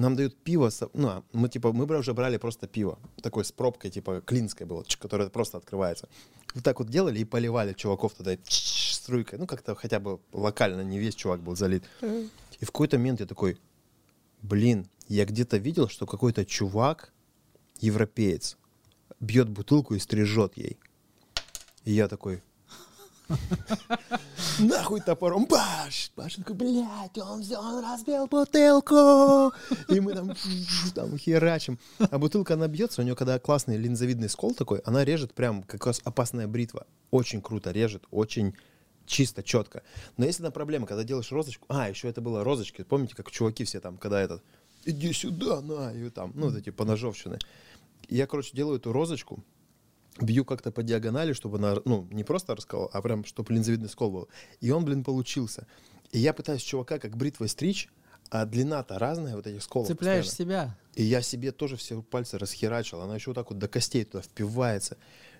[0.00, 3.90] нам дают пиво, ну, а мы типа, мы уже брали просто пиво, такой с пробкой,
[3.90, 6.08] типа, клинское было, которое просто открывается.
[6.54, 10.82] Вот так вот делали и поливали чуваков тогда ч- струйкой, ну, как-то хотя бы локально,
[10.82, 11.84] не весь чувак был залит.
[12.60, 13.58] И в какой-то момент я такой,
[14.42, 17.12] блин, я где-то видел, что какой-то чувак,
[17.80, 18.56] европеец,
[19.20, 20.78] бьет бутылку и стрижет ей.
[21.84, 22.42] И я такой,
[24.58, 26.10] нахуй топором, баш!
[26.14, 29.52] Паша такой, блядь, он, он разбил бутылку!
[29.88, 30.32] И мы там,
[30.94, 31.78] там херачим.
[31.98, 35.86] А бутылка, она бьется, у нее когда классный линзовидный скол такой, она режет прям как
[35.86, 36.86] раз опасная бритва.
[37.10, 38.54] Очень круто режет, очень
[39.06, 39.82] чисто, четко.
[40.16, 43.64] Но есть одна проблема, когда делаешь розочку, а, еще это было розочки, помните, как чуваки
[43.64, 44.42] все там, когда этот,
[44.84, 47.38] иди сюда, на, и там, ну, вот эти поножовщины.
[48.08, 49.42] Я, короче, делаю эту розочку,
[50.20, 54.10] бью как-то по диагонали, чтобы она, ну, не просто раскол, а прям, чтобы линзовидный скол
[54.10, 54.28] был.
[54.60, 55.66] И он, блин, получился.
[56.12, 57.88] И я пытаюсь чувака как бритвой стричь,
[58.30, 59.88] а длина-то разная вот этих сколов.
[59.88, 60.54] Цепляешь постоянно.
[60.64, 60.78] себя.
[60.94, 63.00] И я себе тоже все пальцы расхерачил.
[63.00, 64.96] Она еще вот так вот до костей туда впивается.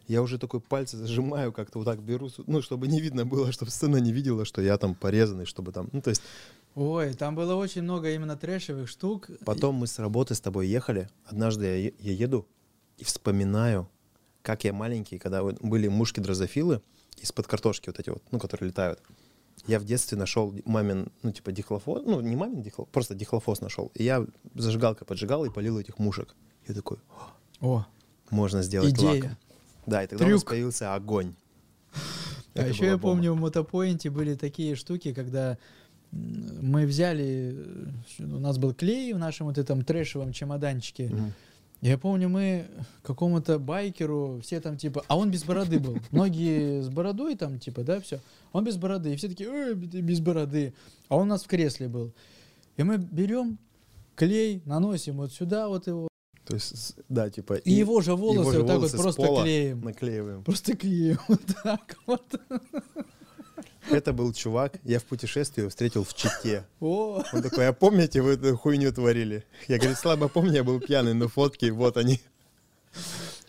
[0.06, 3.72] Я уже такой пальцы зажимаю, как-то вот так беру, ну, чтобы не видно было, чтобы
[3.72, 6.22] сцена не видела, что я там порезанный, чтобы там, ну, то есть...
[6.76, 9.30] Ой, там было очень много именно трэшевых штук.
[9.44, 11.08] Потом мы с работы с тобой ехали.
[11.24, 12.46] Однажды я, я еду
[12.98, 13.88] и вспоминаю,
[14.46, 16.80] как я маленький, когда вот были мушки-дрозофилы
[17.20, 19.02] из-под картошки вот эти вот, ну, которые летают.
[19.66, 23.90] Я в детстве нашел мамин, ну, типа, дихлофос, ну, не мамин дихлофос, просто дихлофос нашел.
[23.94, 24.24] И я
[24.54, 26.36] зажигалкой поджигал и полил этих мушек.
[26.68, 26.98] Я такой,
[27.60, 27.84] «О,
[28.30, 29.24] можно сделать идея.
[29.24, 29.36] лак.
[29.84, 30.50] Да, и тогда у нас Трюк.
[30.50, 31.34] появился огонь.
[32.54, 33.02] А Это еще я бомба.
[33.16, 35.58] помню, в мотопоинте были такие штуки, когда
[36.12, 37.56] мы взяли,
[38.20, 41.08] э, у нас был клей в нашем вот этом трэшевом чемоданчике.
[41.08, 41.32] Мгм.
[41.82, 42.66] Я помню, мы
[43.02, 45.98] какому-то байкеру, все там типа, а он без бороды был.
[46.10, 48.20] Многие с бородой там типа, да, все.
[48.52, 49.12] Он без бороды.
[49.12, 50.72] И все такие, ой, без бороды.
[51.08, 52.12] А он у нас в кресле был.
[52.76, 53.58] И мы берем
[54.14, 56.08] клей, наносим вот сюда вот его.
[56.46, 57.54] То есть, да, типа...
[57.54, 59.80] И, его же волосы же вот так вот просто клеим.
[59.80, 60.44] наклеиваем.
[60.44, 62.40] Просто клеим вот так вот.
[63.90, 66.64] Это был чувак, я в путешествии его встретил в Чите.
[66.80, 69.44] О, Он такой, а помните, вы эту хуйню творили?
[69.68, 72.20] Я говорю, слабо помню, я был пьяный, но фотки, вот они.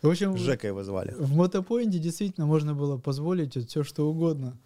[0.02, 1.14] в общем, Жека его звали.
[1.18, 4.58] в мотопоинте действительно можно было позволить все, что угодно.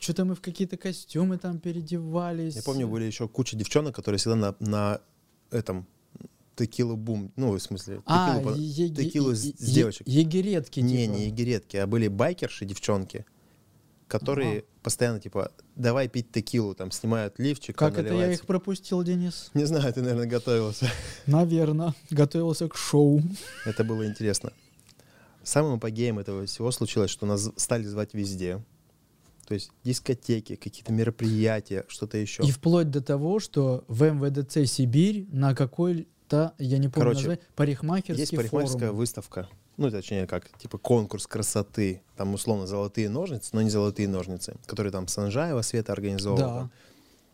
[0.00, 2.56] Что-то мы в какие-то костюмы там переодевались.
[2.56, 5.00] Я помню, были еще куча девчонок, которые всегда на, на
[5.52, 5.86] этом
[6.56, 10.06] текилу бум, ну, в смысле, А, текилу е- е- текилу с, е- с девочек.
[10.08, 11.16] Егеретки, Не, типа.
[11.16, 13.24] не егеретки, а были байкерши, девчонки,
[14.12, 14.66] которые Ага.
[14.82, 19.50] постоянно, типа, давай пить текилу, там, снимают лифчик, Как это я их пропустил, Денис?
[19.54, 20.86] Не знаю, ты, наверное, готовился.
[21.26, 21.94] Наверное.
[22.10, 23.22] Готовился к шоу.
[23.64, 24.52] Это было интересно.
[25.42, 28.62] Самым апогеем этого всего случилось, что нас стали звать везде.
[29.48, 32.42] То есть дискотеки, какие-то мероприятия, что-то еще.
[32.44, 37.40] И вплоть до того, что в МВДЦ Сибирь на какой-то, я не помню Короче, название,
[37.56, 38.96] парикмахерский Есть парикмахерская форум.
[38.96, 39.48] выставка.
[39.76, 42.02] Ну, точнее, как, типа, конкурс красоты.
[42.16, 46.62] Там, условно, золотые ножницы, но не золотые ножницы, которые там Санжаева, Света организовывала.
[46.64, 46.70] Да.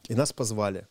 [0.08, 0.86] И нас позвали.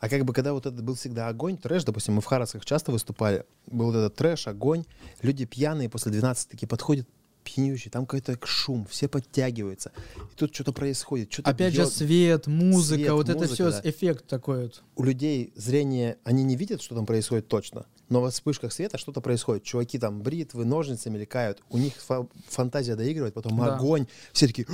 [0.00, 2.90] А как бы, когда вот это был всегда огонь, трэш, допустим, мы в Харовских часто
[2.90, 4.84] выступали, был вот этот трэш, огонь,
[5.20, 7.06] люди пьяные после 12 такие подходят,
[7.44, 9.92] пьянющие, там какой-то шум, все подтягиваются.
[10.32, 11.92] И тут что-то происходит, что-то Опять же бьет.
[11.92, 13.90] свет, музыка, Свет, вот это музыка, все, да.
[13.90, 14.82] эффект такой вот.
[14.96, 19.22] у людей зрение, они не видят, что там происходит точно, но во вспышках света что-то
[19.22, 19.62] происходит.
[19.64, 23.76] Чуваки там бритвы, ножницы мелькают, у них фа- фантазия доигрывает, потом Да.
[23.76, 24.66] огонь, все такие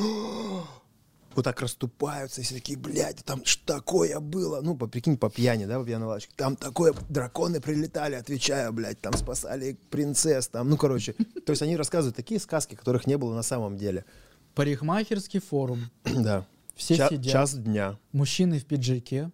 [1.34, 4.62] вот так расступаются, и все такие, блядь, там что такое было?
[4.62, 6.32] Ну, по, прикинь, по пьяни, да, по пьяной лавочке.
[6.34, 11.12] Там такое, драконы прилетали, отвечаю, блядь, там спасали принцесс, там, ну, короче.
[11.44, 14.06] То есть они рассказывают такие сказки, которых не было на самом деле.
[14.54, 15.90] Парикмахерский форум.
[16.04, 16.46] Да.
[16.74, 17.32] Все Ча- сидят.
[17.32, 17.98] час дня.
[18.12, 19.30] Мужчины в пиджаке,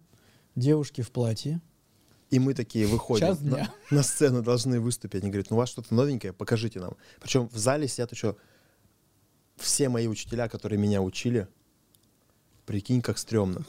[0.57, 1.61] девушки в платье.
[2.33, 5.21] И мы такие выходим на, на сцену, должны выступить.
[5.21, 6.95] Они говорят, ну у вас что-то новенькое, покажите нам.
[7.21, 8.35] Причем в зале сидят еще
[9.57, 11.47] все мои учителя, которые меня учили.
[12.65, 13.63] Прикинь, как стрёмно.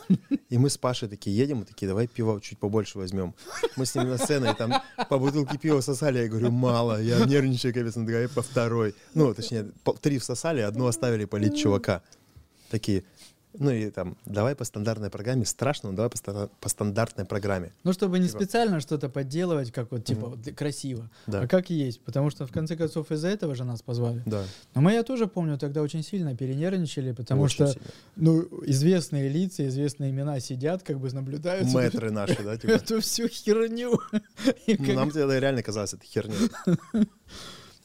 [0.48, 3.34] И мы с Пашей такие едем, и такие, давай пива чуть побольше возьмем.
[3.76, 4.72] Мы с ним на сцену, и там
[5.10, 6.20] по бутылке пива сосали.
[6.20, 8.94] Я говорю, мало, я нервничаю, капец, ну давай по второй.
[9.12, 12.00] Ну, точнее, по- три всосали, одну оставили полить чувака.
[12.70, 13.04] Такие,
[13.58, 17.72] ну и там, давай по стандартной программе, страшно, но давай по, ста- по стандартной программе.
[17.84, 18.40] Ну, чтобы не Типа.
[18.40, 21.42] специально что-то подделывать, как вот, типа, вот красиво, Да.
[21.42, 22.00] а как есть.
[22.00, 24.22] Потому что, в конце концов, из-за этого же нас позвали.
[24.26, 24.44] Да.
[24.74, 27.86] Но мы, я тоже помню, тогда очень сильно перенервничали, потому Очень что, сильно.
[28.16, 32.70] ну, известные лица, известные имена сидят, как бы наблюдают Мэтры наши, да, типа.
[32.72, 33.98] эту всю херню.
[34.66, 36.34] Ну, нам тогда реально казалось это херня.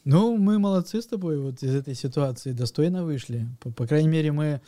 [0.05, 3.47] Ну, мы молодцы с тобой вот из этой ситуации, достойно вышли.
[3.59, 4.61] По, по крайней мере, мы,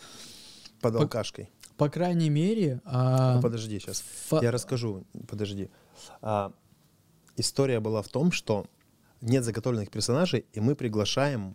[0.81, 1.49] Под алкашкой.
[1.77, 2.81] по крайней мере...
[2.85, 4.03] а, Ну, подожди сейчас.
[4.27, 5.03] фа- Я расскажу.
[5.27, 5.69] Подожди.
[6.21, 6.51] А,
[7.37, 8.65] история была в том, что
[9.21, 11.53] нет заготовленных персонажей, и мы приглашаем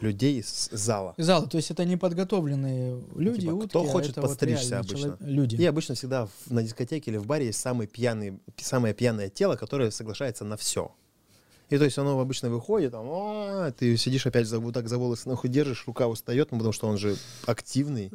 [0.00, 1.14] людей с зала.
[1.16, 4.78] Зал, то есть это неподготовленные люди, Типа, утки, кто а хочет это вот подстричься реально
[4.80, 4.98] обычно?
[5.02, 5.56] чело- люди.
[5.56, 9.56] И обычно всегда в- на дискотеке или в баре есть самый пьяный, самое пьяное тело,
[9.56, 10.94] которое соглашается на все.
[11.70, 14.98] И то есть оно обычно выходит, там, «А, ты сидишь опять за, вот так за
[14.98, 17.16] волосы нахуй держишь, рука устает, ну, потому что он же
[17.46, 18.12] активный.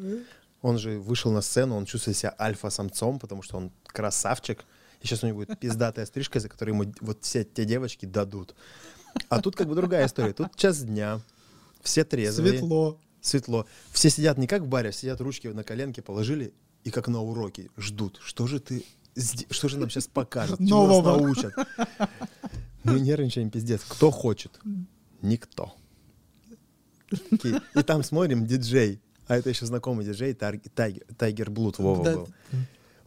[0.62, 4.64] Он же вышел на сцену, он чувствует себя альфа-самцом, потому что он красавчик.
[5.02, 8.56] И сейчас у него будет пиздатая стрижка, за которую ему вот все те девочки дадут.
[9.30, 10.34] А тут как бы другая история.
[10.34, 11.22] Тут час дня,
[11.82, 12.60] все трезвые.
[12.60, 13.00] Светло.
[13.22, 13.66] светло.
[13.92, 17.70] Все сидят не как в баре, сидят ручки на коленке положили и как на уроке
[17.78, 18.20] ждут.
[18.24, 18.86] Что же ты,
[19.50, 20.58] что же нам сейчас покажет?
[20.58, 21.20] Чему нас Нового.
[21.20, 21.54] научат?
[22.84, 23.82] Мы нервничаем, пиздец.
[23.88, 24.60] Кто хочет?
[25.22, 25.76] Никто.
[27.10, 29.02] И там смотрим диджей.
[29.32, 32.28] А это еще знакомый диджей, Тайгер, Блуд Вова был.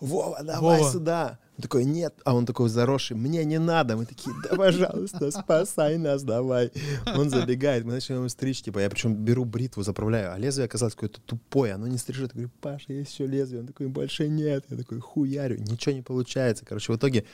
[0.01, 0.91] Вова, давай Вова.
[0.91, 1.39] сюда.
[1.57, 2.15] Он такой, нет.
[2.25, 3.97] А он такой заросший, мне не надо.
[3.97, 6.73] Мы такие, да, пожалуйста, спасай нас, давай.
[7.15, 10.95] Он забегает, мы начинаем его стричь, типа, я причем беру бритву, заправляю, а лезвие оказалось
[10.95, 12.31] какое-то тупое, оно не стрижет.
[12.33, 13.61] Я говорю, Паша, есть еще лезвие.
[13.61, 14.65] Он такой, больше нет.
[14.71, 16.65] Я такой, хуярю, ничего не получается.
[16.65, 17.27] Короче, в итоге,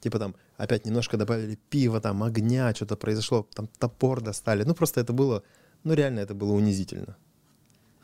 [0.00, 4.64] типа там, опять немножко добавили пива, там, огня, что-то произошло, там топор достали.
[4.64, 5.42] Ну, просто это было,
[5.84, 7.16] ну, реально это было унизительно.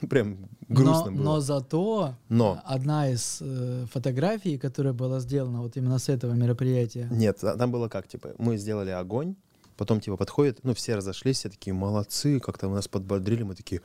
[0.09, 1.25] Прям грустно но, было.
[1.25, 2.63] но зато Но.
[2.65, 7.71] одна из э, фотографий, которая была сделана вот именно с этого мероприятия, Нет, а там
[7.71, 9.35] было как, типа, мы сделали огонь,
[9.77, 13.81] потом, типа, подходит, ну, все разошлись, все такие, молодцы, как-то нас подбодрили, мы такие,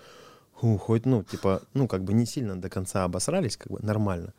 [0.55, 4.33] «Фу, хоть, ну, типа, ну, как бы не сильно до конца обосрались, как бы нормально.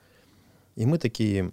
[0.77, 1.53] И мы такие,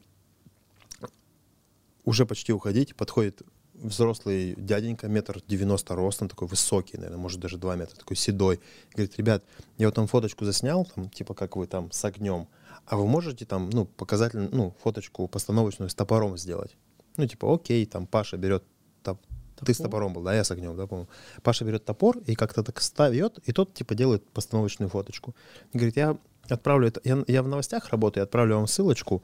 [2.03, 3.41] уже почти уходить, подходит
[3.77, 8.59] взрослый дяденька, метр девяносто ростом, такой высокий, наверное, может даже два метра, такой седой.
[8.93, 9.43] Говорит, ребят,
[9.77, 12.47] я вот там фоточку заснял, там, типа, как вы там с огнем,
[12.85, 16.75] а вы можете там, ну, показательно, ну, фоточку постановочную с топором сделать?
[17.17, 18.63] Ну, типа, окей, там Паша берет
[19.03, 19.21] топ-
[19.65, 19.89] Ты с Топор?
[19.91, 21.09] топором был, да, я с огнем, да, по-моему.
[21.43, 25.35] Паша берет топор и как-то так ставит, и тот, типа, делает постановочную фоточку.
[25.73, 26.17] И говорит, я
[26.49, 29.23] отправлю это, я, я в новостях работаю, отправлю вам ссылочку,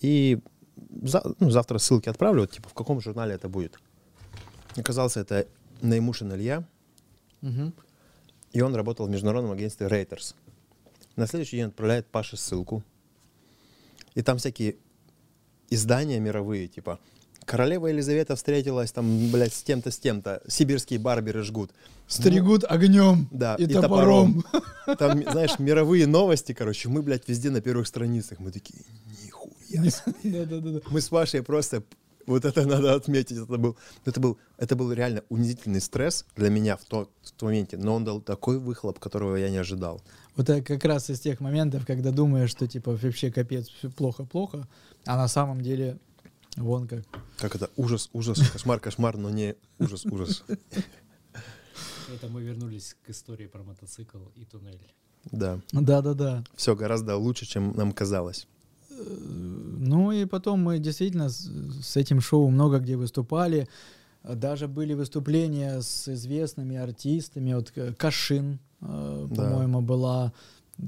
[0.00, 0.40] и
[1.02, 3.78] за- ну, завтра ссылки отправлю, вот, типа, в каком журнале это будет.
[4.76, 5.46] Оказался это
[5.82, 6.64] Наймушин Илья,
[7.42, 7.72] Мгм.
[8.52, 10.34] и он работал в международном агентстве Reuters.
[11.16, 12.82] На следующий день отправляет Паше ссылку.
[14.14, 14.76] И там всякие
[15.70, 16.98] издания мировые, типа
[17.44, 20.42] Королева Елизавета встретилась там, блядь, с тем-то, с тем-то.
[20.48, 21.72] Сибирские барберы жгут.
[22.06, 24.42] Стригут огнем Да, и, и топором.
[24.98, 26.88] Там, знаешь, мировые новости, короче.
[26.88, 28.38] Мы, блядь, везде на первых страницах.
[28.40, 28.80] Мы такие,
[29.24, 29.90] нихуя.
[29.90, 30.82] себе».
[30.90, 31.82] Мы с Пашей просто...
[32.26, 33.36] Вот это надо отметить.
[33.36, 37.48] Это был, это был, это был реально унизительный стресс для меня в, то, в том
[37.48, 37.76] моменте.
[37.76, 40.02] Но он дал такой выхлоп, которого я не ожидал.
[40.36, 44.66] Вот это как раз из тех моментов, когда думаешь, что типа вообще капец, все плохо-плохо,
[45.06, 45.98] а на самом деле
[46.56, 47.04] вон как.
[47.38, 47.70] Как это?
[47.76, 50.44] Ужас, ужас, кошмар, кошмар, но не ужас, ужас.
[52.12, 54.94] Это мы вернулись к истории про мотоцикл и туннель.
[55.32, 55.60] Да.
[55.72, 56.44] Да-да-да.
[56.54, 58.46] Все гораздо лучше, чем нам казалось.
[58.96, 63.68] Ну и потом мы действительно с, этим шоу много где выступали.
[64.22, 67.52] Даже были выступления с известными артистами.
[67.54, 69.34] Вот К- Кашин, э, Да.
[69.34, 70.32] по-моему, была.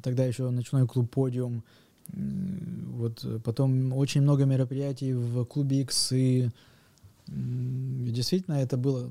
[0.03, 1.63] Тогда еще ночной клуб «Подиум».
[2.09, 6.51] Вот э, потом очень много мероприятий в клубе «Иксы».
[7.29, 9.11] И Действительно, это было,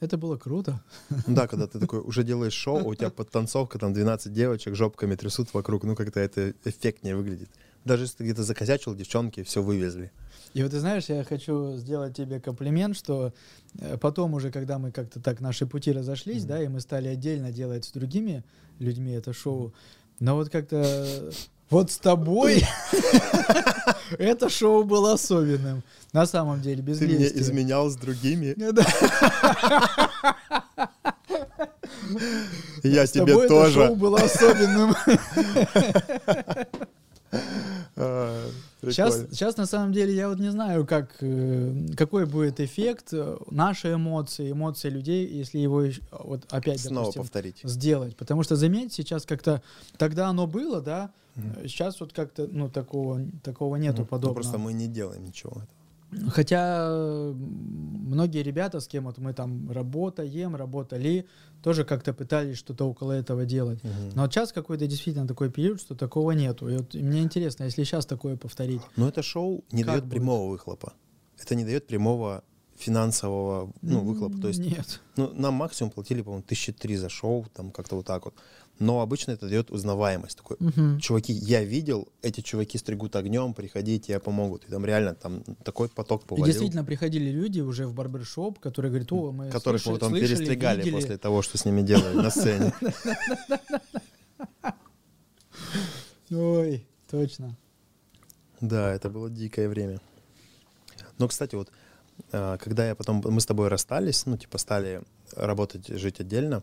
[0.00, 0.82] это было круто.
[1.26, 5.16] Ну Да, когда ты такой уже делаешь шоу, у тебя подтанцовка, там 12 девочек жопками
[5.16, 7.48] трясут вокруг, ну как-то это эффектнее выглядит.
[7.84, 10.10] Даже если ты где-то закосячил, девчонки все вывезли.
[10.52, 13.32] И вот ты знаешь, я хочу сделать тебе комплимент, что
[13.78, 16.48] э, потом уже, когда мы как-то так наши пути разошлись, Мгм.
[16.48, 18.42] да, и мы стали отдельно делать с другими
[18.80, 19.72] людьми это шоу,
[20.18, 21.30] но вот как-то
[21.70, 22.64] вот с тобой
[24.18, 25.82] это шоу было особенным.
[26.12, 27.38] На самом деле, без Ты лести.
[27.38, 28.56] изменял с другими,
[32.82, 33.90] я тебе это шоу тоже.
[33.94, 34.94] было особенным.
[37.96, 38.48] А,
[38.82, 43.36] Сейчас, сейчас на самом деле я вот не знаю, как, э, какой будет эффект э,
[43.50, 47.60] наши эмоции, эмоции людей, если его ещё- вот опять, Снова допустим, повторить.
[47.64, 48.16] сделать.
[48.16, 49.62] Потому что, заметь, сейчас как-то
[49.98, 54.34] тогда оно было, да, э, сейчас вот как-то, ну, такого, такого нету Ну, ну, подобного.
[54.34, 55.62] Просто мы не делаем ничего.
[56.28, 61.26] Хотя многие ребята, с кем вот мы там работаем, работали,
[61.62, 63.82] тоже как-то пытались что-то около этого делать.
[63.84, 64.10] Мгм.
[64.14, 66.68] Но вот сейчас какой-то действительно такой период, что такого нету.
[66.68, 68.82] И вот мне интересно, если сейчас такое повторить.
[68.96, 70.12] Но это шоу не дает будет?
[70.12, 70.94] прямого выхлопа.
[71.38, 72.42] Это не дает прямого
[72.80, 74.38] финансового ну, выхлопа.
[74.40, 75.00] То есть Нет.
[75.16, 78.34] Ну, нам максимум платили, по-моему, тысячи три за шоу, там как-то вот так вот.
[78.78, 80.38] Но обычно это дает узнаваемость.
[80.38, 80.98] Такой, Мгм.
[81.00, 84.64] чуваки, я видел, эти чуваки стригут огнем, приходите, тебе помогут.
[84.64, 88.90] И там реально там такой поток И повалил, действительно приходили люди уже в барбершоп, которые
[88.90, 90.94] говорят, о, мы которых слышали- потом слышали, перестригали видели».
[90.94, 92.72] после того, что с ними делали на сцене.
[96.30, 97.56] Ой, точно.
[98.60, 100.00] Да, это было дикое время.
[101.18, 101.70] Но, кстати, вот
[102.30, 105.02] когда я потом, мы с тобой расстались, ну, типа, стали
[105.36, 106.62] работать, жить отдельно,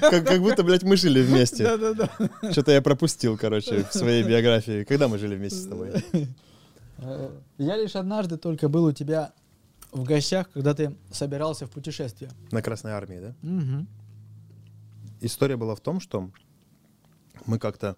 [0.00, 1.64] как, как будто, блядь, мы жили вместе.
[1.64, 2.10] Да-да-да.
[2.52, 4.84] Что-то я пропустил, короче, в своей биографии.
[4.84, 5.92] Когда мы жили вместе с тобой?
[6.98, 9.32] Э, Я лишь однажды только был у тебя
[9.92, 12.30] в гостях, когда ты собирался в путешествие.
[12.50, 13.34] На Красной Армии, да?
[13.42, 13.86] Мгм.
[15.20, 16.30] история была в том, что
[17.46, 17.96] мы как-то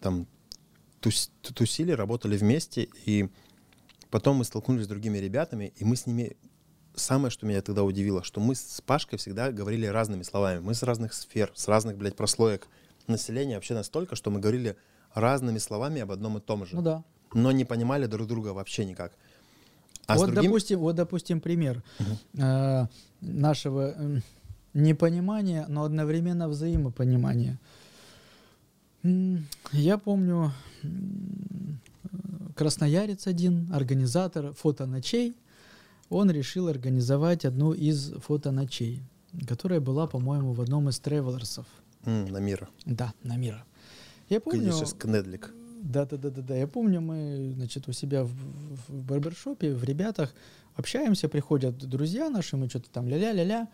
[0.00, 0.26] там
[1.00, 3.28] тус- тусили, работали вместе, и
[4.10, 6.36] потом мы столкнулись с другими ребятами, и мы с ними...
[6.94, 10.58] Самое, что меня тогда удивило, что мы с Пашкой всегда говорили разными словами.
[10.58, 12.66] Мы с разных сфер, с разных, блядь, прослоек
[13.06, 14.76] населения вообще настолько, что мы говорили
[15.14, 16.74] разными словами об одном и том же.
[16.74, 17.04] Ну да.
[17.34, 19.12] Но не понимали друг друга вообще никак.
[20.06, 22.42] А вот, другим- допустим, вот, допустим, пример Мгм.
[22.42, 22.86] э,
[23.20, 23.94] нашего
[24.74, 27.58] непонимания, но одновременно взаимопонимания.
[29.72, 30.52] Я помню,
[32.54, 35.34] красноярец один, организатор фотоночей,
[36.10, 39.02] он решил организовать одну из фотоночей,
[39.46, 41.66] которая была, по-моему, в одном из тревелерсов.
[42.04, 42.68] М, на мира.
[42.86, 43.64] Да, на мира.
[44.28, 45.52] Я помню, Конечно, Скнедлик.
[45.82, 46.56] да, да, да, да, да.
[46.56, 48.30] Я помню, мы, значит, у себя в-
[48.88, 50.34] в барбершопе, в ребятах
[50.74, 53.68] общаемся, приходят друзья наши, мы что-то там ля-ля-ля-ля.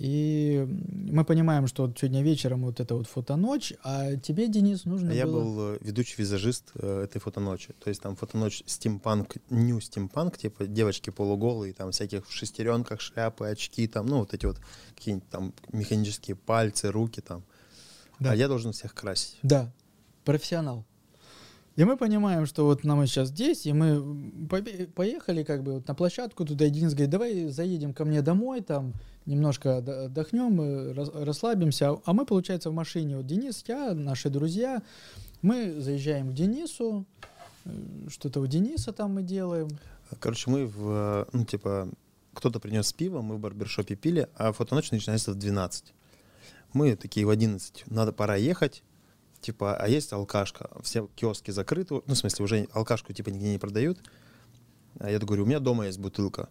[0.00, 0.66] И
[1.12, 5.12] мы понимаем, что вот сегодня вечером вот эта вот фотоночь, а тебе, Денис, нужно А
[5.12, 5.44] я было...
[5.44, 7.74] был э, ведущий визажист э, этой фотоночи.
[7.74, 13.48] То есть там фотоночь стимпанк, нью стимпанк, типа девочки полуголые, там всяких в шестеренках, шляпы,
[13.48, 14.56] очки, там, ну вот эти вот
[14.94, 17.44] какие-нибудь там механические пальцы, руки там.
[18.20, 18.32] Да.
[18.32, 19.36] А я должен всех красить.
[19.42, 19.70] Да,
[20.24, 20.86] профессионал.
[21.76, 24.48] И мы понимаем, что вот нам сейчас здесь, и мы
[24.94, 28.60] поехали как бы вот на площадку туда, и Денис говорит, давай заедем ко мне домой,
[28.60, 28.92] там
[29.24, 31.96] немножко отдохнем, э, рас- расслабимся.
[32.04, 34.82] А мы, получается, в машине, вот Денис, я, наши друзья,
[35.42, 37.06] мы заезжаем к Денису,
[37.64, 37.70] э,
[38.08, 39.68] что-то у Дениса там мы делаем.
[40.18, 41.88] Короче, мы в, э, ну, типа,
[42.34, 45.94] кто-то принес пиво, мы в барбершопе пили, а фотоночь начинается в 12.
[46.72, 48.82] Мы такие в 11, надо, пора ехать,
[49.40, 53.58] типа, а есть алкашка, все киоски закрыты, ну, в смысле, уже алкашку, типа, нигде не
[53.58, 53.98] продают.
[54.98, 56.48] А я говорю, у меня дома есть бутылка,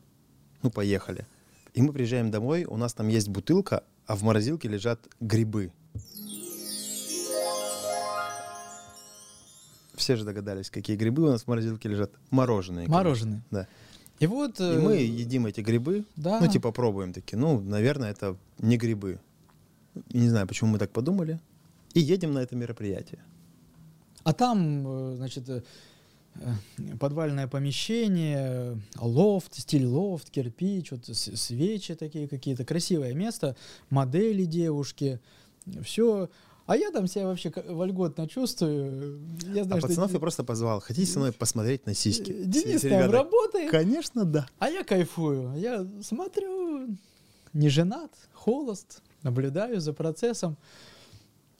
[0.61, 1.27] ну, поехали.
[1.73, 5.71] И мы приезжаем домой, у нас там есть бутылка, а в морозилке лежат грибы.
[9.93, 12.11] Все же догадались, какие грибы у нас в морозилке лежат.
[12.31, 12.85] Мороженые.
[12.85, 12.97] конечно.
[12.97, 13.43] Мороженое.
[13.51, 13.67] Да.
[14.19, 14.59] И вот...
[14.59, 17.37] И э, мы едим эти грибы, да, ну, типа, пробуем такие.
[17.37, 19.19] Ну, наверное, это не грибы.
[20.11, 21.39] Не знаю, почему мы так подумали.
[21.93, 23.19] И едем на это мероприятие.
[24.23, 25.61] А там, э, значит, э,
[26.35, 33.55] э, подвальное помещение, лофт, стиль лофт, кирпич, вот свечи такие какие-то, красивое место,
[33.89, 35.19] модели девушки,
[35.83, 36.29] все.
[36.67, 39.19] А я там себя вообще вольготно чувствую.
[39.51, 40.79] Я А знаю, что пацанов Де- я просто позвал.
[40.81, 42.31] Хотите со мной посмотреть на сиськи?
[42.45, 44.45] Денис там ребята, работает, Конечно, да.
[44.59, 45.55] а я кайфую.
[45.57, 46.89] Я смотрю,
[47.53, 50.57] не женат, холост, наблюдаю за процессом.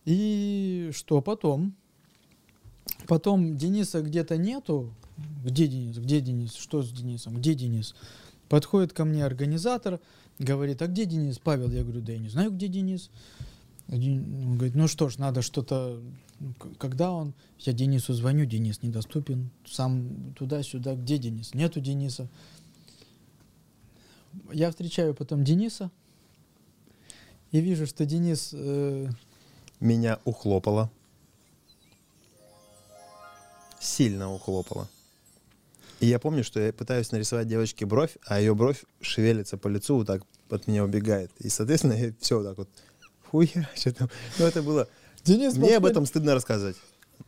[0.06, 1.74] И что потом?
[3.08, 4.94] Потом Дениса где-то нету.
[5.44, 5.98] Где Денис?
[5.98, 6.54] Где Денис?
[6.54, 7.38] Что с Денисом?
[7.38, 7.96] Где Денис?
[8.48, 10.00] Подходит ко мне организатор,
[10.40, 11.38] говорит, а где Денис?
[11.40, 13.10] Павел, я говорю, да я не знаю, где Денис.
[13.88, 16.02] Ден- Он говорит, ну что ж, надо что-то...
[16.40, 17.34] ну, Когда он?
[17.60, 19.50] Я Денису звоню, Денис недоступен.
[19.68, 20.96] Сам туда-сюда.
[20.96, 21.54] Где Денис?
[21.54, 22.28] Нету Дениса.
[24.52, 25.92] Я встречаю потом Дениса
[27.52, 28.52] и вижу, что Денис...
[28.54, 29.10] э,
[29.80, 30.89] Меня ухлопало.
[33.80, 34.89] Сильно ухлопало.
[35.99, 39.95] И я помню, что я пытаюсь нарисовать девочке бровь, а ее бровь шевелится по лицу,
[39.97, 41.31] вот так от меня убегает.
[41.39, 42.69] И, соответственно, я все вот так вот
[43.30, 44.10] хуя, что там.
[44.38, 44.88] Ну, это было...
[45.23, 46.77] Денис Мне об подходит- этом стыдно рассказывать.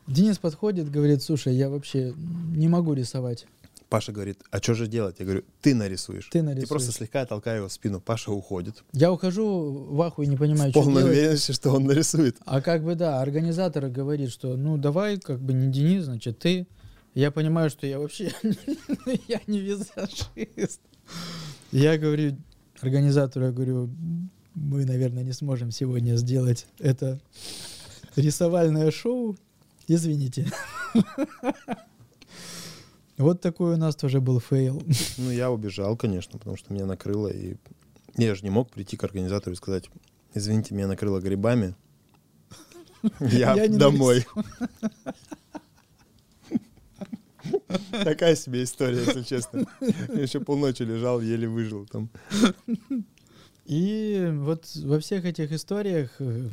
[0.07, 2.13] Денис подходит, говорит, слушай, я вообще
[2.55, 3.45] не могу рисовать.
[3.91, 5.17] Паша говорит, а что же делать?
[5.19, 6.29] Я говорю, ты нарисуешь.
[6.31, 6.69] Ты И нарисуешь.
[6.69, 7.99] просто слегка толкаю его в спину.
[7.99, 8.85] Паша уходит.
[8.93, 11.17] Я ухожу в ахуй, не понимаю, в что полной делать.
[11.17, 12.37] уверенности, что он нарисует.
[12.45, 16.67] А как бы да, организатор говорит, что ну давай, как бы не Денис, значит ты.
[17.15, 18.31] Я понимаю, что я вообще
[19.27, 20.79] я не визажист.
[21.73, 22.37] Я говорю
[22.79, 23.89] организатору, я говорю,
[24.55, 27.19] мы, наверное, не сможем сегодня сделать это
[28.15, 29.35] рисовальное шоу.
[29.89, 30.49] Извините.
[33.21, 34.81] Вот такой у нас тоже был fail.
[35.17, 37.27] Ну, я убежал, конечно, потому что меня накрыло.
[37.27, 37.55] И
[38.17, 39.89] я же не мог прийти к организатору и сказать,
[40.33, 41.75] извините, меня накрыло грибами.
[43.19, 44.25] Я домой.
[48.03, 49.65] Такая себе история, если честно.
[49.79, 52.09] Я еще полночи лежал, еле выжил там.
[53.65, 56.49] И вот во всех этих историях э,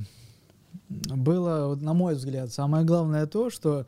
[0.89, 3.87] было, на мой взгляд, самое главное то, что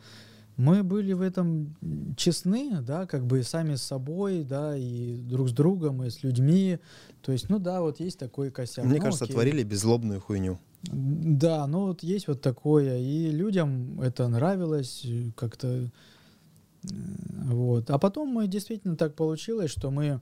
[0.60, 1.74] мы были в этом
[2.16, 6.78] честны, да, как бы сами с собой, да, и друг с другом, и с людьми.
[7.22, 8.84] То есть, ну да, вот есть такой косяк.
[8.84, 9.34] Мне ну кажется, окей.
[9.34, 10.58] творили беззлобную хуйню.
[10.82, 15.68] Да, ну вот есть вот такое, и людям это нравилось э, как-то.
[15.68, 15.88] э,
[16.82, 17.90] Вот.
[17.90, 20.20] А потом мы действительно так получилось, что мы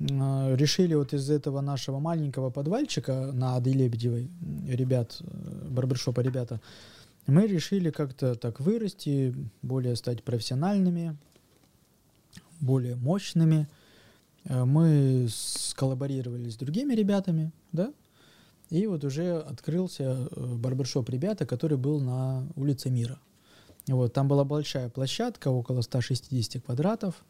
[0.00, 4.28] э, решили вот из этого нашего маленького подвальчика на Ады Лебедевой,
[4.68, 5.22] ребят,
[5.70, 6.60] барбершопа ребята,
[7.28, 11.16] мы решили как-то так вырасти, более стать профессиональными,
[12.58, 13.68] более мощными.
[14.44, 17.92] Э, Мы сколлаборировали с другими ребятами, да,
[18.70, 23.18] и вот уже открылся э, барбершоп ребята, который был на улице Мира.
[23.86, 27.24] Вот, там была большая площадка, около 160 квадратов.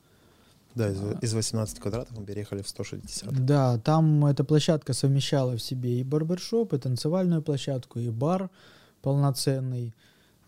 [0.74, 1.18] Да, из, А.
[1.20, 3.44] из 18 квадратов мы переехали в 160.
[3.44, 8.50] Да, там эта площадка совмещала в себе и барбершоп, и танцевальную площадку, и бар
[9.02, 9.94] полноценный.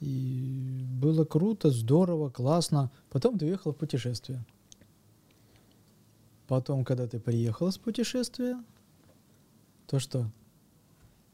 [0.01, 2.91] И было круто, здорово, классно.
[3.11, 4.45] Потом ты уехал в путешествие.
[6.49, 8.57] Потом, когда ты приехал с путешествия,
[9.87, 10.31] то что?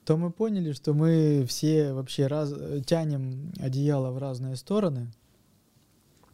[0.04, 2.52] То мы поняли, что мы все вообще раз,
[2.86, 5.10] тянем одеяло в разные стороны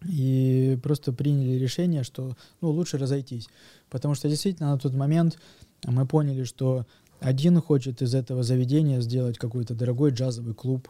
[0.05, 3.49] и просто приняли решение, что ну, лучше разойтись.
[3.89, 5.39] Потому что действительно на тот момент
[5.85, 6.87] мы поняли, что
[7.23, 10.89] один хочет из этого заведения сделать какой-то дорогой джазовый клуб,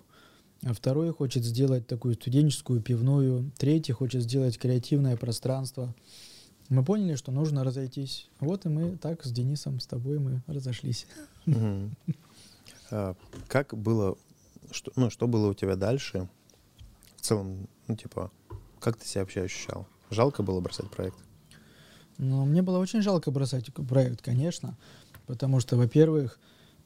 [0.65, 5.95] а второй хочет сделать такую студенческую пивную, третий хочет сделать креативное пространство.
[6.69, 8.31] Мы поняли, что нужно разойтись.
[8.41, 11.07] Вот и мы так с Денисом, с тобой мы разошлись.
[12.91, 13.15] А,
[13.49, 14.17] Как было,
[14.71, 16.29] что, ну, что было у тебя дальше?
[17.17, 18.31] В целом, ну, типа,
[18.81, 19.87] как ты себя вообще ощущал?
[20.11, 21.17] Жалко было бросать проект?
[22.19, 24.77] Ну, мне было очень жалко бросать проект, конечно,
[25.27, 26.39] потому что, во-первых,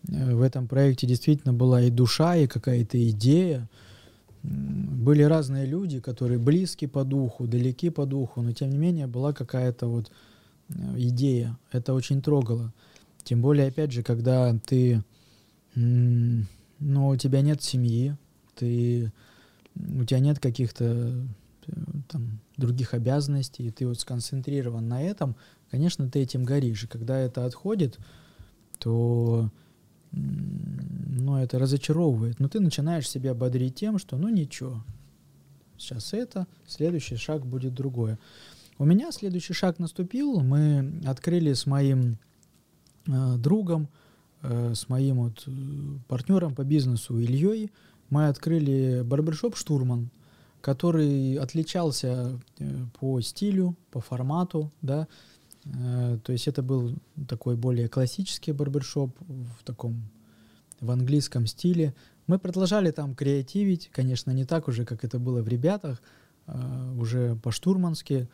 [0.09, 3.69] э, в этом проекте действительно была и душа, и какая-то идея.
[4.43, 9.33] Были разные люди, которые близки по духу, далеки по духу, но тем не менее была
[9.33, 10.11] какая-то вот
[10.69, 11.59] э, идея.
[11.73, 12.73] Это очень трогало.
[13.25, 15.03] Тем более, опять же, когда ты,
[15.75, 18.17] ну, у тебя нет семьи,
[18.55, 19.13] ты,
[19.75, 21.73] у тебя нет каких-то э,
[22.09, 25.37] там других обязанностей, и ты вот сконцентрирован на этом,
[25.71, 26.85] конечно, ты этим горишь.
[26.85, 27.99] И когда это отходит,
[28.79, 29.51] то
[30.13, 32.41] ну, это разочаровывает.
[32.41, 34.83] Но ты начинаешь себя бодрить тем, что ну ничего,
[35.79, 38.19] сейчас это, следующий шаг будет другое.
[38.79, 40.41] У меня следующий шаг наступил.
[40.41, 42.19] Мы открыли с моим
[43.07, 43.89] э, другом,
[44.43, 45.51] э, с моим вот э,
[46.09, 47.71] партнером по бизнесу Ильей,
[48.11, 50.11] мы открыли барбершоп «Штурман»,
[50.61, 55.09] который отличался э, по стилю, по формату, да,
[55.73, 56.95] то есть это был
[57.29, 60.03] такой более классический барбершоп в таком
[60.81, 61.95] в английском стиле.
[62.27, 66.03] Мы продолжали там креативить, конечно, не так уже, как это было в ребятах,
[66.47, 68.29] э, уже по-штурмански,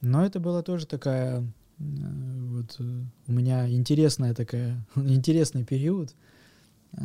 [0.00, 1.44] но это была тоже такая э,
[1.78, 6.14] вот э, у меня интересная такая интересный период,
[6.92, 6.98] э,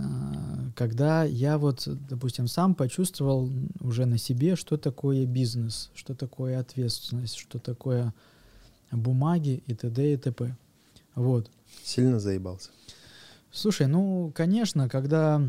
[0.75, 7.35] когда я вот, допустим, сам почувствовал уже на себе, что такое бизнес, что такое ответственность,
[7.35, 8.11] что такое
[8.93, 10.13] бумаги и т.д.
[10.13, 10.55] и т.п.
[11.15, 11.49] Вот.
[11.83, 12.69] Сильно заебался?
[13.51, 15.41] Слушай, ну, конечно, когда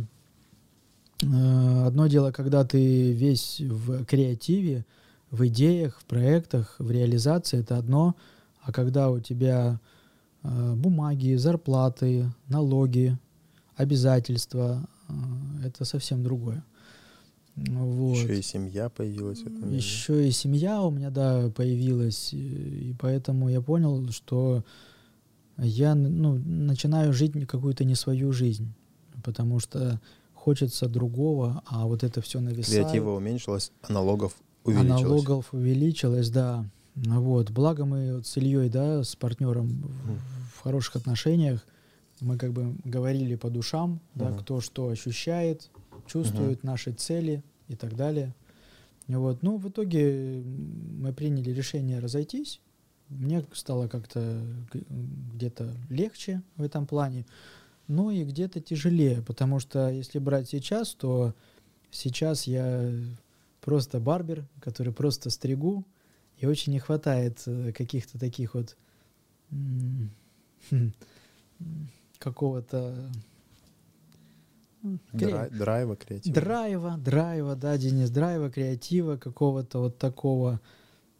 [1.22, 4.84] э, одно дело, когда ты весь в креативе,
[5.30, 8.14] в идеях, в проектах, в реализации, это одно,
[8.62, 9.80] а когда у тебя
[10.42, 13.18] э, бумаги, зарплаты, налоги,
[13.76, 15.12] обязательства, э,
[15.66, 16.62] это совсем другое.
[17.56, 18.16] Вот.
[18.16, 19.42] Еще и семья появилась.
[19.44, 19.76] мире.
[19.76, 24.64] Еще и семья у меня, да, появилась, и- и поэтому я понял, что
[25.58, 28.72] я ну, начинаю жить какую-то не свою жизнь,
[29.22, 30.00] потому что
[30.34, 32.88] хочется другого, а вот это все нависает.
[32.88, 35.02] Креатива уменьшилась, а налогов А увеличилось.
[35.02, 36.64] налогов увеличилось, да.
[36.96, 37.50] Вот.
[37.50, 41.64] Благо мы вот с Ильей, да, с партнером в, в хороших отношениях,
[42.20, 44.38] мы как бы говорили по душам, да, Мгм.
[44.38, 45.70] кто что ощущает,
[46.06, 48.34] чувствует наши цели и так далее.
[49.08, 49.42] Вот.
[49.42, 52.60] Ну, в итоге мы приняли решение разойтись.
[53.08, 54.42] Мне стало как-то
[55.34, 57.26] где-то легче в этом плане,
[57.86, 61.34] ну и где-то тяжелее, потому что если брать сейчас, то
[61.90, 62.90] сейчас я
[63.60, 65.84] просто барбер, который просто стригу,
[66.38, 68.76] и очень не хватает э, каких-то таких вот
[72.18, 73.10] какого-то
[75.12, 76.34] Драй- драйва, креатива.
[76.34, 80.60] драйва, драйва, да, Денис, драйва, креатива какого-то вот такого.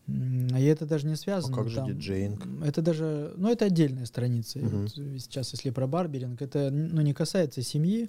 [0.07, 1.57] И это даже не А связано.
[1.57, 2.47] как же там, диджеинг?
[2.63, 4.59] Это даже, ну, это отдельная страница.
[4.61, 8.09] Вот сейчас, если про барберинг, это, ну, не касается семьи,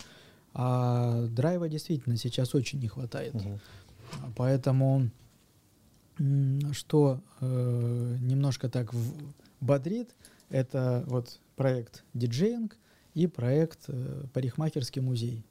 [0.53, 3.34] а драйва действительно сейчас очень не хватает.
[3.36, 5.10] А Поэтому
[6.72, 9.14] что э, немножко так в-
[9.61, 10.10] бодрит,
[10.49, 12.77] это вот проект диджеинг
[13.15, 15.43] и проект э, парикмахерский музей.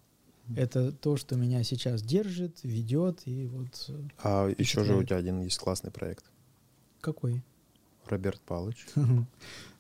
[0.57, 5.17] Это то, что меня сейчас держит, ведет и вот э, А еще же у тебя
[5.17, 6.25] один есть классный проект.
[7.01, 7.43] какой?
[8.07, 8.87] Роберт Павлович.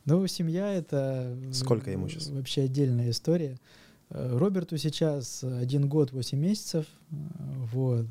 [0.06, 1.34] Ну, семья это...
[1.54, 2.28] Сколько ему сейчас?
[2.28, 3.58] Вообще отдельная история.
[4.10, 6.84] Э, Роберту сейчас один год, восемь месяцев.
[7.10, 7.14] э,
[7.72, 8.06] Вот.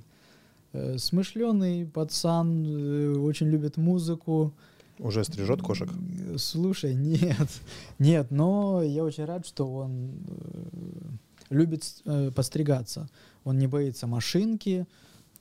[0.72, 4.54] Э, Смышленый пацан, э, очень любит музыку.
[5.00, 5.90] Уже стрижет кошек?
[6.38, 7.48] Слушай, нет,
[8.00, 11.10] нет, но я очень рад, что он э,
[11.50, 13.10] любит э, постригаться.
[13.44, 14.86] Он не боится машинки,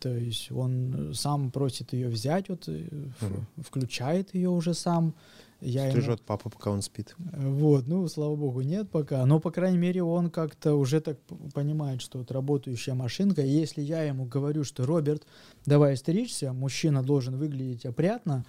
[0.01, 3.47] то есть он сам просит ее взять, вот Мгм.
[3.63, 5.15] включает ее уже сам.
[5.61, 7.15] Я ему- Стрижет папу, пока он спит.
[7.19, 9.25] вот, ну, слава богу, нет пока.
[9.27, 11.19] Но, по крайней мере, он как-то уже так
[11.55, 13.43] понимает, что вот работающая машинка.
[13.43, 15.25] И если я ему говорю, что Роберт,
[15.65, 18.45] давай стричься, мужчина должен выглядеть опрятно,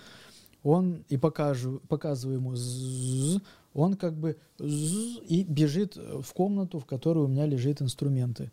[0.63, 3.41] он и покажу, показываю ему, «ззз»,
[3.73, 8.51] он как бы «ззз» и бежит в комнату, в которой у меня лежит инструменты.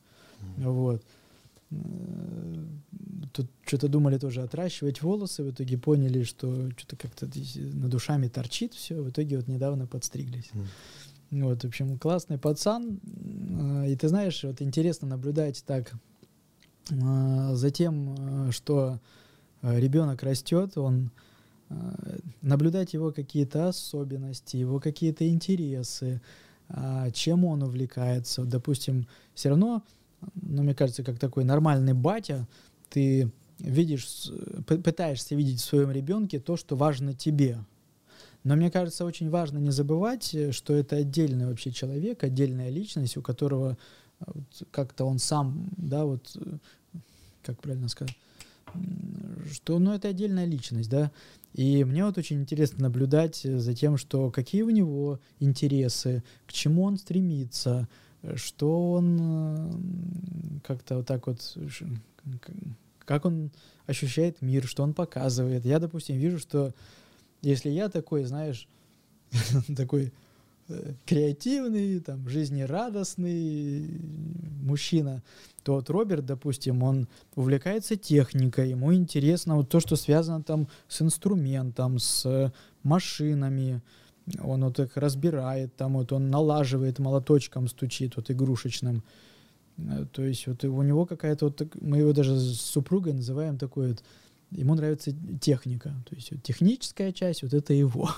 [0.57, 1.03] Вот.
[1.70, 2.65] Э,
[3.32, 8.74] Тут что-то думали тоже отращивать волосы, в итоге поняли, что что-то как-то над душами торчит
[8.74, 10.51] все, в итоге вот недавно подстриглись.
[10.53, 11.45] Мгм.
[11.45, 12.99] Вот, в общем, классный пацан.
[13.05, 15.93] Э, И ты знаешь, вот интересно наблюдать так
[16.91, 18.99] э, за тем, э, что
[19.62, 21.30] ребенок растет, он э,
[22.43, 26.21] наблюдать его какие-то особенности, его какие-то интересы,
[26.69, 28.45] а, чем он увлекается.
[28.45, 29.83] Допустим, все равно,
[30.35, 32.47] ну, мне кажется, как такой нормальный батя,
[32.89, 34.31] ты видишь,
[34.67, 37.59] пытаешься видеть в своем ребенке то, что важно тебе.
[38.43, 43.17] Но мне кажется, очень важно не забывать, э, что это отдельный вообще человек, отдельная личность,
[43.17, 43.77] у которого
[44.21, 46.57] э, вот как-то он сам, да, вот, э,
[47.43, 48.17] как правильно сказать,
[49.53, 51.11] что, ну, это отдельная личность, да,
[51.53, 56.85] и мне вот очень интересно наблюдать за тем, что какие у него интересы, к чему
[56.85, 57.89] он стремится,
[58.35, 61.57] что он как-то вот так вот,
[63.01, 63.51] как он
[63.87, 65.65] ощущает мир, что он показывает.
[65.65, 66.73] Я, допустим, вижу, что
[67.43, 68.69] если я такой, знаешь,
[69.77, 70.13] такой
[71.07, 74.01] креативный, там, жизнерадостный
[74.63, 75.23] мужчина,
[75.63, 81.03] то вот Роберт, допустим, он увлекается техникой, ему интересно вот то, что связано там с
[81.03, 82.53] инструментом, с
[82.83, 83.83] машинами,
[84.43, 89.03] он вот их разбирает, там вот он налаживает молоточком, стучит вот игрушечным.
[89.79, 93.89] Э, То есть вот у него какая-то вот, мы его даже с супругой называем такой
[93.89, 94.05] вот,
[94.51, 98.10] ему нравится техника, то есть вот техническая часть, вот это его.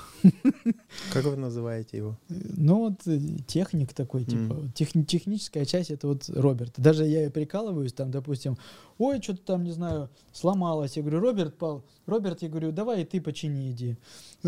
[1.13, 2.19] Как вы называете его?
[2.29, 6.75] Ну вот э, техник такой, типа, вот техни- техническая часть это вот Роберт.
[6.77, 8.57] Даже я прикалываюсь, там, допустим,
[8.99, 10.97] ой, что-то там, не знаю, сломалось.
[10.97, 13.97] Я говорю, Роберт, Пал, Роберт, я говорю, давай и ты почини, иди.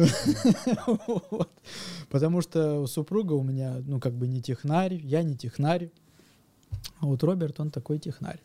[2.10, 5.90] Потому что супруга у меня, ну, как бы не технарь, я не технарь.
[7.00, 8.40] А вот Роберт, он такой технарь.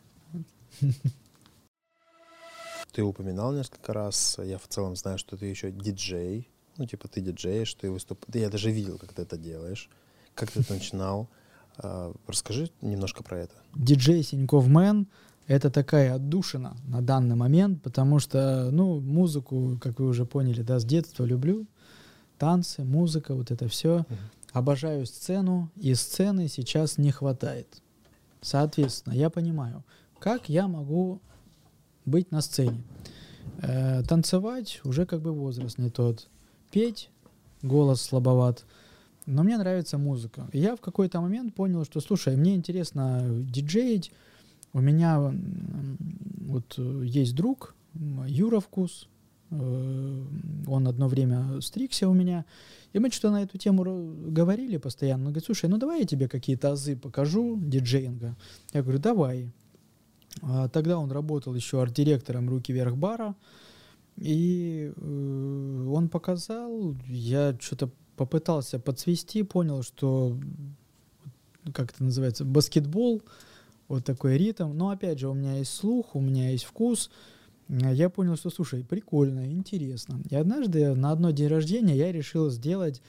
[2.92, 6.48] Ты упоминал несколько раз, я в целом знаю, что ты еще диджей.
[6.76, 8.34] Ну, типа ты диджеешь, ты выступаешь.
[8.42, 9.88] Я даже видел, как ты это делаешь.
[10.34, 11.28] Как ты это начинал.
[11.78, 13.54] А, Расскажи немножко про это.
[13.74, 15.06] диджей Синьков Мэн—
[15.46, 20.78] это такая отдушина на данный момент, потому что, ну, музыку, как вы уже поняли, да,
[20.78, 21.66] с детства люблю.
[22.38, 24.04] Танцы, музыка, вот это все.
[24.52, 27.82] Обожаю сцену, и сцены сейчас не хватает.
[28.40, 29.84] Соответственно, я понимаю,
[30.18, 31.20] как я могу
[32.04, 32.82] быть на сцене.
[33.62, 36.28] Э, танцевать уже как бы возраст не тот.
[36.70, 37.10] Петь,
[37.62, 38.64] голос слабоват.
[39.26, 40.48] Но мне нравится музыка.
[40.52, 44.12] И я в какой-то момент понял, что, слушай, мне интересно диджеить.
[44.72, 45.32] У меня
[46.40, 49.08] вот э, есть друг, Юра Вкус.
[49.50, 50.24] Э,
[50.66, 52.44] Он одно время стригся у меня.
[52.92, 55.26] И мы что-то на эту тему говорили постоянно.
[55.26, 58.36] Он говорит, слушай, ну давай я тебе какие-то азы покажу диджеинга.
[58.72, 59.52] Я говорю, давай.
[60.42, 63.34] А Тогда он работал еще арт-директором «Руки вверх» бара.
[64.16, 70.36] И э, он показал, я что-то попытался подсвести, понял, что
[71.72, 73.22] как это называется, баскетбол,
[73.88, 74.72] вот такой ритм.
[74.74, 77.10] Но опять же, у меня есть слух, у меня есть вкус.
[77.68, 80.20] Э, Я понял, что, слушай, прикольно, интересно.
[80.28, 83.00] И однажды на одно день рождения я решил сделать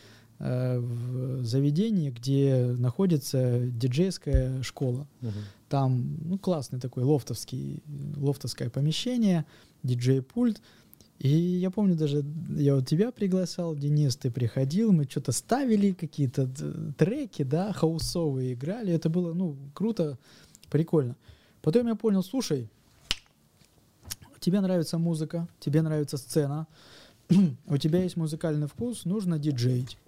[0.42, 5.08] в заведении, где находится диджейская школа.
[5.70, 7.84] Там ну, классный такой лофтовский,
[8.18, 9.46] лофтовское помещение,
[9.84, 10.62] диджей-пульт.
[11.20, 12.26] И я помню даже,
[12.58, 16.50] я вот тебя приглашал, Денис, ты приходил, мы что-то ставили, какие-то
[16.98, 18.92] треки, да, хаусовые играли.
[18.92, 20.18] Это было, ну, круто,
[20.72, 21.16] прикольно.
[21.62, 22.68] Потом я понял, слушай,
[24.40, 26.66] тебе нравится музыка, тебе нравится сцена,
[27.68, 30.00] у тебя есть музыкальный вкус, нужно диджеить.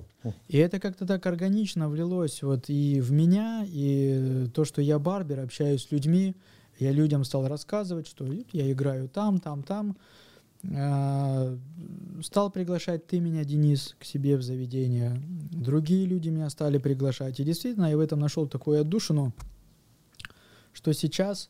[0.47, 5.41] И это как-то так органично влилось вот и в меня, и то, что я барбер,
[5.41, 6.35] общаюсь с людьми,
[6.79, 9.97] я людям стал рассказывать, что я играю там, там, там.
[10.75, 11.57] А,
[12.21, 15.21] стал приглашать ты меня, Денис, к себе в заведение.
[15.51, 17.39] Другие люди меня стали приглашать.
[17.39, 19.33] И действительно, я в этом нашел такую отдушину,
[20.71, 21.49] что сейчас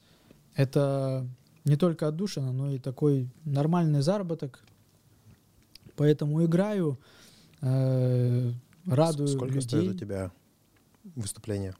[0.55, 1.27] это
[1.63, 4.63] не только отдушина, но и такой нормальный заработок.
[5.95, 6.97] Поэтому играю,
[8.85, 9.61] радую Сколько людей.
[9.67, 10.31] стоит у тебя
[11.15, 11.75] выступление?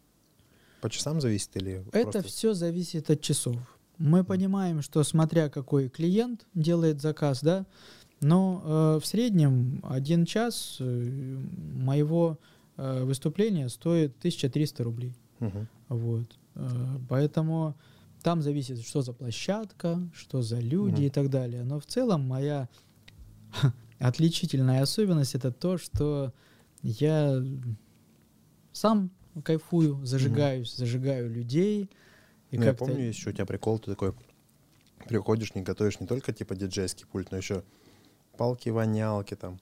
[0.81, 2.23] По часам зависит или Это просто...
[2.23, 3.55] все зависит от часов.
[3.97, 7.65] Мы понимаем, что смотря какой клиент делает заказ, да,
[8.21, 12.37] но э, в среднем один час э, моего
[12.77, 15.13] э, выступления стоит 1300 рублей.
[15.39, 15.67] Мгм.
[15.89, 16.27] Вот.
[16.55, 17.75] Э, поэтому
[18.23, 21.03] там зависит, что за площадка, что за люди Мгм.
[21.03, 21.63] и так далее.
[21.63, 22.67] Но в целом моя
[24.07, 26.33] отличительная особенность это то, что
[26.81, 27.43] я
[28.71, 29.11] сам
[29.43, 31.89] кайфую, зажигаюсь, зажигаю людей.
[32.51, 34.13] И Ну, я помню, еще у тебя прикол, ты такой
[35.07, 37.63] приходишь, не готовишь не только типа диджейский пульт, но еще
[38.37, 39.59] палки-вонялки, там,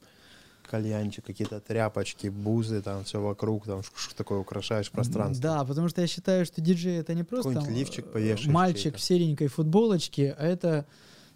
[0.69, 3.81] кальянчик, какие-то тряпочки, бузы, там все вокруг, там
[4.15, 5.41] такое украшаешь пространство.
[5.41, 8.95] Да, потому что я считаю, что диджей это не просто там, лифчик э, повешаешь мальчик
[8.95, 10.85] в серенькой футболочке, а это,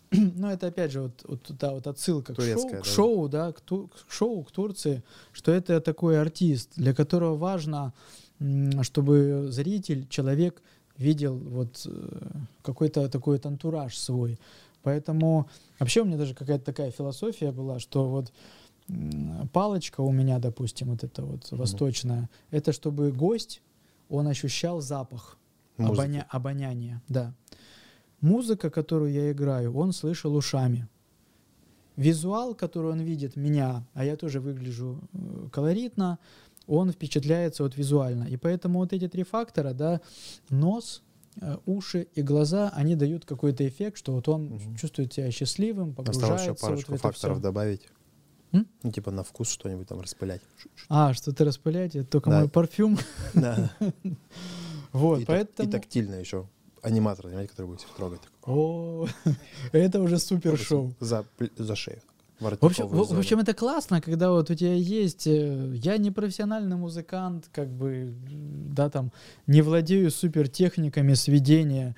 [0.11, 2.89] ну это опять же вот, вот та вот отсылка к шоу, Турецкая, к да.
[2.91, 7.93] шоу, да, к, к шоу, к Турции, что это такой артист, для которого важно,
[8.81, 10.61] чтобы зритель, человек
[10.97, 12.19] видел вот э,
[12.61, 14.39] какой-то такой вот антураж свой.
[14.81, 15.49] Поэтому
[15.79, 18.31] вообще у меня даже какая-то такая философия была, что вот
[19.51, 21.59] палочка у меня, допустим, вот эта вот Мгм.
[21.59, 23.61] восточная, это чтобы гость,
[24.09, 25.37] он ощущал запах,
[25.77, 27.33] обоня- обоняние, да.
[28.29, 30.87] Музыка, которую я играю, он слышал ушами.
[31.95, 36.17] Визуал, который он видит меня, а я тоже выгляжу э, колоритно,
[36.65, 38.23] он впечатляется вот визуально.
[38.23, 40.01] И поэтому вот эти три фактора, да,
[40.49, 41.03] нос,
[41.39, 44.75] э, уши и глаза, они дают какой-то эффект, что вот он Мгм.
[44.75, 47.43] чувствует себя счастливым, погружается Осталось еще вот парочку это факторов всё.
[47.43, 47.87] добавить.
[48.53, 48.67] М?
[48.81, 50.41] Ну, типа на вкус что-нибудь там распылять.
[50.89, 52.39] А, что-то распылять, это только Да.
[52.39, 52.97] мой парфюм.
[53.35, 53.69] Да.
[54.93, 55.69] Вот, И поэтому...
[55.69, 56.47] И тактильно еще.
[56.85, 58.21] Аниматор, понимаете, который будет всех трогать.
[58.43, 59.07] О,
[59.71, 60.93] это уже супер шоу.
[60.99, 61.25] За,
[61.57, 61.99] за шею.
[62.61, 65.25] В общем, в, в общем, это классно, когда вот у тебя есть...
[65.25, 68.13] э, Я не профессиональный музыкант, как бы,
[68.75, 69.11] да, там,
[69.47, 71.95] не владею супер техниками сведения,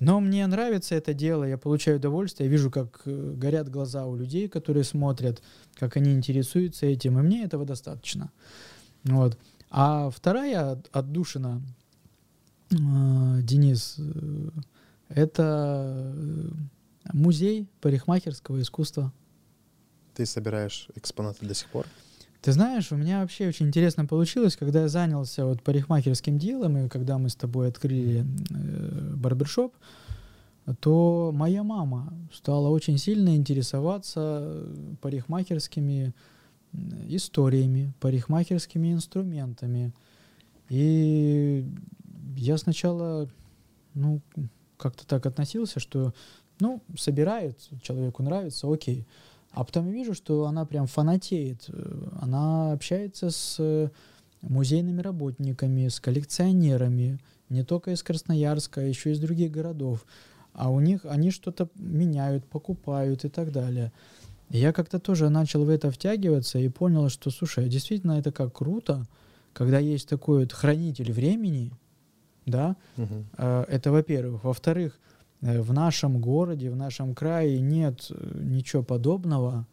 [0.00, 4.14] но мне нравится это дело, я получаю удовольствие, я вижу, как э, горят глаза у
[4.14, 5.42] людей, которые смотрят,
[5.74, 8.30] как они интересуются этим, и мне этого достаточно.
[9.04, 9.38] Вот.
[9.70, 11.62] А вторая от- отдушина,
[12.70, 14.48] Денис, э,
[15.08, 16.50] это э,
[17.12, 19.12] музей парикмахерского искусства.
[20.14, 21.86] Ты собираешь экспонаты до сих пор?
[22.42, 26.88] Ты знаешь, у меня вообще очень интересно получилось, когда я занялся вот парикмахерским делом, и
[26.88, 29.74] когда мы с тобой открыли э, барбершоп,
[30.80, 34.66] то моя мама стала очень сильно интересоваться
[35.00, 36.12] парикмахерскими
[36.74, 39.94] м, историями, парикмахерскими инструментами.
[40.68, 41.66] И
[42.38, 43.28] я сначала,
[43.94, 44.20] ну,
[44.76, 46.14] как-то так относился, что,
[46.60, 49.06] ну, собирает, человеку нравится, окей.
[49.50, 51.64] А потом вижу, что она прям фанатеет.
[51.68, 53.90] Э, Она общается с
[54.42, 60.06] музейными работниками, с коллекционерами, не только из Красноярска, а еще из других городов.
[60.52, 63.92] А у них они что-то меняют, покупают и так далее.
[64.50, 68.32] И я как-то тоже начал в это втягиваться и понял, что, слушай, а действительно это
[68.32, 69.06] как круто,
[69.52, 71.72] когда есть такой вот хранитель времени,
[72.48, 72.76] да.
[73.36, 74.44] Э, Это во-первых.
[74.44, 74.98] Во-вторых,
[75.42, 79.66] э, в нашем городе, в нашем крае нет э, ничего подобного.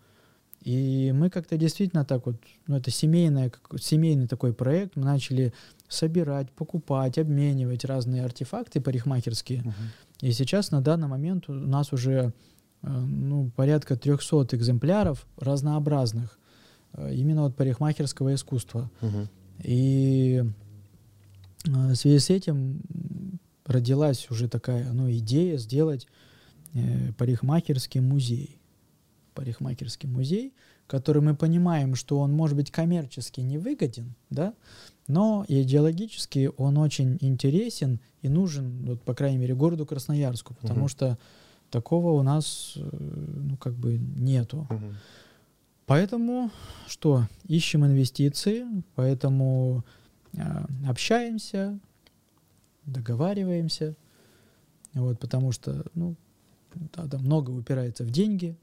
[0.61, 2.38] И мы как-то действительно так вот,
[2.68, 5.53] ну это семейное, семейный такой проект, мы начали
[5.88, 9.61] собирать, покупать, обменивать разные артефакты парикмахерские.
[9.61, 9.73] Мгм.
[10.22, 12.34] И сейчас на данный момент у нас уже
[12.81, 16.39] ну, порядка 300 экземпляров разнообразных
[16.97, 18.89] именно от парикмахерского искусства.
[19.02, 19.30] Мгм.
[19.64, 20.43] И
[21.66, 22.82] в связи с этим
[23.66, 26.08] родилась уже такая ну, идея сделать
[26.74, 28.60] э, парикмахерский музей.
[29.34, 30.54] Парикмахерский музей,
[30.88, 34.54] который мы понимаем, что он может быть коммерчески невыгоден, да,
[35.08, 40.90] но идеологически он очень интересен и нужен, вот, по крайней мере, городу Красноярску, потому Мгм.
[40.90, 41.18] что
[41.70, 44.68] такого у нас э, ну, как бы нету.
[44.70, 44.96] Мгм.
[45.86, 46.50] Поэтому
[46.88, 47.28] что?
[47.48, 48.66] Ищем инвестиции,
[48.96, 49.84] поэтому
[50.88, 51.80] общаемся,
[52.86, 53.95] договариваемся.
[54.94, 56.16] Вот, потому что, ну,
[56.94, 58.56] да, много упирается в деньги.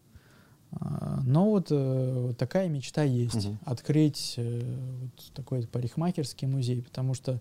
[0.73, 3.47] А, но вот, э, вот такая мечта есть.
[3.47, 3.59] Мгм.
[3.65, 4.63] Открыть э,
[5.03, 7.41] вот такой парикмахерский музей, потому что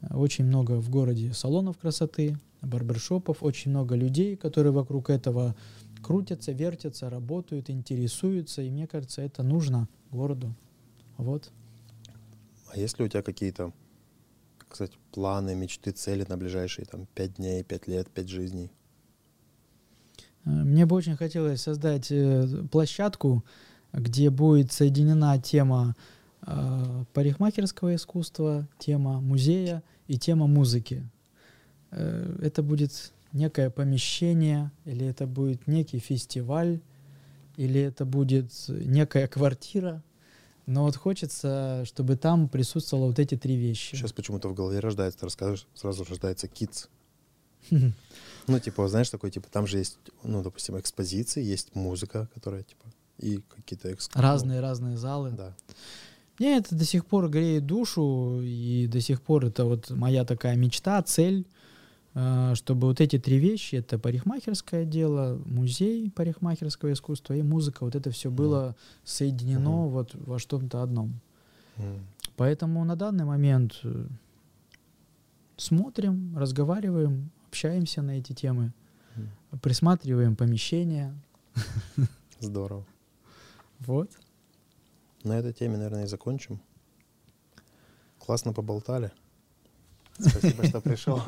[0.00, 5.54] э, очень много в городе салонов красоты, барбершопов, очень много людей, которые вокруг этого
[6.02, 10.54] крутятся, вертятся, работают, интересуются, и мне кажется, это нужно городу.
[11.18, 11.50] Вот.
[12.72, 13.72] А есть ли у тебя какие-то,
[14.58, 18.70] так сказать, планы, мечты, цели на ближайшие там пять дней, пять лет, пять жизней?
[20.44, 23.44] Мне бы очень хотелось создать э, площадку,
[23.92, 25.94] где будет соединена тема
[26.46, 31.06] э, парикмахерского искусства, тема музея и тема музыки.
[31.90, 36.80] Э, Это будет некое помещение, или это будет некий фестиваль,
[37.58, 40.02] или это будет некая квартира.
[40.66, 43.96] Но вот хочется, чтобы там присутствовало вот эти три вещи.
[43.96, 46.88] Сейчас почему-то в голове рождается, ты расскажешь, сразу рождается китс.
[48.48, 52.86] Ну, типа, знаешь, такой, типа, там же есть, ну, допустим, экспозиции, есть музыка, которая, типа,
[53.18, 54.10] и какие-то экск...
[54.16, 55.30] Разные-разные залы.
[55.30, 55.54] ну, да.
[56.38, 60.56] Мне это до сих пор греет душу, и до сих пор это вот моя такая
[60.56, 61.46] мечта, цель,
[62.14, 68.10] чтобы вот эти три вещи, это парикмахерское дело, музей парикмахерского искусства и музыка, вот это
[68.10, 69.88] все было соединено Мгм.
[69.88, 71.20] вот во что-то одном.
[71.78, 72.00] М.
[72.36, 74.06] Поэтому на данный момент э,
[75.56, 78.72] смотрим, разговариваем, общаемся на эти темы,
[79.16, 79.58] Мгм.
[79.60, 81.14] присматриваем помещения.
[82.40, 82.84] Здорово.
[83.86, 84.10] Вот.
[85.24, 86.60] На этой теме, наверное, и закончим.
[88.18, 89.10] Классно поболтали.
[90.18, 91.22] Спасибо, что пришел.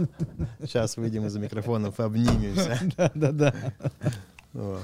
[0.61, 2.78] Сейчас выйдем из-за микрофонов и обнимемся.
[2.97, 3.55] Да-да-да.
[4.55, 4.78] О.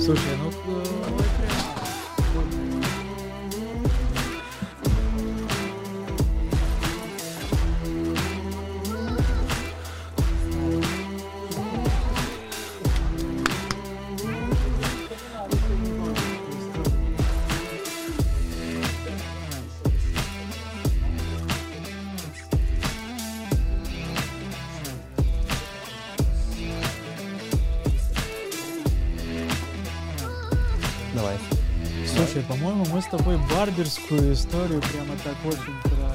[0.00, 1.21] Слушай, ну
[32.82, 36.14] по-моему, мы с тобой барберскую историю прямо так очень про...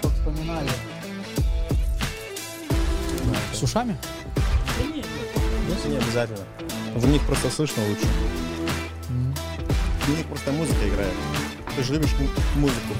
[0.00, 0.68] чтоб вспоминали.
[3.52, 3.96] С ушами?
[5.86, 6.44] Не обязательно.
[6.94, 8.06] В них просто слышно лучше.
[9.08, 9.34] М.
[10.06, 11.12] В них просто музыка играет.
[11.76, 12.94] Ты же любишь м- музыку.